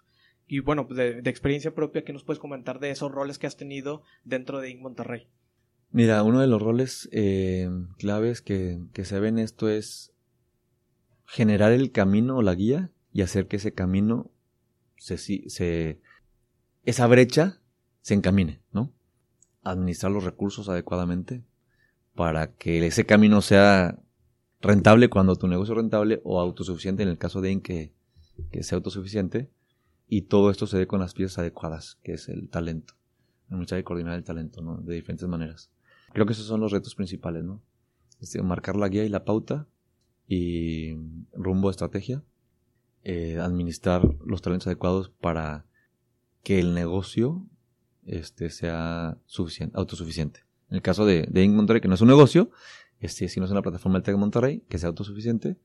Y 0.45 0.59
bueno, 0.59 0.87
pues 0.87 0.97
de, 0.97 1.29
experiencia 1.29 1.73
propia, 1.73 2.03
¿qué 2.03 2.11
nos 2.11 2.25
puedes 2.25 2.39
comentar 2.39 2.79
de 2.79 2.91
esos 2.91 3.11
roles 3.11 3.39
que 3.39 3.47
has 3.47 3.55
tenido 3.55 4.03
dentro 4.25 4.59
de 4.59 4.71
Inc. 4.71 4.81
Monterrey? 4.81 5.29
Mira, 5.95 6.23
uno 6.23 6.41
de 6.41 6.47
los 6.47 6.61
roles 6.61 7.07
eh, 7.13 7.69
claves 7.97 8.41
que, 8.41 8.81
que 8.91 9.05
se 9.05 9.17
ve 9.17 9.29
en 9.29 9.39
esto 9.39 9.69
es 9.69 10.11
generar 11.25 11.71
el 11.71 11.93
camino 11.93 12.35
o 12.35 12.41
la 12.41 12.53
guía 12.53 12.91
y 13.13 13.21
hacer 13.21 13.47
que 13.47 13.55
ese 13.55 13.73
camino 13.73 14.29
se, 14.97 15.17
se 15.17 16.01
esa 16.83 17.07
brecha 17.07 17.61
se 18.01 18.13
encamine, 18.13 18.61
¿no? 18.73 18.91
Administrar 19.63 20.11
los 20.11 20.25
recursos 20.25 20.67
adecuadamente 20.67 21.45
para 22.13 22.51
que 22.51 22.85
ese 22.85 23.05
camino 23.05 23.41
sea 23.41 23.97
rentable 24.59 25.09
cuando 25.09 25.37
tu 25.37 25.47
negocio 25.47 25.75
es 25.75 25.77
rentable 25.77 26.19
o 26.25 26.41
autosuficiente 26.41 27.03
en 27.03 27.09
el 27.09 27.17
caso 27.17 27.39
de 27.39 27.61
que, 27.61 27.93
que 28.51 28.63
sea 28.63 28.75
autosuficiente 28.75 29.49
y 30.09 30.23
todo 30.23 30.51
esto 30.51 30.67
se 30.67 30.77
dé 30.77 30.87
con 30.87 30.99
las 30.99 31.13
piezas 31.13 31.39
adecuadas, 31.39 31.99
que 32.03 32.15
es 32.15 32.27
el 32.27 32.49
talento. 32.49 32.95
Mucha 33.47 33.77
de 33.77 33.85
coordinar 33.85 34.15
el 34.15 34.25
talento, 34.25 34.61
¿no? 34.61 34.75
De 34.81 34.95
diferentes 34.95 35.25
maneras. 35.29 35.71
Creo 36.15 36.25
que 36.25 36.31
esos 36.31 36.45
son 36.45 36.61
los 36.61 36.71
retos 36.71 36.95
principales, 36.95 37.43
¿no? 37.43 37.61
Este, 38.21 38.41
marcar 38.41 38.77
la 38.77 38.87
guía 38.87 39.03
y 39.03 39.09
la 39.09 39.25
pauta 39.25 39.67
y 40.29 40.95
rumbo 41.33 41.69
estrategia, 41.69 42.23
eh, 43.03 43.37
administrar 43.37 44.01
los 44.25 44.41
talentos 44.41 44.67
adecuados 44.67 45.09
para 45.09 45.65
que 46.41 46.61
el 46.61 46.73
negocio 46.73 47.45
este, 48.05 48.49
sea 48.49 49.17
suficiente, 49.25 49.77
autosuficiente. 49.77 50.45
En 50.69 50.77
el 50.77 50.81
caso 50.81 51.05
de, 51.05 51.27
de 51.29 51.49
Monterrey, 51.49 51.81
que 51.81 51.89
no 51.89 51.95
es 51.95 52.01
un 52.01 52.07
negocio, 52.07 52.49
este, 53.01 53.27
sino 53.27 53.45
es 53.45 53.51
una 53.51 53.61
plataforma 53.61 53.97
del 53.97 54.03
Tec 54.03 54.15
Monterrey, 54.15 54.63
que 54.69 54.77
sea 54.77 54.87
autosuficiente. 54.87 55.57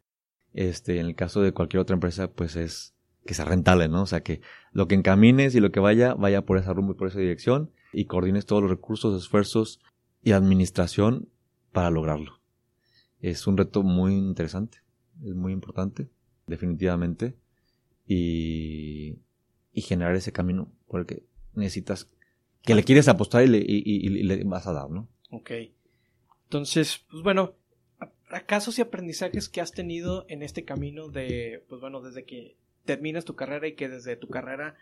Este, 0.53 0.99
en 0.99 1.07
el 1.07 1.15
caso 1.15 1.43
de 1.43 1.53
cualquier 1.53 1.81
otra 1.81 1.95
empresa, 1.95 2.33
pues 2.33 2.57
es 2.57 2.97
que 3.25 3.35
sea 3.35 3.45
rentable, 3.45 3.89
¿no? 3.89 4.03
O 4.03 4.07
sea, 4.07 4.25
que 4.25 4.41
lo 4.73 4.89
que 4.89 4.97
encamines 4.97 5.55
y 5.55 5.61
lo 5.61 5.71
que 5.71 5.79
vaya, 5.79 6.15
vaya 6.15 6.45
por 6.45 6.59
esa 6.59 6.73
rumbo 6.73 6.95
y 6.95 6.97
por 6.97 7.07
esa 7.07 7.21
dirección 7.21 7.71
y 7.93 8.07
coordines 8.07 8.47
todos 8.47 8.63
los 8.63 8.71
recursos, 8.73 9.17
esfuerzos 9.17 9.81
y 10.23 10.33
administración 10.33 11.29
para 11.73 11.91
lograrlo 11.91 12.41
es 13.21 13.47
un 13.47 13.57
reto 13.57 13.83
muy 13.83 14.15
interesante, 14.15 14.79
es 15.23 15.35
muy 15.35 15.53
importante, 15.53 16.09
definitivamente, 16.47 17.37
y, 18.07 19.19
y 19.73 19.83
generar 19.83 20.15
ese 20.15 20.33
camino 20.33 20.73
por 20.89 21.01
el 21.01 21.07
que 21.07 21.23
necesitas, 21.55 22.09
que 22.63 22.75
le 22.75 22.83
quieres 22.83 23.09
apostar 23.09 23.45
y 23.45 23.49
le, 23.49 23.59
y, 23.59 24.09
le 24.09 24.45
vas 24.45 24.67
a 24.67 24.73
dar, 24.73 24.91
¿no? 24.91 25.09
Ok. 25.31 25.51
Entonces, 26.45 27.05
pues 27.11 27.23
bueno, 27.23 27.55
¿acaso 28.31 28.73
y 28.77 28.81
aprendizajes 28.81 29.49
que 29.49 29.61
has 29.61 29.73
tenido 29.73 30.25
en 30.29 30.43
este 30.43 30.65
camino 30.65 31.09
de, 31.09 31.65
pues 31.69 31.81
bueno, 31.81 32.01
desde 32.01 32.25
que 32.25 32.57
terminas 32.85 33.25
tu 33.25 33.37
carrera 33.37 33.69
y 33.69 33.75
que 33.75 33.89
desde 33.89 34.17
tu 34.17 34.29
carrera 34.29 34.77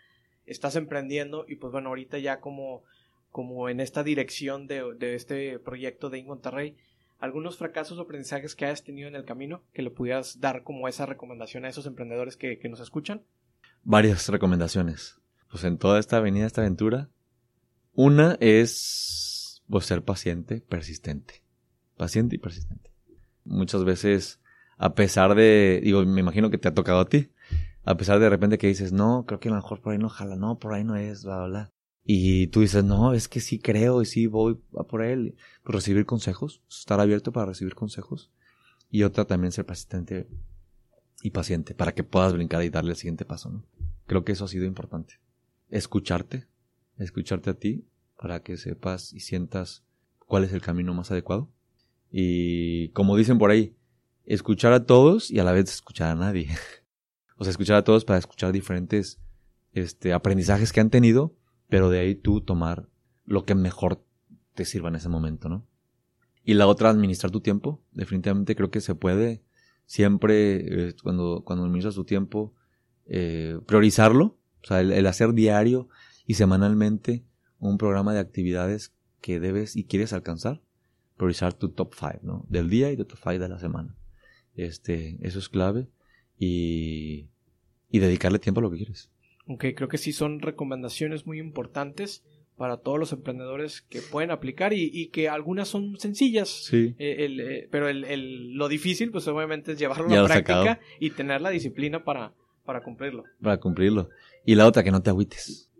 estás 0.45 0.75
emprendiendo 0.75 1.45
y 1.47 1.55
pues 1.55 1.71
bueno, 1.71 1.89
ahorita 1.89 2.17
ya 2.17 2.39
como, 2.39 2.83
como 3.31 3.69
en 3.69 3.79
esta 3.79 4.03
dirección 4.03 4.67
de, 4.67 4.95
de 4.97 5.15
este 5.15 5.59
proyecto 5.59 6.09
de 6.09 6.23
Monterrey, 6.23 6.77
algunos 7.19 7.57
fracasos 7.57 7.97
o 7.97 8.01
aprendizajes 8.01 8.55
que 8.55 8.65
hayas 8.65 8.83
tenido 8.83 9.07
en 9.07 9.15
el 9.15 9.25
camino 9.25 9.63
que 9.73 9.81
le 9.81 9.91
pudieras 9.91 10.39
dar 10.39 10.63
como 10.63 10.87
esa 10.87 11.05
recomendación 11.05 11.65
a 11.65 11.69
esos 11.69 11.85
emprendedores 11.85 12.37
que, 12.37 12.57
nos 12.69 12.79
escuchan? 12.79 13.23
Varias 13.83 14.27
recomendaciones. 14.29 15.19
Pues 15.51 15.63
en 15.63 15.77
toda 15.77 15.99
esta 15.99 16.17
avenida, 16.17 16.45
esta 16.45 16.61
aventura, 16.61 17.09
una 17.93 18.37
es 18.39 19.63
pues, 19.69 19.85
ser 19.85 20.03
paciente, 20.03 20.61
persistente. 20.61 21.43
Paciente 21.97 22.35
y 22.35 22.39
persistente. 22.39 22.91
Muchas 23.43 23.83
veces, 23.83 24.39
a 24.77 24.93
pesar 24.93 25.35
de, 25.35 25.81
digo, 25.83 26.05
me 26.05 26.21
imagino 26.21 26.49
que 26.49 26.57
te 26.57 26.69
ha 26.69 26.73
tocado 26.73 26.99
a 26.99 27.09
ti, 27.09 27.31
a 27.83 27.97
pesar 27.97 28.19
de 28.19 28.29
repente 28.29 28.57
que 28.57 28.67
dices, 28.67 28.93
no, 28.93 29.25
creo 29.25 29.39
que 29.39 29.49
a 29.49 29.51
lo 29.51 29.57
mejor 29.57 29.81
por 29.81 29.91
ahí 29.91 29.99
no 29.99 30.07
jala, 30.07 30.35
no, 30.35 30.59
por 30.59 30.73
ahí 30.73 30.83
no 30.83 30.95
es, 30.95 31.25
bla, 31.25 31.37
bla, 31.37 31.47
bla. 31.47 31.71
Y 32.03 32.47
tú 32.47 32.61
dices, 32.61 32.83
no, 32.83 33.13
es 33.13 33.27
que 33.27 33.39
sí 33.39 33.59
creo 33.59 34.01
y 34.01 34.05
sí 34.05 34.27
voy 34.27 34.59
a 34.77 34.83
por 34.83 35.03
él. 35.03 35.35
Recibir 35.63 36.05
consejos, 36.05 36.61
estar 36.69 36.99
abierto 36.99 37.31
para 37.31 37.47
recibir 37.47 37.75
consejos. 37.75 38.31
Y 38.89 39.03
otra 39.03 39.25
también 39.25 39.51
ser 39.51 39.65
persistente 39.65 40.27
y 41.21 41.31
paciente 41.31 41.75
para 41.75 41.93
que 41.93 42.03
puedas 42.03 42.33
brincar 42.33 42.63
y 42.63 42.69
darle 42.69 42.91
el 42.91 42.97
siguiente 42.97 43.25
paso, 43.25 43.49
¿no? 43.49 43.65
Creo 44.07 44.23
que 44.23 44.31
eso 44.31 44.45
ha 44.45 44.47
sido 44.47 44.65
importante. 44.65 45.19
Escucharte, 45.69 46.47
escucharte 46.97 47.51
a 47.51 47.53
ti 47.53 47.85
para 48.17 48.41
que 48.41 48.57
sepas 48.57 49.13
y 49.13 49.19
sientas 49.19 49.83
cuál 50.25 50.43
es 50.43 50.53
el 50.53 50.61
camino 50.61 50.93
más 50.93 51.11
adecuado. 51.11 51.51
Y 52.11 52.89
como 52.89 53.15
dicen 53.15 53.37
por 53.37 53.51
ahí, 53.51 53.75
escuchar 54.25 54.73
a 54.73 54.85
todos 54.85 55.29
y 55.29 55.39
a 55.39 55.43
la 55.43 55.51
vez 55.51 55.69
escuchar 55.69 56.09
a 56.09 56.15
nadie. 56.15 56.49
o 57.37 57.43
sea, 57.43 57.51
escuchar 57.51 57.77
a 57.77 57.83
todos 57.83 58.05
para 58.05 58.19
escuchar 58.19 58.51
diferentes 58.51 59.19
este, 59.73 60.13
aprendizajes 60.13 60.71
que 60.71 60.79
han 60.79 60.89
tenido 60.89 61.35
pero 61.69 61.89
de 61.89 61.99
ahí 61.99 62.15
tú 62.15 62.41
tomar 62.41 62.89
lo 63.25 63.45
que 63.45 63.55
mejor 63.55 64.03
te 64.55 64.65
sirva 64.65 64.89
en 64.89 64.95
ese 64.95 65.07
momento, 65.07 65.47
¿no? 65.47 65.67
Y 66.43 66.55
la 66.55 66.67
otra, 66.67 66.89
administrar 66.89 67.31
tu 67.31 67.41
tiempo. 67.41 67.83
Definitivamente 67.91 68.55
creo 68.55 68.71
que 68.71 68.81
se 68.81 68.95
puede 68.95 69.43
siempre, 69.85 70.87
eh, 70.89 70.95
cuando, 71.03 71.43
cuando 71.45 71.65
administras 71.65 71.95
tu 71.95 72.05
tiempo, 72.05 72.55
eh, 73.05 73.59
priorizarlo. 73.67 74.39
O 74.63 74.67
sea, 74.67 74.81
el, 74.81 75.05
hacer 75.05 75.33
diario 75.33 75.89
y 76.25 76.33
semanalmente 76.33 77.23
un 77.59 77.77
programa 77.77 78.13
de 78.13 78.19
actividades 78.19 78.93
que 79.21 79.39
debes 79.39 79.75
y 79.75 79.85
quieres 79.85 80.11
alcanzar. 80.11 80.61
Priorizar 81.17 81.53
tu 81.53 81.69
top 81.69 81.93
5, 81.93 82.19
¿no? 82.23 82.45
Del 82.49 82.69
día 82.69 82.91
y 82.91 82.97
tu 82.97 83.05
top 83.05 83.19
5 83.21 83.39
de 83.39 83.49
la 83.49 83.59
semana. 83.59 83.95
Este, 84.55 85.19
eso 85.21 85.37
es 85.37 85.49
clave. 85.49 85.87
Y, 86.37 87.29
y 87.89 87.99
dedicarle 87.99 88.39
tiempo 88.39 88.59
a 88.59 88.63
lo 88.63 88.71
que 88.71 88.77
quieres. 88.77 89.11
Ok, 89.51 89.65
creo 89.75 89.89
que 89.89 89.97
sí 89.97 90.13
son 90.13 90.41
recomendaciones 90.41 91.25
muy 91.25 91.39
importantes 91.39 92.23
para 92.55 92.77
todos 92.77 92.99
los 92.99 93.13
emprendedores 93.13 93.81
que 93.81 93.99
pueden 93.99 94.29
aplicar 94.29 94.73
y, 94.73 95.07
que 95.07 95.27
algunas 95.27 95.67
son 95.67 95.97
sencillas. 95.97 96.49
Sí. 96.49 96.93
Eh, 96.99 97.25
eh, 97.27 97.67
pero 97.71 97.89
el, 97.89 98.53
lo 98.53 98.67
difícil, 98.67 99.09
pues 99.09 99.27
obviamente 99.27 99.71
es 99.71 99.79
llevarlo 99.79 100.07
a 100.07 100.21
la 100.21 100.25
práctica 100.25 100.79
y 100.99 101.09
tener 101.11 101.41
la 101.41 101.49
disciplina 101.49 102.03
para, 102.03 102.33
para 102.63 102.83
cumplirlo. 102.83 103.23
Para 103.41 103.59
cumplirlo. 103.59 104.09
Y 104.45 104.53
la 104.53 104.67
otra, 104.67 104.83
que 104.83 104.91
no 104.91 105.01
te 105.01 105.09
agüites. 105.09 105.71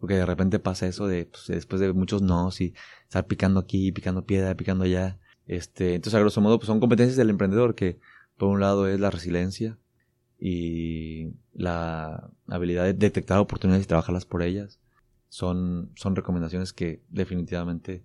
Porque 0.00 0.14
de 0.14 0.26
repente 0.26 0.58
pasa 0.58 0.88
eso 0.88 1.06
de, 1.06 1.26
pues, 1.26 1.46
después 1.46 1.80
de 1.80 1.92
muchos 1.92 2.22
no, 2.22 2.50
y 2.58 2.74
estar 3.04 3.26
picando 3.26 3.60
aquí, 3.60 3.92
picando 3.92 4.24
piedra, 4.24 4.56
picando 4.56 4.82
allá. 4.82 5.20
Este, 5.46 5.94
entonces, 5.94 6.16
a 6.16 6.20
grosso 6.20 6.40
modo, 6.40 6.58
pues 6.58 6.66
son 6.66 6.80
competencias 6.80 7.16
del 7.16 7.30
emprendedor 7.30 7.76
que, 7.76 8.00
por 8.36 8.48
un 8.48 8.58
lado, 8.58 8.88
es 8.88 8.98
la 8.98 9.10
resiliencia, 9.10 9.78
y 10.44 11.34
la 11.54 12.28
habilidad 12.48 12.82
de 12.82 12.94
detectar 12.94 13.38
oportunidades 13.38 13.84
y 13.84 13.88
trabajarlas 13.88 14.26
por 14.26 14.42
ellas 14.42 14.80
son, 15.28 15.92
son 15.94 16.16
recomendaciones 16.16 16.72
que 16.72 17.00
definitivamente 17.10 18.02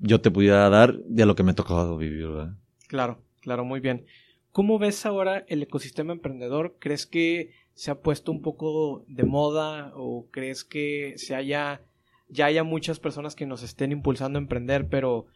yo 0.00 0.20
te 0.20 0.32
pudiera 0.32 0.68
dar 0.68 0.98
de 0.98 1.26
lo 1.26 1.36
que 1.36 1.44
me 1.44 1.52
ha 1.52 1.54
tocado 1.54 1.96
vivir, 1.96 2.26
¿verdad? 2.26 2.56
Claro, 2.88 3.22
claro, 3.40 3.64
muy 3.64 3.78
bien. 3.78 4.04
¿Cómo 4.50 4.80
ves 4.80 5.06
ahora 5.06 5.44
el 5.46 5.62
ecosistema 5.62 6.12
emprendedor? 6.12 6.74
¿Crees 6.80 7.06
que 7.06 7.52
se 7.74 7.92
ha 7.92 8.00
puesto 8.00 8.32
un 8.32 8.42
poco 8.42 9.04
de 9.06 9.22
moda 9.22 9.92
o 9.94 10.26
crees 10.32 10.64
que 10.64 11.14
se 11.18 11.36
haya 11.36 11.82
ya 12.28 12.46
haya 12.46 12.64
muchas 12.64 12.98
personas 12.98 13.36
que 13.36 13.46
nos 13.46 13.62
estén 13.62 13.92
impulsando 13.92 14.40
a 14.40 14.42
emprender, 14.42 14.88
pero 14.88 15.26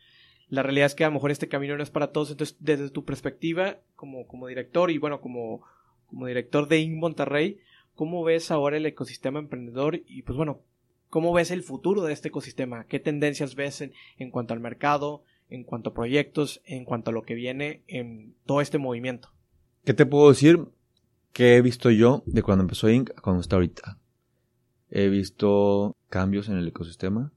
la 0.48 0.62
realidad 0.62 0.86
es 0.86 0.94
que 0.94 1.04
a 1.04 1.08
lo 1.08 1.14
mejor 1.14 1.30
este 1.30 1.48
camino 1.48 1.76
no 1.76 1.82
es 1.82 1.90
para 1.90 2.12
todos. 2.12 2.30
Entonces, 2.30 2.56
desde 2.60 2.90
tu 2.90 3.04
perspectiva 3.04 3.78
como, 3.96 4.26
como 4.26 4.46
director 4.46 4.90
y 4.90 4.98
bueno, 4.98 5.20
como, 5.20 5.62
como 6.06 6.26
director 6.26 6.68
de 6.68 6.80
Inc. 6.80 6.96
Monterrey, 6.96 7.58
¿cómo 7.94 8.24
ves 8.24 8.50
ahora 8.50 8.76
el 8.76 8.86
ecosistema 8.86 9.38
emprendedor? 9.38 10.02
Y 10.06 10.22
pues 10.22 10.36
bueno, 10.36 10.60
¿cómo 11.08 11.32
ves 11.32 11.50
el 11.50 11.62
futuro 11.62 12.02
de 12.02 12.12
este 12.12 12.28
ecosistema? 12.28 12.84
¿Qué 12.84 13.00
tendencias 13.00 13.54
ves 13.54 13.82
en, 14.18 14.30
cuanto 14.30 14.54
al 14.54 14.60
mercado, 14.60 15.24
en 15.48 15.64
cuanto 15.64 15.90
a 15.90 15.94
proyectos, 15.94 16.60
en 16.64 16.84
cuanto 16.84 17.10
a 17.10 17.14
lo 17.14 17.22
que 17.22 17.34
viene 17.34 17.82
en 17.86 18.34
todo 18.46 18.60
este 18.60 18.78
movimiento? 18.78 19.30
¿Qué 19.84 19.94
te 19.94 20.06
puedo 20.06 20.28
decir? 20.28 20.60
¿Qué 21.32 21.56
he 21.56 21.62
visto 21.62 21.90
yo 21.90 22.22
de 22.26 22.42
cuando 22.42 22.62
empezó 22.62 22.88
Inc. 22.88 23.10
a 23.16 23.20
cuando 23.20 23.40
está 23.40 23.56
ahorita? 23.56 23.98
He 24.90 25.08
visto 25.08 25.96
cambios 26.08 26.48
en 26.48 26.56
el 26.58 26.68
ecosistema 26.68 27.32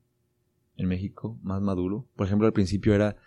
en 0.78 0.88
México, 0.88 1.38
más 1.43 1.61
maduro. 1.61 2.07
Por 2.15 2.28
ejemplo, 2.28 2.47
al 2.47 2.53
principio 2.53 2.93
era 2.93 3.17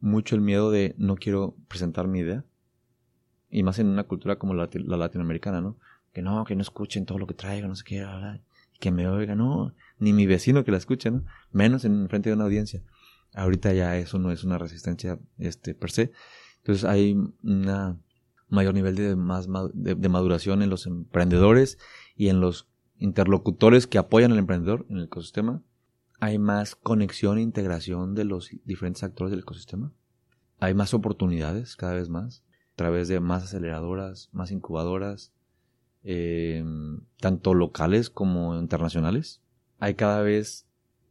mucho 0.00 0.34
el 0.34 0.40
miedo 0.40 0.70
de 0.70 0.94
no 0.98 1.16
quiero 1.16 1.56
presentar 1.68 2.08
mi 2.08 2.20
idea. 2.20 2.44
Y 3.50 3.62
más 3.62 3.78
en 3.78 3.88
una 3.88 4.04
cultura 4.04 4.36
como 4.36 4.54
la, 4.54 4.68
latinoamericana, 4.72 5.60
¿no? 5.60 5.76
Que 6.12 6.22
no, 6.22 6.44
que 6.44 6.54
no 6.54 6.62
escuchen 6.62 7.04
todo 7.04 7.18
lo 7.18 7.26
que 7.26 7.34
traiga, 7.34 7.68
no 7.68 7.74
sé 7.74 7.84
qué, 7.84 8.06
que 8.78 8.90
me 8.90 9.06
oiga, 9.06 9.34
no, 9.34 9.74
ni 9.98 10.12
mi 10.12 10.26
vecino 10.26 10.64
que 10.64 10.70
la 10.70 10.78
escuche, 10.78 11.10
¿no? 11.10 11.24
Menos 11.52 11.84
en 11.84 12.08
frente 12.08 12.30
de 12.30 12.34
una 12.34 12.44
audiencia. 12.44 12.82
Ahorita 13.34 13.72
ya 13.72 13.96
eso 13.96 14.18
no 14.18 14.32
es 14.32 14.42
una 14.42 14.58
resistencia 14.58 15.18
este 15.38 15.74
per 15.74 15.90
se. 15.90 16.12
Entonces 16.58 16.84
hay 16.84 17.16
una 17.42 17.96
mayor 18.48 18.74
nivel 18.74 18.96
de, 18.96 19.16
más, 19.16 19.48
de, 19.72 20.08
maduración 20.08 20.62
en 20.62 20.70
los 20.70 20.86
emprendedores 20.86 21.78
y 22.16 22.28
en 22.28 22.40
los 22.40 22.68
interlocutores 22.98 23.86
que 23.86 23.98
apoyan 23.98 24.32
al 24.32 24.38
emprendedor 24.38 24.86
en 24.90 24.98
el 24.98 25.04
ecosistema. 25.04 25.62
Hay 26.20 26.38
más 26.38 26.76
conexión 26.76 27.38
e 27.38 27.42
integración 27.42 28.14
de 28.14 28.24
los 28.24 28.50
diferentes 28.64 29.02
actores 29.02 29.30
del 29.30 29.40
ecosistema. 29.40 29.92
Hay 30.58 30.74
más 30.74 30.92
oportunidades 30.92 31.76
cada 31.76 31.94
vez 31.94 32.10
más 32.10 32.44
a 32.74 32.76
través 32.76 33.08
de 33.08 33.20
más 33.20 33.44
aceleradoras, 33.44 34.28
más 34.32 34.50
incubadoras, 34.50 35.32
eh, 36.02 36.62
tanto 37.18 37.54
locales 37.54 38.10
como 38.10 38.54
internacionales. 38.54 39.40
Hay 39.78 39.94
cada 39.94 40.20
vez 40.20 40.66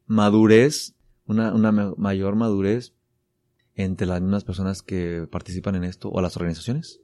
madurez, 0.06 0.96
una, 1.26 1.54
una 1.54 1.72
mayor 1.72 2.36
madurez 2.36 2.94
entre 3.74 4.06
las 4.06 4.22
mismas 4.22 4.44
personas 4.44 4.84
que 4.84 5.28
participan 5.32 5.76
en 5.76 5.86
esto 5.86 6.10
o 6.12 6.22
las 6.22 6.36
organizaciones 6.38 7.00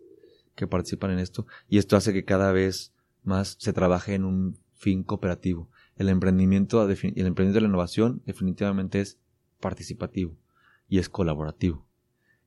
que 0.55 0.67
participan 0.67 1.11
en 1.11 1.19
esto 1.19 1.45
y 1.67 1.77
esto 1.77 1.97
hace 1.97 2.13
que 2.13 2.25
cada 2.25 2.51
vez 2.51 2.93
más 3.23 3.57
se 3.59 3.73
trabaje 3.73 4.13
en 4.13 4.25
un 4.25 4.59
fin 4.75 5.03
cooperativo. 5.03 5.69
El 5.95 6.09
emprendimiento, 6.09 6.83
el 6.83 6.91
emprendimiento 6.91 7.53
de 7.53 7.61
la 7.61 7.67
innovación 7.67 8.21
definitivamente 8.25 8.99
es 8.99 9.17
participativo 9.59 10.37
y 10.87 10.99
es 10.99 11.09
colaborativo. 11.09 11.85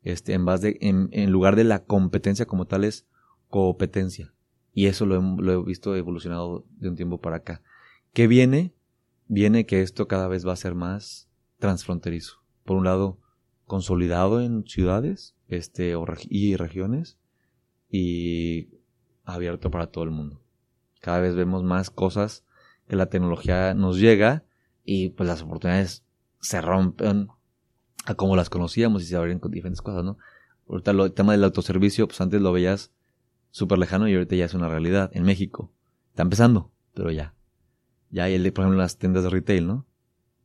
Este, 0.02 0.34
en, 0.34 0.44
base 0.44 0.78
en, 0.80 1.30
lugar 1.30 1.56
de 1.56 1.64
la 1.64 1.84
competencia 1.84 2.46
como 2.46 2.66
tal 2.66 2.84
es 2.84 3.06
competencia. 3.48 4.32
Y 4.72 4.86
eso 4.86 5.06
lo 5.06 5.16
he, 5.16 5.42
lo 5.42 5.52
he 5.52 5.64
visto 5.64 5.96
evolucionado 5.96 6.64
de 6.76 6.88
un 6.88 6.96
tiempo 6.96 7.20
para 7.20 7.36
acá. 7.36 7.62
¿Qué 8.12 8.26
viene? 8.26 8.74
Viene 9.26 9.66
que 9.66 9.82
esto 9.82 10.08
cada 10.08 10.28
vez 10.28 10.46
va 10.46 10.52
a 10.52 10.56
ser 10.56 10.74
más 10.74 11.28
transfronterizo. 11.58 12.42
Por 12.64 12.76
un 12.76 12.84
lado, 12.84 13.18
consolidado 13.68 14.40
en 14.40 14.64
ciudades 14.66 15.36
este, 15.48 15.94
y 16.28 16.56
regiones 16.56 17.18
y 17.90 18.68
abierto 19.24 19.70
para 19.70 19.88
todo 19.88 20.04
el 20.04 20.10
mundo. 20.10 20.42
Cada 21.00 21.20
vez 21.20 21.34
vemos 21.34 21.62
más 21.62 21.90
cosas 21.90 22.44
que 22.88 22.96
la 22.96 23.06
tecnología 23.06 23.74
nos 23.74 23.98
llega 23.98 24.44
y 24.84 25.10
pues 25.10 25.28
las 25.28 25.42
oportunidades 25.42 26.04
se 26.40 26.60
rompen 26.60 27.28
a 28.06 28.14
como 28.14 28.36
las 28.36 28.48
conocíamos 28.48 29.02
y 29.02 29.06
se 29.06 29.16
abren 29.16 29.38
con 29.38 29.50
diferentes 29.50 29.82
cosas, 29.82 30.04
¿no? 30.04 30.18
Ahorita 30.68 30.90
el 30.90 31.12
tema 31.12 31.32
del 31.32 31.44
autoservicio, 31.44 32.06
pues 32.06 32.20
antes 32.20 32.40
lo 32.40 32.52
veías 32.52 32.90
súper 33.50 33.78
lejano 33.78 34.08
y 34.08 34.14
ahorita 34.14 34.36
ya 34.36 34.44
es 34.44 34.54
una 34.54 34.68
realidad. 34.68 35.10
En 35.14 35.24
México 35.24 35.72
está 36.10 36.22
empezando, 36.22 36.72
pero 36.94 37.10
ya. 37.10 37.34
Ya 38.10 38.24
hay, 38.24 38.34
el, 38.34 38.52
por 38.52 38.64
ejemplo, 38.64 38.78
las 38.78 38.98
tiendas 38.98 39.24
de 39.24 39.30
retail, 39.30 39.66
¿no? 39.66 39.86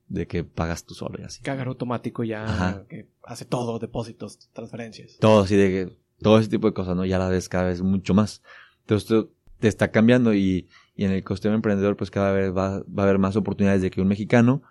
De 0.08 0.28
que 0.28 0.44
pagas 0.44 0.86
tú 0.86 0.94
solo 0.94 1.20
y 1.20 1.24
así. 1.24 1.42
Cagar 1.42 1.68
automático 1.68 2.24
ya, 2.24 2.86
que 2.90 3.10
hace 3.24 3.46
todo, 3.46 3.80
depósitos, 3.80 4.50
transferencias. 4.52 5.18
Todo 5.20 5.42
así 5.42 5.56
de 5.56 5.70
que 5.70 5.98
todo 6.22 6.40
ese 6.40 6.50
tipo 6.50 6.68
de 6.68 6.74
cosas, 6.74 6.96
¿no? 6.96 7.06
Ya 7.06 7.20
la 7.20 7.30
ves 7.30 7.50
cada 7.50 7.66
vez 7.66 7.82
mucho 7.82 8.14
más. 8.14 8.42
Entonces 8.82 9.10
esto 9.10 9.32
te 9.60 9.68
está 9.68 9.92
cambiando 9.92 10.34
y, 10.34 10.68
y 10.96 11.06
en 11.06 11.12
el 11.12 11.18
ecosistema 11.18 11.56
emprendedor 11.56 11.98
pues 11.98 12.12
cada 12.12 12.32
vez 12.32 12.56
va, 12.56 12.80
va, 12.82 13.04
a 13.04 13.04
haber 13.04 13.20
más 13.20 13.36
oportunidades 13.36 13.82
de 13.82 13.92
que 13.92 14.02
un 14.02 14.08
mexicano 14.08 14.62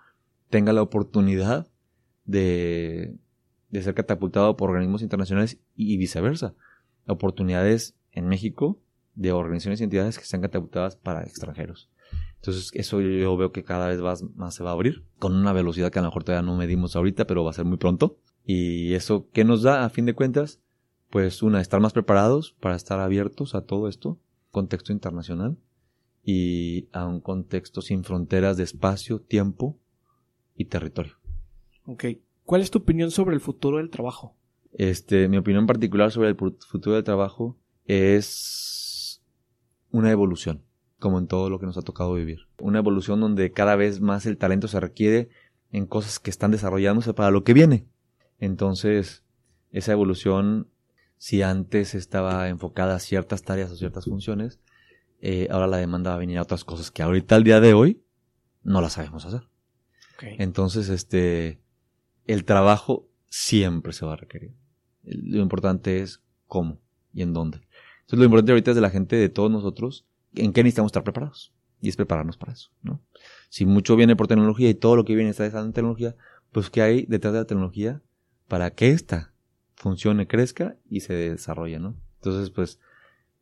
tenga 0.49 0.73
la 0.73 0.81
oportunidad 0.81 1.67
de, 2.25 3.15
de 3.69 3.81
ser 3.81 3.93
catapultado 3.93 4.55
por 4.55 4.69
organismos 4.69 5.01
internacionales 5.01 5.59
y 5.75 5.97
viceversa. 5.97 6.53
Oportunidades 7.07 7.95
en 8.11 8.27
México 8.27 8.79
de 9.15 9.31
organizaciones 9.31 9.81
y 9.81 9.83
entidades 9.83 10.17
que 10.17 10.25
sean 10.25 10.41
catapultadas 10.41 10.95
para 10.95 11.23
extranjeros. 11.23 11.89
Entonces 12.35 12.71
eso 12.73 13.01
yo 13.01 13.35
veo 13.37 13.51
que 13.51 13.63
cada 13.63 13.87
vez 13.87 13.99
más, 13.99 14.23
más 14.35 14.55
se 14.55 14.63
va 14.63 14.71
a 14.71 14.73
abrir 14.73 15.03
con 15.19 15.35
una 15.35 15.53
velocidad 15.53 15.91
que 15.91 15.99
a 15.99 16.01
lo 16.01 16.09
mejor 16.09 16.23
todavía 16.23 16.45
no 16.45 16.57
medimos 16.57 16.95
ahorita, 16.95 17.25
pero 17.25 17.43
va 17.43 17.51
a 17.51 17.53
ser 17.53 17.65
muy 17.65 17.77
pronto. 17.77 18.17
Y 18.45 18.93
eso, 18.93 19.27
¿qué 19.31 19.43
nos 19.43 19.63
da 19.63 19.85
a 19.85 19.89
fin 19.89 20.05
de 20.05 20.13
cuentas? 20.13 20.59
pues 21.13 21.43
una, 21.43 21.61
estar 21.61 21.79
más 21.79 21.93
preparados 21.93 22.55
para 22.59 22.75
estar 22.75 22.99
abiertos 22.99 23.53
a 23.53 23.61
todo 23.61 23.87
esto, 23.87 24.17
contexto 24.49 24.91
internacional 24.91 25.57
y 26.23 26.87
a 26.93 27.05
un 27.05 27.19
contexto 27.19 27.81
sin 27.81 28.03
fronteras 28.03 28.57
de 28.57 28.63
espacio, 28.63 29.19
tiempo 29.19 29.77
y 30.55 30.65
territorio. 30.65 31.13
Ok. 31.85 32.05
¿Cuál 32.45 32.61
es 32.61 32.71
tu 32.71 32.79
opinión 32.79 33.11
sobre 33.11 33.35
el 33.35 33.41
futuro 33.41 33.77
del 33.77 33.89
trabajo? 33.89 34.35
Este, 34.73 35.27
mi 35.27 35.37
opinión 35.37 35.67
particular 35.67 36.11
sobre 36.11 36.29
el 36.29 36.35
futuro 36.35 36.95
del 36.95 37.03
trabajo 37.03 37.57
es 37.85 39.21
una 39.91 40.11
evolución, 40.11 40.63
como 40.99 41.19
en 41.19 41.27
todo 41.27 41.49
lo 41.49 41.59
que 41.59 41.65
nos 41.65 41.77
ha 41.77 41.81
tocado 41.81 42.13
vivir. 42.13 42.47
Una 42.59 42.79
evolución 42.79 43.19
donde 43.19 43.51
cada 43.51 43.75
vez 43.75 44.01
más 44.01 44.25
el 44.25 44.37
talento 44.37 44.67
se 44.67 44.79
requiere 44.79 45.29
en 45.71 45.85
cosas 45.85 46.19
que 46.19 46.29
están 46.29 46.51
desarrollándose 46.51 47.13
para 47.13 47.31
lo 47.31 47.43
que 47.43 47.53
viene. 47.53 47.85
Entonces, 48.39 49.23
esa 49.71 49.91
evolución 49.91 50.69
si 51.23 51.41
antes 51.41 51.95
estaba 51.95 52.49
enfocada 52.49 52.95
a 52.95 52.99
ciertas 52.99 53.43
tareas 53.43 53.71
o 53.71 53.77
ciertas 53.77 54.03
funciones, 54.03 54.59
eh, 55.25 55.47
ahora 55.49 55.67
la 55.67 55.77
demanda 55.77 56.09
va 56.09 56.17
a 56.17 56.19
venir 56.19 56.37
a 56.37 56.41
otras 56.41 56.65
cosas 56.65 56.91
que 56.91 57.01
ahorita 57.01 57.37
al 57.37 57.45
día 57.45 57.61
de 57.61 57.73
hoy 57.73 58.03
no 58.61 58.81
las 58.81 58.93
sabemos 58.93 59.25
hacer. 59.25 59.47
Entonces, 60.19 60.89
este, 60.89 61.61
el 62.25 62.43
trabajo 62.43 63.07
siempre 63.29 63.93
se 63.93 64.05
va 64.05 64.13
a 64.13 64.17
requerir. 64.17 64.53
Lo 65.03 65.41
importante 65.41 66.01
es 66.01 66.21
cómo 66.45 66.81
y 67.13 67.21
en 67.21 67.31
dónde. 67.31 67.59
Entonces, 68.01 68.19
lo 68.19 68.25
importante 68.25 68.51
ahorita 68.51 68.71
es 68.71 68.75
de 68.75 68.81
la 68.81 68.89
gente, 68.89 69.15
de 69.15 69.29
todos 69.29 69.49
nosotros, 69.49 70.05
en 70.35 70.51
qué 70.51 70.61
necesitamos 70.61 70.89
estar 70.89 71.05
preparados. 71.05 71.53
Y 71.79 71.87
es 71.87 71.95
prepararnos 71.95 72.35
para 72.35 72.51
eso, 72.51 72.71
¿no? 72.81 73.01
Si 73.47 73.65
mucho 73.65 73.95
viene 73.95 74.17
por 74.17 74.27
tecnología 74.27 74.69
y 74.69 74.73
todo 74.73 74.97
lo 74.97 75.05
que 75.05 75.15
viene 75.15 75.29
está 75.29 75.45
en 75.45 75.71
tecnología, 75.71 76.17
pues 76.51 76.69
¿qué 76.69 76.81
hay 76.81 77.05
detrás 77.05 77.31
de 77.33 77.39
la 77.39 77.47
tecnología 77.47 78.01
para 78.49 78.71
que 78.71 78.89
esta 78.89 79.33
funcione, 79.75 80.27
crezca 80.27 80.75
y 80.89 80.99
se 80.99 81.13
desarrolle, 81.13 81.79
¿no? 81.79 81.95
Entonces, 82.15 82.49
pues 82.49 82.79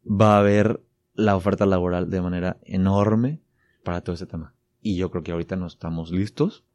va 0.05 0.35
a 0.35 0.39
haber 0.39 0.79
la 1.21 1.35
oferta 1.35 1.65
laboral 1.65 2.09
de 2.09 2.21
manera 2.21 2.57
enorme 2.63 3.41
para 3.83 4.01
todo 4.01 4.15
ese 4.15 4.25
tema. 4.25 4.55
Y 4.81 4.97
yo 4.97 5.11
creo 5.11 5.23
que 5.23 5.31
ahorita 5.31 5.55
no 5.55 5.67
estamos 5.67 6.11
listos 6.11 6.65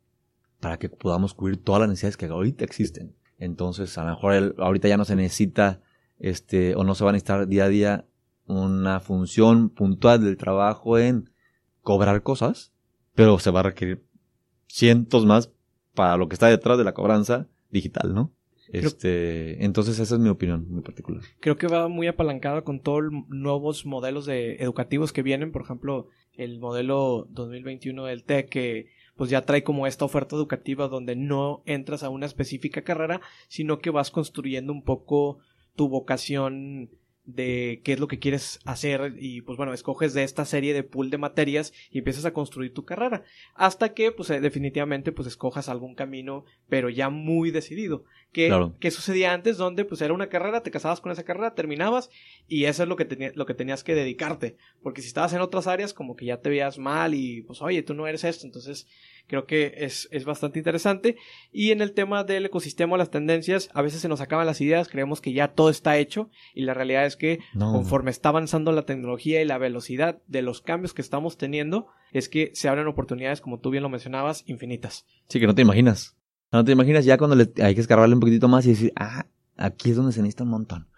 para 0.61 0.79
que 0.79 0.89
podamos 0.89 1.35
cubrir 1.35 1.63
todas 1.63 1.81
las 1.81 1.89
necesidades 1.89 2.17
que 2.17 2.27
ahorita 2.27 2.65
existen. 2.65 3.15
Entonces, 3.39 3.97
a 3.99 4.05
lo 4.05 4.11
mejor 4.11 4.55
ahorita 4.59 4.89
ya 4.89 4.97
no 4.97 5.05
se 5.05 5.17
necesita, 5.17 5.83
este, 6.19 6.75
o 6.77 6.85
no 6.85 6.95
se 6.95 7.05
va 7.05 7.11
a 7.11 7.13
necesitar 7.13 7.47
día 7.47 7.65
a 7.65 7.69
día 7.69 8.07
una 8.47 9.01
función 9.01 9.71
puntual 9.71 10.25
del 10.25 10.37
trabajo 10.37 10.99
en 10.99 11.31
cobrar 11.83 12.23
cosas, 12.23 12.73
pero 13.15 13.39
se 13.39 13.51
va 13.51 13.61
a 13.61 13.65
requerir 13.65 14.07
cientos 14.67 15.27
más 15.27 15.53
para 15.95 16.17
lo 16.17 16.29
que 16.29 16.35
está 16.35 16.47
detrás 16.49 16.79
de 16.79 16.85
la 16.85 16.95
cobranza 16.95 17.49
digital, 17.71 18.15
¿no? 18.15 18.33
Este, 18.73 19.65
entonces 19.65 19.99
esa 19.99 20.15
es 20.15 20.21
mi 20.21 20.29
opinión 20.29 20.67
muy 20.69 20.83
particular. 20.83 21.23
Creo 21.41 21.57
que 21.57 21.67
va 21.67 21.89
muy 21.89 22.07
apalancada 22.07 22.63
con 22.63 22.81
todos 22.81 23.05
los 23.05 23.13
nuevos 23.29 23.87
modelos 23.87 24.27
de 24.27 24.57
educativos 24.57 25.13
que 25.13 25.23
vienen, 25.23 25.53
por 25.53 25.63
ejemplo, 25.63 26.09
el 26.35 26.59
modelo 26.59 27.27
2021 27.31 28.05
del 28.05 28.25
TEC 28.25 28.49
que 28.49 28.87
pues 29.17 29.31
ya 29.31 29.43
trae 29.43 29.63
como 29.63 29.87
esta 29.87 30.05
oferta 30.05 30.37
educativa 30.37 30.89
donde 30.89 31.17
no 31.17 31.63
entras 31.65 32.03
a 32.03 32.11
una 32.11 32.27
específica 32.27 32.83
carrera, 32.83 33.21
sino 33.49 33.79
que 33.79 33.91
vas 33.91 34.11
construyendo 34.11 34.73
un 34.73 34.83
poco 34.83 35.39
tu 35.75 35.89
vocación 35.89 36.91
de 37.27 37.81
qué 37.85 37.93
es 37.93 38.01
lo 38.01 38.07
que 38.07 38.21
quieres 38.21 38.61
hacer 38.65 39.15
y 39.19 39.43
pues 39.43 39.57
bueno, 39.57 39.75
escoges 39.75 40.15
de 40.15 40.23
esta 40.23 40.45
serie 40.45 40.73
de 40.73 40.85
pool 40.85 41.11
de 41.11 41.19
materias 41.19 41.73
y 41.91 41.99
empiezas 41.99 42.25
a 42.25 42.33
construir 42.33 42.73
tu 42.73 42.85
carrera. 42.85 43.25
Hasta 43.55 43.93
que 43.95 44.13
pues 44.13 44.31
eh, 44.31 44.41
definitivamente 44.41 45.13
pues 45.13 45.29
escojas 45.29 45.69
algún 45.69 45.95
camino 45.95 46.45
pero 46.69 46.89
ya 46.89 47.11
muy 47.11 47.51
decidido. 47.51 48.05
Que, 48.33 48.71
que 48.81 48.91
sucedía 48.91 49.33
antes 49.33 49.57
donde 49.57 49.87
pues 49.87 50.03
era 50.03 50.13
una 50.13 50.29
carrera, 50.29 50.63
te 50.63 50.71
casabas 50.71 51.01
con 51.01 51.11
esa 51.11 51.25
carrera, 51.25 51.55
terminabas 51.55 52.11
y 52.47 52.65
eso 52.65 52.83
es 52.83 52.89
lo 52.89 52.97
que, 52.97 53.33
lo 53.35 53.47
que 53.47 53.55
tenías 53.55 53.83
que 53.83 53.95
dedicarte. 53.95 54.57
Porque 54.83 55.01
si 55.01 55.09
estabas 55.09 55.33
en 55.33 55.41
otras 55.41 55.67
áreas 55.67 55.95
como 55.95 56.17
que 56.17 56.27
ya 56.27 56.41
te 56.41 56.51
veías 56.51 56.79
mal 56.79 57.15
y 57.15 57.43
pues 57.43 57.63
oye 57.63 57.83
tú 57.83 57.95
no 57.95 58.07
eres 58.07 58.25
esto 58.25 58.47
entonces 58.47 58.87
Creo 59.27 59.47
que 59.47 59.75
es, 59.79 60.09
es 60.13 60.25
bastante 60.25 60.59
interesante. 60.59 61.17
Y 61.53 61.73
en 61.73 61.81
el 61.81 61.93
tema 61.93 62.23
del 62.23 62.47
ecosistema, 62.47 62.97
las 62.97 63.11
tendencias, 63.11 63.69
a 63.75 63.83
veces 63.83 64.01
se 64.01 64.09
nos 64.09 64.21
acaban 64.21 64.47
las 64.47 64.61
ideas, 64.61 64.89
creemos 64.89 65.21
que 65.21 65.33
ya 65.33 65.49
todo 65.49 65.71
está 65.71 65.97
hecho 65.99 66.31
y 66.55 66.63
la 66.63 66.75
realidad 66.75 67.07
es 67.07 67.17
que 67.17 67.41
conforme 67.59 68.11
está 68.11 68.29
avanzando 68.29 68.73
la 68.73 68.87
tecnología 68.87 69.43
y 69.43 69.45
la 69.45 69.59
velocidad 69.59 70.23
de 70.27 70.43
los 70.43 70.61
cambios 70.61 70.95
que 70.95 71.03
estamos 71.03 71.37
teniendo, 71.37 71.89
es 72.13 72.29
que 72.29 72.53
se 72.55 72.69
abren 72.69 72.87
oportunidades, 72.87 73.41
como 73.41 73.59
tú 73.59 73.71
bien 73.71 73.83
lo 73.83 73.89
mencionabas, 73.89 74.45
infinitas. 74.47 75.07
Sí, 75.29 75.41
que 75.41 75.47
no 75.47 75.55
te 75.55 75.63
imaginas. 75.63 76.17
No 76.53 76.65
te 76.65 76.73
imaginas 76.73 77.05
ya 77.05 77.19
cuando 77.19 77.35
le, 77.35 77.51
hay 77.63 77.75
que 77.75 77.81
escarbarle 77.81 78.15
un 78.15 78.21
poquitito 78.21 78.49
más 78.49 78.65
y 78.67 78.71
decir, 78.71 78.93
ah, 78.97 79.27
aquí 79.57 79.91
es 79.91 79.97
donde 79.97 80.13
se 80.13 80.23
necesita 80.23 80.45
un 80.45 80.51
montón. 80.51 80.89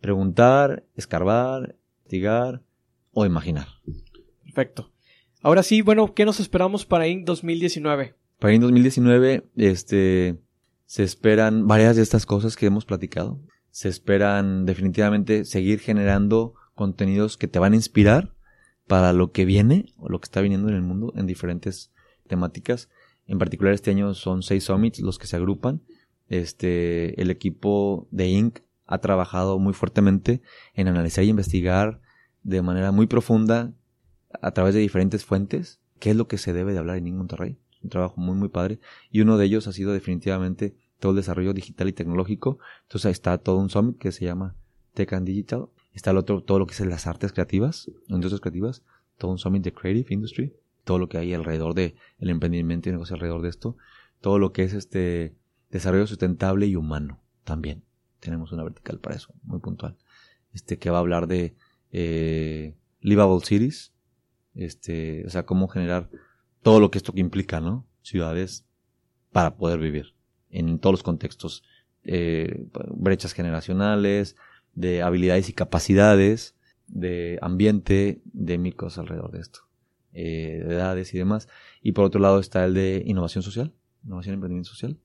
Preguntar, 0.00 0.84
escarbar, 0.96 1.76
investigar 2.14 2.62
o 3.12 3.26
imaginar. 3.26 3.66
Perfecto. 4.42 4.93
Ahora 5.44 5.62
sí, 5.62 5.82
bueno, 5.82 6.14
¿qué 6.14 6.24
nos 6.24 6.40
esperamos 6.40 6.86
para 6.86 7.06
Inc. 7.06 7.26
2019? 7.26 8.14
Para 8.38 8.54
Inc. 8.54 8.62
2019, 8.62 9.50
este, 9.56 10.40
se 10.86 11.02
esperan 11.02 11.68
varias 11.68 11.96
de 11.96 12.02
estas 12.02 12.24
cosas 12.24 12.56
que 12.56 12.64
hemos 12.64 12.86
platicado. 12.86 13.38
Se 13.68 13.90
esperan 13.90 14.64
definitivamente 14.64 15.44
seguir 15.44 15.80
generando 15.80 16.54
contenidos 16.74 17.36
que 17.36 17.46
te 17.46 17.58
van 17.58 17.74
a 17.74 17.76
inspirar 17.76 18.34
para 18.86 19.12
lo 19.12 19.32
que 19.32 19.44
viene 19.44 19.92
o 19.98 20.08
lo 20.08 20.18
que 20.18 20.24
está 20.24 20.40
viniendo 20.40 20.70
en 20.70 20.76
el 20.76 20.82
mundo 20.82 21.12
en 21.14 21.26
diferentes 21.26 21.92
temáticas. 22.26 22.88
En 23.26 23.38
particular 23.38 23.74
este 23.74 23.90
año 23.90 24.14
son 24.14 24.42
seis 24.42 24.64
summits 24.64 25.00
los 25.00 25.18
que 25.18 25.26
se 25.26 25.36
agrupan. 25.36 25.82
Este, 26.26 27.20
el 27.20 27.30
equipo 27.30 28.08
de 28.10 28.28
Inc. 28.28 28.60
ha 28.86 28.96
trabajado 28.96 29.58
muy 29.58 29.74
fuertemente 29.74 30.40
en 30.72 30.88
analizar 30.88 31.22
y 31.22 31.28
investigar 31.28 32.00
de 32.42 32.62
manera 32.62 32.92
muy 32.92 33.06
profunda 33.06 33.74
a 34.40 34.50
través 34.52 34.74
de 34.74 34.80
diferentes 34.80 35.24
fuentes 35.24 35.80
qué 35.98 36.10
es 36.10 36.16
lo 36.16 36.28
que 36.28 36.38
se 36.38 36.52
debe 36.52 36.72
de 36.72 36.78
hablar 36.78 36.96
en. 36.96 37.16
Monterrey. 37.16 37.58
Un 37.82 37.90
trabajo 37.90 38.20
muy 38.20 38.34
muy 38.34 38.48
padre 38.48 38.80
y 39.10 39.20
uno 39.20 39.36
de 39.36 39.44
ellos 39.44 39.66
ha 39.66 39.72
sido 39.72 39.92
definitivamente 39.92 40.74
todo 40.98 41.12
el 41.12 41.16
desarrollo 41.16 41.52
digital 41.52 41.88
y 41.88 41.92
tecnológico. 41.92 42.58
Entonces 42.82 43.06
ahí 43.06 43.12
está 43.12 43.38
todo 43.38 43.58
un 43.58 43.70
summit 43.70 43.98
que 43.98 44.10
se 44.10 44.24
llama 44.24 44.56
Tech 44.94 45.12
and 45.12 45.26
Digital. 45.26 45.66
Está 45.92 46.10
el 46.10 46.16
otro, 46.16 46.42
todo 46.42 46.58
lo 46.58 46.66
que 46.66 46.72
es 46.72 46.80
las 46.80 47.06
artes 47.06 47.32
creativas, 47.32 47.90
industrias 48.08 48.40
creativas, 48.40 48.82
todo 49.18 49.30
un 49.30 49.38
summit 49.38 49.62
de 49.62 49.72
Creative 49.72 50.06
Industry, 50.12 50.54
todo 50.84 50.98
lo 50.98 51.08
que 51.08 51.18
hay 51.18 51.34
alrededor 51.34 51.74
de 51.74 51.94
el 52.18 52.30
emprendimiento 52.30 52.88
y 52.88 52.92
negocio 52.92 53.14
alrededor 53.14 53.42
de 53.42 53.48
esto, 53.48 53.76
todo 54.20 54.38
lo 54.38 54.52
que 54.52 54.64
es 54.64 54.74
este 54.74 55.34
desarrollo 55.70 56.06
sustentable 56.06 56.66
y 56.66 56.76
humano 56.76 57.20
también. 57.44 57.84
Tenemos 58.20 58.52
una 58.52 58.64
vertical 58.64 58.98
para 58.98 59.16
eso, 59.16 59.34
muy 59.42 59.60
puntual. 59.60 59.96
Este 60.52 60.78
que 60.78 60.90
va 60.90 60.98
a 60.98 61.00
hablar 61.00 61.26
de 61.26 61.54
eh, 61.92 62.74
livable 63.00 63.44
cities, 63.44 63.93
este, 64.54 65.24
o 65.26 65.30
sea, 65.30 65.44
cómo 65.46 65.68
generar 65.68 66.08
todo 66.62 66.80
lo 66.80 66.90
que 66.90 66.98
esto 66.98 67.12
que 67.12 67.20
implica, 67.20 67.60
¿no? 67.60 67.86
Ciudades 68.02 68.66
para 69.32 69.56
poder 69.56 69.78
vivir 69.78 70.14
en 70.50 70.78
todos 70.78 70.94
los 70.94 71.02
contextos, 71.02 71.64
eh, 72.04 72.66
brechas 72.90 73.32
generacionales, 73.32 74.36
de 74.74 75.02
habilidades 75.02 75.48
y 75.48 75.52
capacidades, 75.52 76.54
de 76.86 77.38
ambiente, 77.42 78.20
de 78.24 78.58
mil 78.58 78.76
alrededor 78.96 79.32
de 79.32 79.40
esto, 79.40 79.60
eh, 80.12 80.62
de 80.66 80.74
edades 80.74 81.12
y 81.14 81.18
demás. 81.18 81.48
Y 81.82 81.92
por 81.92 82.04
otro 82.04 82.20
lado 82.20 82.38
está 82.38 82.64
el 82.64 82.74
de 82.74 83.02
innovación 83.06 83.42
social, 83.42 83.72
innovación 84.04 84.34
y 84.34 84.36
emprendimiento 84.36 84.70
social, 84.70 84.98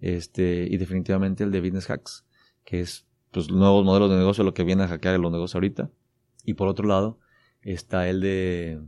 este, 0.00 0.66
y 0.70 0.76
definitivamente 0.76 1.44
el 1.44 1.50
de 1.50 1.60
business 1.60 1.90
hacks, 1.90 2.24
que 2.64 2.80
es 2.80 3.06
pues 3.30 3.50
nuevos 3.50 3.84
modelos 3.84 4.10
de 4.10 4.16
negocio, 4.16 4.44
lo 4.44 4.54
que 4.54 4.64
viene 4.64 4.84
a 4.84 4.88
hackear 4.88 5.18
los 5.20 5.30
negocios 5.30 5.56
ahorita. 5.56 5.90
Y 6.44 6.54
por 6.54 6.68
otro 6.68 6.86
lado 6.86 7.18
está 7.62 8.08
el 8.08 8.20
de, 8.20 8.80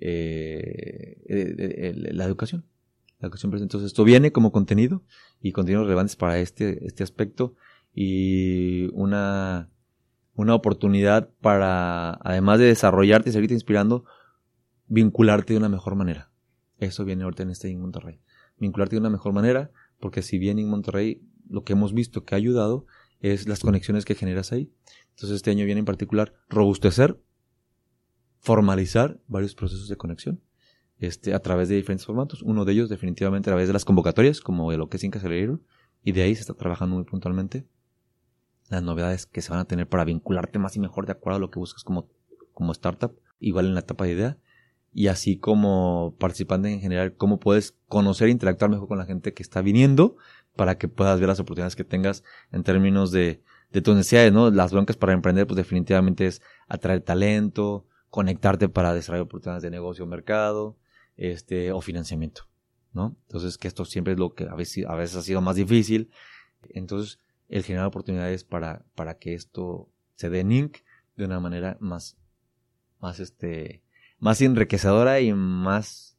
eh, 0.00 1.94
la 2.12 2.24
educación. 2.24 2.64
La 3.20 3.26
educación 3.26 3.52
Entonces 3.54 3.88
esto 3.88 4.04
viene 4.04 4.30
como 4.30 4.52
contenido 4.52 5.02
y 5.40 5.52
contenidos 5.52 5.86
relevantes 5.86 6.14
para 6.14 6.38
este, 6.38 6.86
este 6.86 7.02
aspecto 7.02 7.56
y 7.92 8.88
una, 8.92 9.70
una 10.34 10.54
oportunidad 10.54 11.30
para, 11.40 12.14
además 12.22 12.60
de 12.60 12.66
desarrollarte 12.66 13.30
y 13.30 13.32
seguirte 13.32 13.54
inspirando, 13.54 14.04
vincularte 14.86 15.54
de 15.54 15.58
una 15.58 15.68
mejor 15.68 15.96
manera. 15.96 16.30
Eso 16.78 17.04
viene 17.04 17.24
ahorita 17.24 17.42
en 17.42 17.50
este 17.50 17.68
en 17.68 17.80
Monterrey. 17.80 18.20
Vincularte 18.56 18.94
de 18.94 19.00
una 19.00 19.10
mejor 19.10 19.32
manera, 19.32 19.72
porque 19.98 20.22
si 20.22 20.38
bien 20.38 20.60
en 20.60 20.68
Monterrey 20.68 21.22
lo 21.48 21.64
que 21.64 21.72
hemos 21.72 21.92
visto 21.92 22.24
que 22.24 22.34
ha 22.34 22.38
ayudado 22.38 22.86
es 23.20 23.48
las 23.48 23.60
conexiones 23.60 24.04
que 24.04 24.14
generas 24.14 24.52
ahí. 24.52 24.72
Entonces 25.10 25.36
este 25.36 25.50
año 25.50 25.64
viene 25.64 25.80
en 25.80 25.84
particular 25.84 26.34
robustecer, 26.48 27.20
formalizar 28.40 29.18
varios 29.26 29.54
procesos 29.54 29.88
de 29.88 29.96
conexión 29.96 30.40
este, 30.98 31.34
a 31.34 31.40
través 31.40 31.68
de 31.68 31.76
diferentes 31.76 32.06
formatos. 32.06 32.42
Uno 32.42 32.64
de 32.64 32.72
ellos 32.72 32.88
definitivamente 32.88 33.50
a 33.50 33.52
través 33.52 33.68
de 33.68 33.72
las 33.72 33.84
convocatorias, 33.84 34.40
como 34.40 34.70
de 34.70 34.78
lo 34.78 34.88
que 34.88 34.96
es 34.96 35.04
Inca 35.04 35.20
y 36.04 36.12
de 36.12 36.22
ahí 36.22 36.34
se 36.34 36.42
está 36.42 36.54
trabajando 36.54 36.96
muy 36.96 37.04
puntualmente 37.04 37.66
las 38.68 38.82
novedades 38.82 39.26
que 39.26 39.40
se 39.40 39.50
van 39.50 39.60
a 39.60 39.64
tener 39.64 39.88
para 39.88 40.04
vincularte 40.04 40.58
más 40.58 40.76
y 40.76 40.80
mejor 40.80 41.06
de 41.06 41.12
acuerdo 41.12 41.36
a 41.36 41.40
lo 41.40 41.50
que 41.50 41.58
buscas 41.58 41.84
como, 41.84 42.08
como 42.52 42.72
startup, 42.72 43.18
igual 43.40 43.66
en 43.66 43.74
la 43.74 43.80
etapa 43.80 44.04
de 44.04 44.12
idea, 44.12 44.38
y 44.92 45.08
así 45.08 45.38
como 45.38 46.14
participante 46.18 46.70
en 46.70 46.80
general, 46.80 47.14
cómo 47.14 47.40
puedes 47.40 47.76
conocer 47.88 48.28
e 48.28 48.32
interactuar 48.32 48.70
mejor 48.70 48.88
con 48.88 48.98
la 48.98 49.06
gente 49.06 49.32
que 49.32 49.42
está 49.42 49.62
viniendo 49.62 50.16
para 50.56 50.76
que 50.76 50.88
puedas 50.88 51.18
ver 51.20 51.28
las 51.28 51.40
oportunidades 51.40 51.76
que 51.76 51.84
tengas 51.84 52.24
en 52.52 52.62
términos 52.62 53.10
de, 53.10 53.42
de 53.70 53.80
tus 53.80 53.94
necesidades, 53.94 54.32
¿no? 54.32 54.50
Las 54.50 54.72
broncas 54.72 54.96
para 54.96 55.12
emprender, 55.12 55.46
pues 55.46 55.56
definitivamente 55.56 56.26
es 56.26 56.42
atraer 56.68 57.00
talento, 57.00 57.86
conectarte 58.10 58.68
para 58.68 58.94
desarrollar 58.94 59.24
oportunidades 59.24 59.62
de 59.62 59.70
negocio 59.70 60.06
mercado, 60.06 60.76
este, 61.16 61.72
o 61.72 61.80
financiamiento, 61.80 62.42
¿no? 62.92 63.16
Entonces, 63.26 63.58
que 63.58 63.68
esto 63.68 63.84
siempre 63.84 64.14
es 64.14 64.18
lo 64.18 64.34
que 64.34 64.44
a 64.44 64.54
veces, 64.54 64.86
a 64.86 64.94
veces 64.94 65.16
ha 65.16 65.22
sido 65.22 65.40
más 65.40 65.56
difícil. 65.56 66.10
Entonces, 66.70 67.18
el 67.48 67.64
generar 67.64 67.86
oportunidades 67.86 68.44
para, 68.44 68.84
para 68.94 69.18
que 69.18 69.34
esto 69.34 69.88
se 70.14 70.30
dé 70.30 70.40
en 70.40 70.52
Inc. 70.52 70.76
de 71.16 71.24
una 71.24 71.40
manera 71.40 71.76
más, 71.80 72.16
más 73.00 73.20
este, 73.20 73.82
más 74.18 74.40
enriquecedora 74.40 75.20
y 75.20 75.32
más 75.32 76.16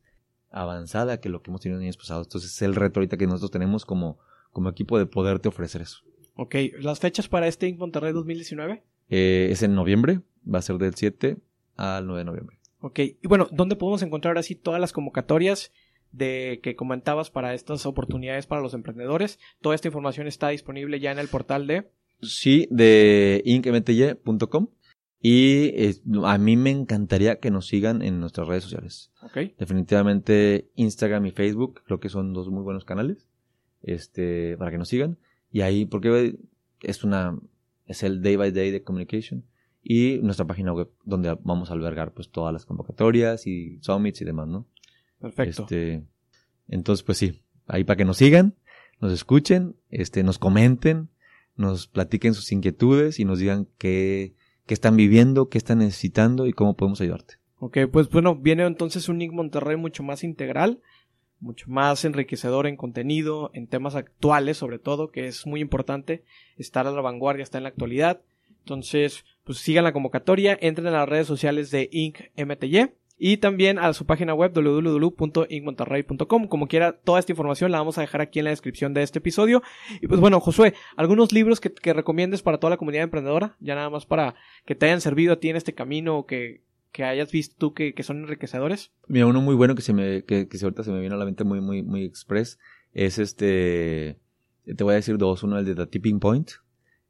avanzada 0.52 1.20
que 1.20 1.30
lo 1.30 1.42
que 1.42 1.52
hemos 1.52 1.62
tenido 1.62 1.80
en 1.80 1.86
años 1.86 1.98
pasados. 1.98 2.28
Entonces 2.28 2.52
es 2.52 2.62
el 2.62 2.76
reto 2.76 3.00
ahorita 3.00 3.18
que 3.18 3.28
nosotros 3.28 3.52
tenemos 3.52 3.86
como, 3.86 4.20
como 4.52 4.70
equipo 4.70 4.98
de 4.98 5.06
poderte 5.06 5.50
ofrecer 5.50 5.82
eso. 5.82 6.00
Ok, 6.36 6.56
¿las 6.80 7.00
fechas 7.00 7.28
para 7.28 7.48
este 7.48 7.68
Inc. 7.68 7.80
Monterrey 7.80 8.14
2019? 8.14 8.84
Eh, 9.10 9.50
es 9.52 9.64
en 9.64 9.76
noviembre, 9.76 10.22
va 10.52 10.60
a 10.60 10.62
ser 10.62 10.78
del 10.78 10.96
7 10.96 11.38
al 11.80 12.06
9 12.06 12.20
de 12.20 12.26
noviembre. 12.26 12.60
Ok, 12.82 13.00
y 13.00 13.28
bueno, 13.28 13.48
¿dónde 13.52 13.76
podemos 13.76 14.02
encontrar 14.02 14.38
así 14.38 14.56
todas 14.56 14.80
las 14.80 14.94
convocatorias 14.94 15.72
de 16.12 16.60
que 16.64 16.76
comentabas 16.76 17.30
para 17.30 17.54
estas 17.54 17.86
oportunidades 17.86 18.48
para 18.48 18.62
los 18.62 18.74
emprendedores. 18.74 19.38
Toda 19.62 19.76
esta 19.76 19.90
información 19.90 20.26
está 20.26 20.50
disponible 20.50 21.00
ya 21.00 21.12
en 21.12 21.20
el 21.20 21.28
portal 21.28 21.68
de 21.68 21.92
Sí, 22.22 22.68
de 22.70 23.42
incmty.com. 23.46 24.68
Y 25.22 25.66
eh, 25.76 25.96
a 26.24 26.38
mí 26.38 26.56
me 26.56 26.70
encantaría 26.70 27.40
que 27.40 27.52
nos 27.52 27.68
sigan 27.68 28.02
en 28.02 28.22
nuestras 28.22 28.48
redes 28.48 28.64
sociales. 28.64 29.12
Okay. 29.22 29.54
Definitivamente 29.58 30.70
Instagram 30.76 31.26
y 31.26 31.32
Facebook, 31.32 31.82
creo 31.86 32.00
que 32.00 32.10
son 32.10 32.34
dos 32.34 32.50
muy 32.50 32.64
buenos 32.64 32.86
canales. 32.86 33.28
Este, 33.82 34.58
para 34.58 34.72
que 34.72 34.78
nos 34.78 34.88
sigan. 34.88 35.18
Y 35.52 35.62
ahí, 35.62 35.86
porque 35.86 36.36
es 36.82 37.04
una, 37.04 37.38
es 37.86 38.04
el 38.04 38.22
day 38.22 38.38
by 38.38 38.52
day 38.52 38.72
de 38.72 38.84
communication. 38.84 39.46
Y 39.82 40.20
nuestra 40.22 40.46
página 40.46 40.74
web, 40.74 40.90
donde 41.06 41.38
vamos 41.44 41.70
a 41.70 41.74
albergar 41.74 42.14
pues 42.14 42.30
todas 42.30 42.54
las 42.54 42.66
convocatorias 42.66 43.48
y 43.48 43.80
summits 43.82 44.22
y 44.22 44.26
demás, 44.26 44.48
¿no? 44.48 44.68
Perfecto. 45.20 45.64
Este, 45.64 46.04
entonces, 46.68 47.04
pues 47.04 47.18
sí, 47.18 47.42
ahí 47.68 47.84
para 47.84 47.98
que 47.98 48.06
nos 48.06 48.18
sigan, 48.18 48.56
nos 49.00 49.14
escuchen, 49.14 49.76
este, 49.90 50.24
nos 50.24 50.38
comenten, 50.38 51.10
nos 51.56 51.88
platiquen 51.88 52.34
sus 52.34 52.52
inquietudes 52.52 53.20
y 53.20 53.26
nos 53.26 53.40
digan 53.40 53.68
qué, 53.78 54.34
qué 54.66 54.74
están 54.74 54.96
viviendo, 54.96 55.50
qué 55.50 55.58
están 55.58 55.80
necesitando 55.80 56.46
y 56.48 56.54
cómo 56.54 56.76
podemos 56.76 57.02
ayudarte. 57.02 57.36
Ok, 57.60 57.78
pues 57.92 58.10
bueno, 58.10 58.36
viene 58.36 58.66
entonces 58.66 59.10
un 59.10 59.18
Nick 59.18 59.34
Monterrey 59.34 59.76
mucho 59.76 60.04
más 60.04 60.24
integral, 60.24 60.80
mucho 61.42 61.66
más 61.70 62.06
enriquecedor 62.06 62.68
en 62.68 62.78
contenido, 62.78 63.52
en 63.54 63.68
temas 63.68 63.96
actuales 63.96 64.58
sobre 64.58 64.80
todo, 64.80 65.12
que 65.12 65.28
es 65.28 65.46
muy 65.46 65.60
importante 65.60 66.24
estar 66.58 66.88
a 66.88 66.92
la 66.92 67.02
vanguardia, 67.02 67.44
estar 67.44 67.60
en 67.60 67.64
la 67.64 67.70
actualidad. 67.70 68.22
Entonces, 68.60 69.26
pues 69.50 69.58
sigan 69.58 69.84
la 69.84 69.94
convocatoria, 69.94 70.56
entren 70.62 70.86
a 70.86 70.92
las 70.92 71.10
redes 71.10 71.26
sociales 71.26 71.72
de 71.72 71.90
Inc. 71.92 72.20
MTY 72.38 72.92
y 73.18 73.38
también 73.38 73.80
a 73.80 73.92
su 73.94 74.06
página 74.06 74.36
web 74.36 74.54
www.incmonterrey.com. 74.54 76.48
Como 76.48 76.68
quiera, 76.68 77.00
toda 77.00 77.18
esta 77.18 77.32
información 77.32 77.72
la 77.72 77.80
vamos 77.80 77.98
a 77.98 78.02
dejar 78.02 78.22
aquí 78.22 78.38
en 78.38 78.46
la 78.46 78.52
descripción 78.52 78.94
de 78.94 79.02
este 79.02 79.18
episodio. 79.18 79.64
Y 80.02 80.08
pues 80.08 80.22
bueno, 80.22 80.40
Josué, 80.40 80.76
algunos 80.96 81.32
libros 81.32 81.60
que, 81.60 81.74
que 81.74 81.94
recomiendes 81.94 82.44
para 82.44 82.60
toda 82.60 82.70
la 82.70 82.78
comunidad 82.78 83.06
emprendedora, 83.06 83.56
ya 83.60 83.74
nada 83.74 83.90
más 83.90 84.06
para 84.06 84.36
que 84.68 84.76
te 84.76 84.86
hayan 84.86 85.02
servido 85.02 85.34
a 85.34 85.40
ti 85.40 85.50
en 85.50 85.56
este 85.56 85.74
camino 85.74 86.20
o 86.20 86.28
que, 86.28 86.62
que 86.92 87.04
hayas 87.04 87.32
visto 87.32 87.56
tú 87.58 87.74
que, 87.74 87.96
que, 87.96 88.04
son 88.04 88.20
enriquecedores. 88.20 88.92
Mira, 89.08 89.26
uno 89.26 89.42
muy 89.42 89.56
bueno 89.56 89.74
que 89.74 89.82
se 89.82 89.94
me, 89.94 90.26
que, 90.26 90.48
que 90.48 90.58
ahorita 90.62 90.84
se 90.84 90.92
me 90.92 91.00
viene 91.00 91.16
a 91.16 91.18
la 91.18 91.26
mente 91.26 91.44
muy, 91.44 91.60
muy, 91.60 91.82
muy 91.82 92.04
express 92.04 92.60
es 92.94 93.18
este, 93.18 94.20
te 94.64 94.84
voy 94.84 94.92
a 94.92 94.98
decir 94.98 95.18
dos, 95.18 95.42
uno 95.42 95.58
el 95.58 95.66
de 95.66 95.74
The 95.74 95.88
Tipping 95.88 96.20
Point, 96.20 96.52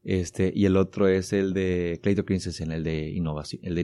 este, 0.03 0.51
y 0.55 0.65
el 0.65 0.77
otro 0.77 1.07
es 1.07 1.33
el 1.33 1.53
de 1.53 1.99
Clayton 2.01 2.25
Christensen, 2.25 2.71
el 2.71 2.83
de 2.83 3.09
innovación, 3.09 3.61
el 3.63 3.75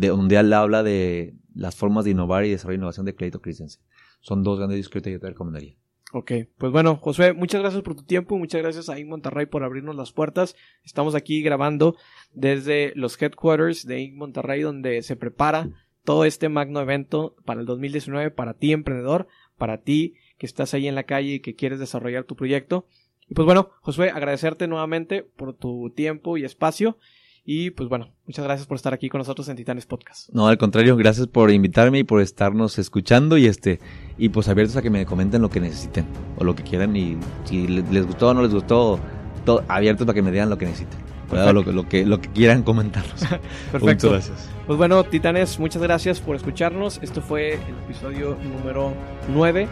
de, 0.00 0.08
donde 0.08 0.36
él 0.36 0.52
habla 0.52 0.82
de 0.82 1.34
las 1.54 1.76
formas 1.76 2.04
de 2.04 2.12
innovar 2.12 2.44
y 2.44 2.50
desarrollar 2.50 2.78
innovación 2.78 3.06
de 3.06 3.14
Clayton 3.14 3.40
Christensen. 3.40 3.82
Son 4.20 4.42
dos 4.42 4.58
grandes 4.58 4.76
discos 4.76 5.02
que 5.02 5.12
yo 5.12 5.20
te 5.20 5.28
recomendaría. 5.28 5.76
Ok, 6.12 6.32
pues 6.58 6.72
bueno, 6.72 6.96
Josué, 6.96 7.34
muchas 7.34 7.60
gracias 7.60 7.82
por 7.82 7.94
tu 7.94 8.02
tiempo, 8.02 8.36
muchas 8.36 8.60
gracias 8.60 8.88
a 8.88 8.98
In 8.98 9.08
Monterrey 9.08 9.46
por 9.46 9.62
abrirnos 9.62 9.94
las 9.94 10.12
puertas. 10.12 10.56
Estamos 10.82 11.14
aquí 11.14 11.40
grabando 11.40 11.96
desde 12.32 12.92
los 12.96 13.20
headquarters 13.20 13.86
de 13.86 14.00
In 14.00 14.16
Monterrey, 14.16 14.62
donde 14.62 15.02
se 15.02 15.14
prepara 15.14 15.70
todo 16.04 16.24
este 16.24 16.48
magno 16.48 16.80
evento 16.80 17.36
para 17.44 17.60
el 17.60 17.66
2019 17.66 18.32
para 18.32 18.54
ti, 18.54 18.72
emprendedor, 18.72 19.28
para 19.56 19.82
ti 19.82 20.14
que 20.36 20.46
estás 20.46 20.74
ahí 20.74 20.88
en 20.88 20.94
la 20.94 21.04
calle 21.04 21.34
y 21.34 21.40
que 21.40 21.54
quieres 21.54 21.78
desarrollar 21.78 22.24
tu 22.24 22.34
proyecto. 22.34 22.86
Y 23.30 23.34
pues 23.34 23.46
bueno, 23.46 23.70
Josué, 23.82 24.10
agradecerte 24.10 24.66
nuevamente 24.66 25.22
por 25.22 25.54
tu 25.54 25.90
tiempo 25.90 26.36
y 26.36 26.44
espacio. 26.44 26.98
Y 27.44 27.70
pues 27.70 27.88
bueno, 27.88 28.12
muchas 28.26 28.44
gracias 28.44 28.66
por 28.66 28.74
estar 28.74 28.92
aquí 28.92 29.08
con 29.08 29.20
nosotros 29.20 29.48
en 29.48 29.56
Titanes 29.56 29.86
Podcast. 29.86 30.28
No, 30.30 30.48
al 30.48 30.58
contrario, 30.58 30.96
gracias 30.96 31.28
por 31.28 31.50
invitarme 31.52 32.00
y 32.00 32.04
por 32.04 32.20
estarnos 32.20 32.78
escuchando 32.78 33.38
y 33.38 33.46
este 33.46 33.78
y 34.18 34.28
pues 34.30 34.48
abiertos 34.48 34.76
a 34.76 34.82
que 34.82 34.90
me 34.90 35.06
comenten 35.06 35.40
lo 35.42 35.48
que 35.48 35.60
necesiten 35.60 36.06
o 36.38 36.44
lo 36.44 36.54
que 36.56 36.64
quieran 36.64 36.94
y 36.96 37.16
si 37.44 37.66
les 37.68 38.06
gustó 38.06 38.30
o 38.30 38.34
no 38.34 38.42
les 38.42 38.52
gustó, 38.52 38.98
todo, 39.44 39.64
abiertos 39.68 40.06
para 40.06 40.14
que 40.14 40.22
me 40.22 40.32
digan 40.32 40.50
lo 40.50 40.58
que 40.58 40.66
necesiten. 40.66 40.98
Lo, 41.30 41.52
lo, 41.52 41.88
que, 41.88 42.04
lo 42.04 42.20
que 42.20 42.28
quieran 42.30 42.64
comentarnos. 42.64 43.20
Perfecto. 43.70 44.08
Muchas 44.08 44.10
gracias. 44.10 44.50
Pues 44.66 44.76
bueno, 44.76 45.04
Titanes, 45.04 45.60
muchas 45.60 45.80
gracias 45.80 46.20
por 46.20 46.34
escucharnos. 46.34 46.98
Esto 47.00 47.22
fue 47.22 47.54
el 47.54 47.78
episodio 47.84 48.36
número 48.42 48.92
9. 49.32 49.68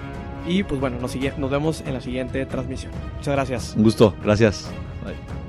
Y 0.48 0.62
pues 0.62 0.80
bueno, 0.80 0.98
nos, 0.98 1.14
nos 1.38 1.50
vemos 1.50 1.82
en 1.86 1.94
la 1.94 2.00
siguiente 2.00 2.44
transmisión. 2.46 2.92
Muchas 3.16 3.34
gracias. 3.34 3.74
Un 3.76 3.82
gusto, 3.82 4.14
gracias. 4.22 4.70
Bye. 5.04 5.47